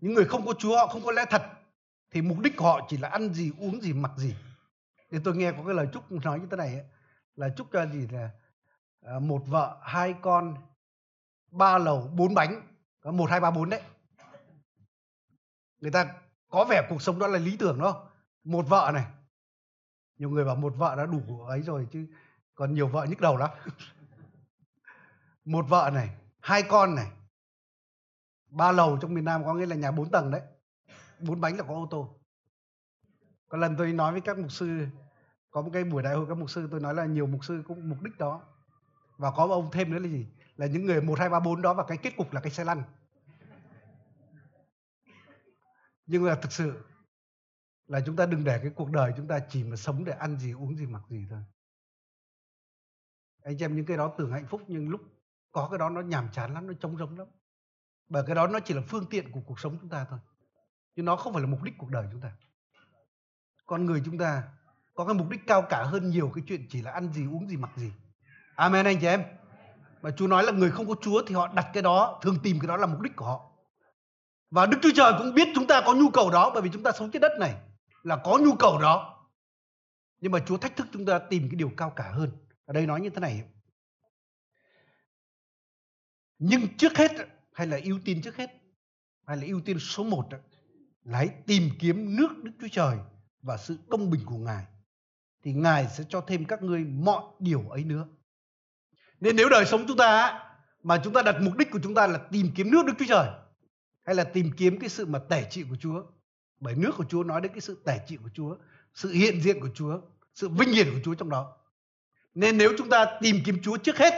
Những 0.00 0.14
người 0.14 0.24
không 0.24 0.46
có 0.46 0.54
chúa 0.58 0.76
họ 0.76 0.86
không 0.86 1.02
có 1.04 1.12
lẽ 1.12 1.24
thật 1.30 1.42
thì 2.10 2.22
mục 2.22 2.38
đích 2.38 2.56
của 2.56 2.64
họ 2.64 2.86
chỉ 2.88 2.96
là 2.96 3.08
ăn 3.08 3.34
gì 3.34 3.52
uống 3.58 3.80
gì 3.80 3.92
mặc 3.92 4.12
gì. 4.16 4.34
Thì 5.10 5.18
tôi 5.24 5.36
nghe 5.36 5.52
có 5.52 5.64
cái 5.64 5.74
lời 5.74 5.88
chúc 5.92 6.12
nói 6.12 6.40
như 6.40 6.46
thế 6.50 6.56
này 6.56 6.74
ấy, 6.74 6.84
là 7.34 7.48
chúc 7.56 7.66
cho 7.72 7.86
gì 7.86 8.08
là 8.08 8.30
à, 9.02 9.18
một 9.18 9.42
vợ 9.46 9.80
hai 9.82 10.14
con 10.22 10.54
ba 11.50 11.78
lầu 11.78 12.10
bốn 12.16 12.34
bánh 12.34 12.62
có 13.00 13.10
một 13.10 13.30
hai 13.30 13.40
ba 13.40 13.50
bốn 13.50 13.70
đấy. 13.70 13.82
Người 15.80 15.90
ta 15.90 16.14
có 16.48 16.64
vẻ 16.70 16.86
cuộc 16.88 17.02
sống 17.02 17.18
đó 17.18 17.26
là 17.26 17.38
lý 17.38 17.56
tưởng 17.56 17.78
đó 17.78 18.10
một 18.44 18.68
vợ 18.68 18.90
này. 18.94 19.04
Nhiều 20.16 20.30
người 20.30 20.44
bảo 20.44 20.56
một 20.56 20.74
vợ 20.76 20.96
đã 20.96 21.06
đủ 21.06 21.42
ấy 21.42 21.62
rồi 21.62 21.88
chứ 21.92 22.06
còn 22.58 22.74
nhiều 22.74 22.88
vợ 22.88 23.06
nhức 23.08 23.20
đầu 23.20 23.36
lắm. 23.36 23.50
Một 25.44 25.64
vợ 25.68 25.90
này, 25.94 26.16
hai 26.40 26.62
con 26.62 26.94
này. 26.94 27.06
Ba 28.50 28.72
lầu 28.72 28.98
trong 29.00 29.14
miền 29.14 29.24
Nam 29.24 29.44
có 29.44 29.54
nghĩa 29.54 29.66
là 29.66 29.76
nhà 29.76 29.90
bốn 29.90 30.10
tầng 30.10 30.30
đấy. 30.30 30.42
Bốn 31.20 31.40
bánh 31.40 31.56
là 31.56 31.62
có 31.62 31.74
ô 31.74 31.88
tô. 31.90 32.20
Có 33.48 33.58
lần 33.58 33.76
tôi 33.76 33.92
nói 33.92 34.12
với 34.12 34.20
các 34.20 34.38
mục 34.38 34.52
sư, 34.52 34.86
có 35.50 35.62
một 35.62 35.70
cái 35.72 35.84
buổi 35.84 36.02
đại 36.02 36.14
hội 36.14 36.26
các 36.28 36.36
mục 36.36 36.50
sư, 36.50 36.68
tôi 36.70 36.80
nói 36.80 36.94
là 36.94 37.04
nhiều 37.04 37.26
mục 37.26 37.44
sư 37.44 37.62
cũng 37.66 37.88
mục 37.88 38.02
đích 38.02 38.18
đó. 38.18 38.42
Và 39.16 39.30
có 39.30 39.46
ông 39.46 39.70
thêm 39.72 39.90
nữa 39.90 39.98
là 39.98 40.08
gì? 40.08 40.26
Là 40.56 40.66
những 40.66 40.86
người 40.86 41.02
một, 41.02 41.18
hai, 41.18 41.28
ba, 41.28 41.40
bốn 41.40 41.62
đó 41.62 41.74
và 41.74 41.84
cái 41.88 41.96
kết 41.96 42.16
cục 42.16 42.32
là 42.32 42.40
cái 42.40 42.52
xe 42.52 42.64
lăn. 42.64 42.82
Nhưng 46.06 46.24
mà 46.24 46.34
thực 46.34 46.52
sự 46.52 46.84
là 47.86 48.00
chúng 48.06 48.16
ta 48.16 48.26
đừng 48.26 48.44
để 48.44 48.58
cái 48.62 48.70
cuộc 48.76 48.90
đời 48.90 49.12
chúng 49.16 49.28
ta 49.28 49.38
chỉ 49.48 49.64
mà 49.64 49.76
sống 49.76 50.04
để 50.04 50.12
ăn 50.12 50.38
gì, 50.38 50.52
uống 50.52 50.76
gì, 50.76 50.86
mặc 50.86 51.02
gì 51.08 51.26
thôi 51.30 51.42
anh 53.44 53.58
chị 53.58 53.64
em 53.64 53.76
những 53.76 53.86
cái 53.86 53.96
đó 53.96 54.12
tưởng 54.18 54.32
hạnh 54.32 54.46
phúc 54.46 54.62
nhưng 54.68 54.88
lúc 54.88 55.00
có 55.52 55.68
cái 55.70 55.78
đó 55.78 55.88
nó 55.88 56.00
nhàm 56.00 56.28
chán 56.32 56.54
lắm, 56.54 56.66
nó 56.66 56.72
trống 56.80 56.96
rỗng 56.98 57.18
lắm. 57.18 57.26
Bởi 58.08 58.22
cái 58.26 58.34
đó 58.34 58.46
nó 58.46 58.60
chỉ 58.60 58.74
là 58.74 58.82
phương 58.88 59.06
tiện 59.10 59.32
của 59.32 59.40
cuộc 59.46 59.60
sống 59.60 59.78
chúng 59.80 59.90
ta 59.90 60.06
thôi, 60.10 60.18
chứ 60.96 61.02
nó 61.02 61.16
không 61.16 61.32
phải 61.32 61.42
là 61.42 61.48
mục 61.48 61.62
đích 61.62 61.74
cuộc 61.78 61.90
đời 61.90 62.08
chúng 62.12 62.20
ta. 62.20 62.32
Con 63.66 63.86
người 63.86 64.02
chúng 64.04 64.18
ta 64.18 64.42
có 64.94 65.04
cái 65.04 65.14
mục 65.14 65.28
đích 65.30 65.40
cao 65.46 65.62
cả 65.62 65.82
hơn 65.82 66.10
nhiều 66.10 66.30
cái 66.34 66.44
chuyện 66.46 66.66
chỉ 66.70 66.82
là 66.82 66.90
ăn 66.90 67.12
gì, 67.12 67.26
uống 67.26 67.48
gì, 67.48 67.56
mặc 67.56 67.70
gì. 67.76 67.92
Amen 68.56 68.86
anh 68.86 68.98
chị 69.00 69.06
em. 69.06 69.22
Mà 70.02 70.10
Chúa 70.10 70.26
nói 70.26 70.44
là 70.44 70.52
người 70.52 70.70
không 70.70 70.88
có 70.88 70.94
Chúa 71.00 71.22
thì 71.26 71.34
họ 71.34 71.48
đặt 71.48 71.70
cái 71.72 71.82
đó, 71.82 72.20
thường 72.22 72.38
tìm 72.42 72.60
cái 72.60 72.68
đó 72.68 72.76
là 72.76 72.86
mục 72.86 73.00
đích 73.00 73.16
của 73.16 73.24
họ. 73.24 73.50
Và 74.50 74.66
Đức 74.66 74.78
Chúa 74.82 74.90
Trời 74.94 75.12
cũng 75.18 75.34
biết 75.34 75.48
chúng 75.54 75.66
ta 75.66 75.82
có 75.86 75.94
nhu 75.94 76.10
cầu 76.10 76.30
đó, 76.30 76.50
bởi 76.54 76.62
vì 76.62 76.70
chúng 76.72 76.82
ta 76.82 76.92
sống 76.92 77.10
trên 77.10 77.22
đất 77.22 77.32
này 77.40 77.54
là 78.02 78.16
có 78.16 78.38
nhu 78.38 78.54
cầu 78.58 78.78
đó. 78.78 79.24
Nhưng 80.20 80.32
mà 80.32 80.38
Chúa 80.46 80.56
thách 80.56 80.76
thức 80.76 80.86
chúng 80.92 81.06
ta 81.06 81.18
tìm 81.18 81.48
cái 81.50 81.56
điều 81.56 81.70
cao 81.76 81.90
cả 81.90 82.10
hơn 82.12 82.30
ở 82.68 82.72
đây 82.72 82.86
nói 82.86 83.00
như 83.00 83.10
thế 83.10 83.20
này 83.20 83.44
nhưng 86.38 86.76
trước 86.76 86.96
hết 86.96 87.10
hay 87.52 87.66
là 87.66 87.80
ưu 87.84 87.98
tiên 88.04 88.22
trước 88.22 88.36
hết, 88.36 88.50
hay 89.26 89.36
là 89.36 89.42
ưu 89.46 89.60
tiên 89.60 89.78
số 89.78 90.04
một 90.04 90.26
là 91.04 91.18
hãy 91.18 91.28
tìm 91.46 91.70
kiếm 91.78 92.16
nước 92.16 92.28
Đức 92.42 92.52
Chúa 92.60 92.68
Trời 92.72 92.98
và 93.42 93.56
sự 93.56 93.78
công 93.90 94.10
bình 94.10 94.20
của 94.26 94.36
Ngài, 94.36 94.64
thì 95.44 95.52
Ngài 95.52 95.88
sẽ 95.88 96.04
cho 96.08 96.20
thêm 96.20 96.44
các 96.44 96.62
ngươi 96.62 96.84
mọi 96.84 97.22
điều 97.38 97.68
ấy 97.68 97.84
nữa. 97.84 98.08
Nên 99.20 99.36
nếu 99.36 99.48
đời 99.48 99.64
sống 99.64 99.84
chúng 99.88 99.96
ta 99.96 100.40
mà 100.82 101.00
chúng 101.04 101.12
ta 101.12 101.22
đặt 101.22 101.36
mục 101.40 101.56
đích 101.56 101.70
của 101.70 101.80
chúng 101.82 101.94
ta 101.94 102.06
là 102.06 102.18
tìm 102.30 102.50
kiếm 102.54 102.70
nước 102.70 102.82
Đức 102.86 102.92
Chúa 102.98 103.04
Trời, 103.08 103.28
hay 104.04 104.14
là 104.14 104.24
tìm 104.24 104.50
kiếm 104.56 104.78
cái 104.78 104.88
sự 104.88 105.06
mà 105.06 105.18
tể 105.18 105.46
trị 105.50 105.64
của 105.70 105.76
Chúa, 105.80 106.02
bởi 106.60 106.74
nước 106.74 106.92
của 106.96 107.04
Chúa 107.08 107.24
nói 107.24 107.40
đến 107.40 107.52
cái 107.52 107.60
sự 107.60 107.82
tể 107.84 108.00
trị 108.08 108.16
của 108.16 108.30
Chúa, 108.34 108.56
sự 108.94 109.10
hiện 109.10 109.40
diện 109.40 109.60
của 109.60 109.70
Chúa, 109.74 110.00
sự 110.34 110.48
vinh 110.48 110.72
hiển 110.72 110.86
của 110.90 111.00
Chúa 111.04 111.14
trong 111.14 111.30
đó 111.30 111.58
nên 112.38 112.58
nếu 112.58 112.72
chúng 112.78 112.90
ta 112.90 113.18
tìm 113.20 113.36
kiếm 113.44 113.58
Chúa 113.62 113.76
trước 113.76 113.98
hết, 113.98 114.12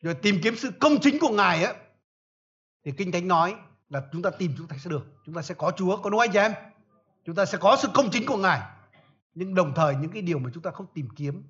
rồi 0.00 0.14
tìm 0.14 0.40
kiếm 0.42 0.56
sự 0.56 0.70
công 0.80 1.00
chính 1.00 1.18
của 1.18 1.28
Ngài 1.28 1.64
á, 1.64 1.74
thì 2.84 2.92
Kinh 2.96 3.12
Thánh 3.12 3.28
nói 3.28 3.54
là 3.88 4.02
chúng 4.12 4.22
ta 4.22 4.30
tìm 4.30 4.54
chúng 4.58 4.68
ta 4.68 4.76
sẽ 4.84 4.90
được. 4.90 5.06
Chúng 5.26 5.34
ta 5.34 5.42
sẽ 5.42 5.54
có 5.54 5.72
Chúa, 5.76 6.02
có 6.02 6.10
đúng 6.10 6.20
anh 6.20 6.30
chị 6.32 6.38
em? 6.38 6.52
Chúng 7.24 7.34
ta 7.34 7.44
sẽ 7.44 7.58
có 7.58 7.76
sự 7.82 7.88
công 7.94 8.10
chính 8.12 8.26
của 8.26 8.36
Ngài. 8.36 8.60
Nhưng 9.34 9.54
đồng 9.54 9.72
thời 9.76 9.96
những 9.96 10.10
cái 10.10 10.22
điều 10.22 10.38
mà 10.38 10.50
chúng 10.54 10.62
ta 10.62 10.70
không 10.70 10.86
tìm 10.94 11.08
kiếm 11.16 11.42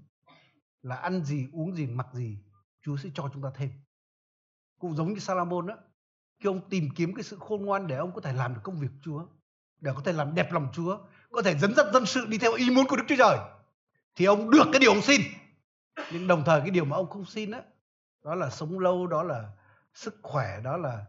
là 0.82 0.96
ăn 0.96 1.24
gì, 1.24 1.46
uống 1.52 1.76
gì, 1.76 1.86
mặc 1.86 2.06
gì, 2.12 2.38
Chúa 2.82 2.96
sẽ 2.96 3.08
cho 3.14 3.30
chúng 3.34 3.42
ta 3.42 3.48
thêm. 3.54 3.70
Cũng 4.78 4.96
giống 4.96 5.12
như 5.12 5.20
Salomon 5.20 5.66
đó 5.66 5.74
khi 6.42 6.48
ông 6.48 6.68
tìm 6.70 6.88
kiếm 6.96 7.14
cái 7.14 7.22
sự 7.22 7.36
khôn 7.40 7.64
ngoan 7.64 7.86
để 7.86 7.96
ông 7.96 8.12
có 8.14 8.20
thể 8.20 8.32
làm 8.32 8.54
được 8.54 8.60
công 8.62 8.78
việc 8.78 8.90
Chúa, 9.02 9.26
để 9.80 9.92
có 9.94 10.02
thể 10.04 10.12
làm 10.12 10.34
đẹp 10.34 10.52
lòng 10.52 10.68
Chúa, 10.72 10.98
có 11.30 11.42
thể 11.42 11.58
dẫn 11.58 11.74
dắt 11.74 11.86
dân 11.92 12.06
sự 12.06 12.26
đi 12.26 12.38
theo 12.38 12.52
ý 12.52 12.70
muốn 12.70 12.86
của 12.86 12.96
Đức 12.96 13.04
Chúa 13.08 13.16
Trời 13.18 13.55
thì 14.16 14.24
ông 14.24 14.50
được 14.50 14.64
cái 14.72 14.80
điều 14.80 14.90
ông 14.90 15.02
xin. 15.02 15.20
Nhưng 16.12 16.26
đồng 16.26 16.42
thời 16.46 16.60
cái 16.60 16.70
điều 16.70 16.84
mà 16.84 16.96
ông 16.96 17.10
không 17.10 17.24
xin 17.24 17.50
đó, 17.50 17.60
đó 18.24 18.34
là 18.34 18.50
sống 18.50 18.78
lâu 18.78 19.06
đó 19.06 19.22
là 19.22 19.52
sức 19.94 20.18
khỏe 20.22 20.60
đó 20.60 20.76
là 20.76 21.04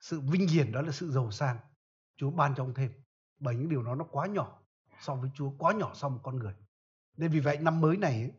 sự 0.00 0.20
vinh 0.20 0.48
hiển 0.48 0.72
đó 0.72 0.82
là 0.82 0.92
sự 0.92 1.10
giàu 1.12 1.30
sang. 1.30 1.56
Chúa 2.16 2.30
ban 2.30 2.54
cho 2.54 2.62
ông 2.62 2.74
thêm 2.74 2.92
bởi 3.38 3.54
những 3.54 3.68
điều 3.68 3.82
đó 3.82 3.94
nó 3.94 4.04
quá 4.04 4.26
nhỏ 4.26 4.58
so 5.00 5.14
với 5.14 5.30
Chúa 5.34 5.50
quá 5.58 5.72
nhỏ 5.72 5.90
so 5.94 6.08
với 6.08 6.14
một 6.14 6.20
con 6.22 6.36
người. 6.36 6.54
Nên 7.16 7.30
vì 7.30 7.40
vậy 7.40 7.58
năm 7.58 7.80
mới 7.80 7.96
này 7.96 8.12
ấy, 8.12 8.32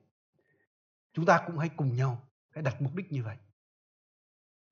chúng 1.13 1.25
ta 1.25 1.43
cũng 1.47 1.57
hãy 1.57 1.69
cùng 1.69 1.95
nhau 1.95 2.27
hãy 2.51 2.61
đặt 2.61 2.81
mục 2.81 2.95
đích 2.95 3.11
như 3.11 3.23
vậy. 3.23 3.37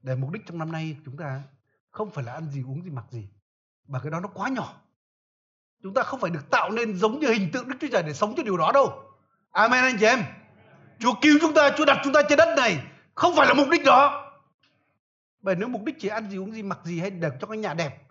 Để 0.01 0.15
mục 0.15 0.31
đích 0.31 0.41
trong 0.45 0.57
năm 0.57 0.71
nay 0.71 0.97
chúng 1.05 1.17
ta 1.17 1.43
không 1.91 2.11
phải 2.11 2.23
là 2.23 2.33
ăn 2.33 2.49
gì 2.49 2.63
uống 2.63 2.83
gì 2.83 2.89
mặc 2.89 3.05
gì 3.09 3.29
mà 3.87 3.99
cái 3.99 4.11
đó 4.11 4.19
nó 4.19 4.27
quá 4.27 4.49
nhỏ. 4.49 4.81
Chúng 5.83 5.93
ta 5.93 6.03
không 6.03 6.19
phải 6.19 6.31
được 6.31 6.49
tạo 6.49 6.71
nên 6.71 6.97
giống 6.97 7.19
như 7.19 7.27
hình 7.27 7.49
tượng 7.53 7.69
Đức 7.69 7.75
Chúa 7.81 7.87
Trời 7.91 8.03
để 8.03 8.13
sống 8.13 8.33
cho 8.37 8.43
điều 8.43 8.57
đó 8.57 8.71
đâu. 8.73 9.10
À, 9.51 9.61
Amen 9.63 9.83
anh 9.83 9.97
chị 9.99 10.05
em, 10.05 10.23
Chúa 10.99 11.13
cứu 11.21 11.37
chúng 11.41 11.53
ta, 11.53 11.71
Chúa 11.77 11.85
đặt 11.85 12.01
chúng 12.03 12.13
ta 12.13 12.21
trên 12.29 12.37
đất 12.37 12.53
này, 12.57 12.83
không 13.15 13.35
phải 13.35 13.47
là 13.47 13.53
mục 13.53 13.67
đích 13.71 13.83
đó. 13.83 14.31
Bởi 15.41 15.55
nếu 15.55 15.67
mục 15.67 15.83
đích 15.83 15.95
chỉ 15.99 16.07
ăn 16.07 16.29
gì, 16.29 16.37
uống 16.37 16.51
gì, 16.51 16.63
mặc 16.63 16.79
gì 16.83 16.99
hay 16.99 17.09
để 17.09 17.29
cho 17.41 17.47
cái 17.47 17.57
nhà 17.57 17.73
đẹp, 17.73 18.01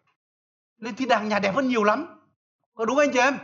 lên 0.79 0.95
thi 0.95 1.07
đàng 1.07 1.29
nhà 1.29 1.39
đẹp 1.39 1.55
hơn 1.55 1.69
nhiều 1.69 1.85
lắm. 1.85 2.07
Có 2.75 2.85
đúng 2.85 2.99
anh 2.99 3.11
chị 3.13 3.19
em? 3.19 3.39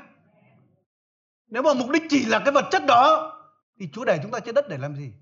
Nếu 1.47 1.63
mà 1.63 1.75
mục 1.75 1.91
đích 1.91 2.03
chỉ 2.11 2.25
là 2.25 2.39
cái 2.45 2.53
vật 2.53 2.69
chất 2.71 2.83
đó, 2.87 3.33
thì 3.81 3.89
Chúa 3.93 4.05
để 4.05 4.19
chúng 4.23 4.31
ta 4.31 4.41
trên 4.41 4.55
đất 4.55 4.69
để 4.69 4.79
làm 4.79 4.97
gì? 4.97 5.13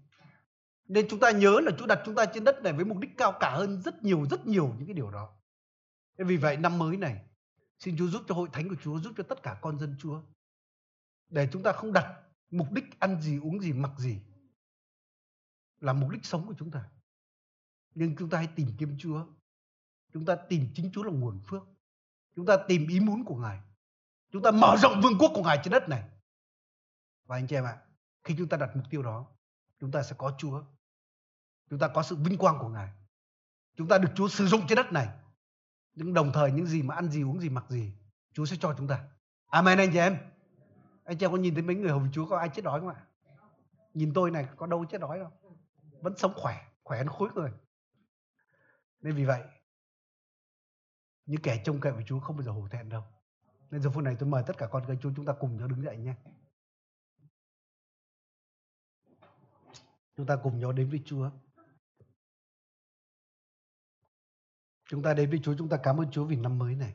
Nên 0.88 1.06
chúng 1.08 1.20
ta 1.20 1.30
nhớ 1.30 1.60
là 1.62 1.72
Chúa 1.78 1.86
đặt 1.86 1.98
chúng 2.04 2.14
ta 2.14 2.26
trên 2.26 2.44
đất 2.44 2.62
này 2.62 2.72
với 2.72 2.84
mục 2.84 2.98
đích 2.98 3.10
cao 3.16 3.32
cả 3.32 3.50
hơn 3.50 3.82
rất 3.82 4.02
nhiều 4.02 4.26
rất 4.30 4.46
nhiều 4.46 4.74
những 4.78 4.86
cái 4.86 4.94
điều 4.94 5.10
đó. 5.10 5.28
Thế 6.18 6.24
vì 6.24 6.36
vậy 6.36 6.56
năm 6.56 6.78
mới 6.78 6.96
này, 6.96 7.20
xin 7.78 7.96
Chúa 7.98 8.06
giúp 8.06 8.22
cho 8.28 8.34
hội 8.34 8.48
thánh 8.52 8.68
của 8.68 8.76
Chúa, 8.82 8.98
giúp 8.98 9.12
cho 9.16 9.22
tất 9.22 9.42
cả 9.42 9.56
con 9.60 9.78
dân 9.78 9.96
Chúa, 10.00 10.20
để 11.28 11.48
chúng 11.52 11.62
ta 11.62 11.72
không 11.72 11.92
đặt 11.92 12.06
mục 12.56 12.72
đích 12.72 13.00
ăn 13.00 13.20
gì 13.20 13.38
uống 13.38 13.60
gì 13.60 13.72
mặc 13.72 13.90
gì 13.98 14.20
là 15.80 15.92
mục 15.92 16.10
đích 16.10 16.24
sống 16.24 16.46
của 16.46 16.54
chúng 16.58 16.70
ta. 16.70 16.90
Nhưng 17.94 18.16
chúng 18.16 18.30
ta 18.30 18.38
hãy 18.38 18.48
tìm 18.56 18.68
kiếm 18.78 18.96
Chúa. 18.98 19.26
Chúng 20.12 20.24
ta 20.24 20.36
tìm 20.48 20.68
chính 20.74 20.90
Chúa 20.92 21.02
là 21.02 21.12
nguồn 21.12 21.40
phước. 21.40 21.62
Chúng 22.36 22.46
ta 22.46 22.56
tìm 22.68 22.86
ý 22.88 23.00
muốn 23.00 23.24
của 23.24 23.36
Ngài. 23.36 23.60
Chúng 24.30 24.42
ta 24.42 24.50
mở 24.50 24.76
rộng 24.82 25.00
vương 25.02 25.18
quốc 25.18 25.32
của 25.34 25.42
Ngài 25.42 25.60
trên 25.64 25.72
đất 25.72 25.88
này. 25.88 26.08
Và 27.24 27.36
anh 27.36 27.46
chị 27.46 27.56
em 27.56 27.64
ạ, 27.64 27.82
khi 28.24 28.34
chúng 28.38 28.48
ta 28.48 28.56
đặt 28.56 28.76
mục 28.76 28.84
tiêu 28.90 29.02
đó, 29.02 29.26
chúng 29.80 29.90
ta 29.90 30.02
sẽ 30.02 30.14
có 30.18 30.34
Chúa. 30.38 30.64
Chúng 31.70 31.78
ta 31.78 31.88
có 31.88 32.02
sự 32.02 32.16
vinh 32.16 32.38
quang 32.38 32.58
của 32.58 32.68
Ngài. 32.68 32.92
Chúng 33.76 33.88
ta 33.88 33.98
được 33.98 34.12
Chúa 34.14 34.28
sử 34.28 34.46
dụng 34.46 34.66
trên 34.68 34.76
đất 34.76 34.92
này. 34.92 35.08
Nhưng 35.94 36.14
đồng 36.14 36.32
thời 36.34 36.52
những 36.52 36.66
gì 36.66 36.82
mà 36.82 36.94
ăn 36.94 37.10
gì, 37.10 37.22
uống 37.22 37.40
gì, 37.40 37.48
mặc 37.48 37.64
gì, 37.68 37.92
Chúa 38.32 38.46
sẽ 38.46 38.56
cho 38.60 38.74
chúng 38.78 38.88
ta. 38.88 39.08
Amen 39.46 39.78
anh 39.78 39.90
chị 39.92 39.98
em. 39.98 40.33
Anh 41.04 41.18
chị 41.18 41.24
em 41.24 41.32
có 41.32 41.36
nhìn 41.38 41.54
thấy 41.54 41.62
mấy 41.62 41.76
người 41.76 41.90
hồng 41.90 42.08
Chúa 42.12 42.26
có 42.26 42.38
ai 42.38 42.48
chết 42.54 42.62
đói 42.64 42.80
không 42.80 42.88
ạ? 42.88 43.06
Nhìn 43.94 44.12
tôi 44.14 44.30
này 44.30 44.48
có 44.56 44.66
đâu 44.66 44.84
chết 44.84 45.00
đói 45.00 45.18
đâu. 45.18 45.30
Vẫn 46.00 46.16
sống 46.16 46.32
khỏe, 46.36 46.68
khỏe 46.84 46.98
hơn 46.98 47.08
khối 47.08 47.28
người. 47.34 47.52
Nên 49.00 49.14
vì 49.14 49.24
vậy, 49.24 49.42
những 51.26 51.42
kẻ 51.42 51.62
trông 51.64 51.80
cậy 51.80 51.92
vào 51.92 52.02
Chúa 52.06 52.20
không 52.20 52.36
bao 52.36 52.42
giờ 52.42 52.52
hổ 52.52 52.68
thẹn 52.68 52.88
đâu. 52.88 53.02
Nên 53.70 53.82
giờ 53.82 53.90
phút 53.90 54.04
này 54.04 54.16
tôi 54.18 54.28
mời 54.28 54.42
tất 54.46 54.58
cả 54.58 54.66
con 54.70 54.84
cái 54.86 54.96
Chúa 55.02 55.12
chúng 55.16 55.24
ta 55.24 55.32
cùng 55.40 55.56
nhau 55.56 55.68
đứng 55.68 55.82
dậy 55.82 55.96
nhé. 55.96 56.14
Chúng 60.16 60.26
ta 60.26 60.36
cùng 60.42 60.58
nhau 60.58 60.72
đến 60.72 60.90
với 60.90 61.02
Chúa. 61.04 61.30
Chúng 64.88 65.02
ta 65.02 65.14
đến 65.14 65.30
với 65.30 65.40
Chúa, 65.42 65.54
chúng 65.58 65.68
ta 65.68 65.76
cảm 65.82 66.00
ơn 66.00 66.10
Chúa 66.10 66.24
vì 66.24 66.36
năm 66.36 66.58
mới 66.58 66.74
này. 66.74 66.94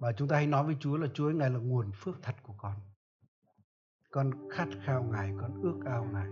Và 0.00 0.12
chúng 0.12 0.28
ta 0.28 0.36
hãy 0.36 0.46
nói 0.46 0.64
với 0.64 0.76
Chúa 0.80 0.96
là 0.96 1.06
Chúa 1.14 1.30
Ngài 1.30 1.50
là 1.50 1.58
nguồn 1.58 1.90
phước 1.94 2.22
thật 2.22 2.34
của 2.42 2.54
con. 2.58 2.72
Con 4.10 4.30
khát 4.50 4.68
khao 4.84 5.02
Ngài, 5.02 5.32
con 5.40 5.62
ước 5.62 5.80
ao 5.84 6.04
Ngài. 6.12 6.28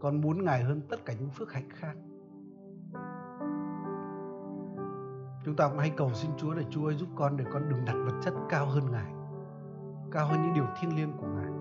Con 0.00 0.20
muốn 0.20 0.44
Ngài 0.44 0.62
hơn 0.62 0.80
tất 0.90 1.04
cả 1.04 1.12
những 1.12 1.30
phước 1.30 1.52
hạnh 1.52 1.68
khác. 1.70 1.96
Chúng 5.44 5.56
ta 5.56 5.68
cũng 5.68 5.78
hãy 5.78 5.92
cầu 5.96 6.10
xin 6.14 6.30
Chúa 6.36 6.54
để 6.54 6.64
Chúa 6.70 6.86
ấy 6.86 6.94
giúp 6.94 7.08
con 7.16 7.36
để 7.36 7.44
con 7.52 7.68
đừng 7.68 7.84
đặt 7.84 7.96
vật 8.06 8.20
chất 8.22 8.34
cao 8.48 8.66
hơn 8.66 8.90
Ngài. 8.90 9.12
Cao 10.12 10.26
hơn 10.26 10.42
những 10.42 10.54
điều 10.54 10.66
thiêng 10.80 10.96
liêng 10.96 11.12
của 11.16 11.26
Ngài. 11.26 11.52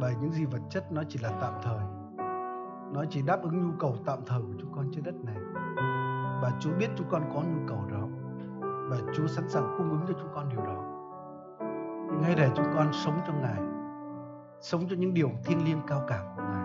Bởi 0.00 0.14
những 0.20 0.32
gì 0.32 0.44
vật 0.44 0.62
chất 0.70 0.92
nó 0.92 1.02
chỉ 1.08 1.18
là 1.22 1.38
tạm 1.40 1.54
thời. 1.62 1.84
Nó 2.92 3.04
chỉ 3.10 3.22
đáp 3.22 3.42
ứng 3.42 3.66
nhu 3.66 3.76
cầu 3.78 3.96
tạm 4.06 4.18
thời 4.26 4.42
của 4.42 4.54
chúng 4.60 4.72
con 4.72 4.90
trên 4.92 5.04
đất 5.04 5.14
này. 5.14 5.36
Và 6.42 6.52
Chúa 6.60 6.72
biết 6.78 6.90
chúng 6.96 7.08
con 7.10 7.22
có 7.34 7.42
nhu 7.42 7.68
cầu 7.68 7.84
đó. 7.90 8.08
Và 8.88 8.96
Chúa 9.14 9.26
sẵn 9.26 9.48
sàng 9.48 9.74
cung 9.78 9.90
ứng 9.90 10.00
cho 10.08 10.14
chúng 10.20 10.30
con 10.34 10.48
điều 10.48 10.60
đó. 10.60 10.84
Nhưng 12.10 12.22
hãy 12.22 12.34
để 12.34 12.50
chúng 12.56 12.66
con 12.74 12.92
sống 12.92 13.20
trong 13.26 13.42
Ngài. 13.42 13.62
Sống 14.60 14.84
cho 14.90 14.96
những 14.98 15.14
điều 15.14 15.30
thiêng 15.44 15.64
liêng 15.64 15.80
cao 15.86 16.02
cả 16.08 16.34
của 16.36 16.42
Ngài 16.42 16.63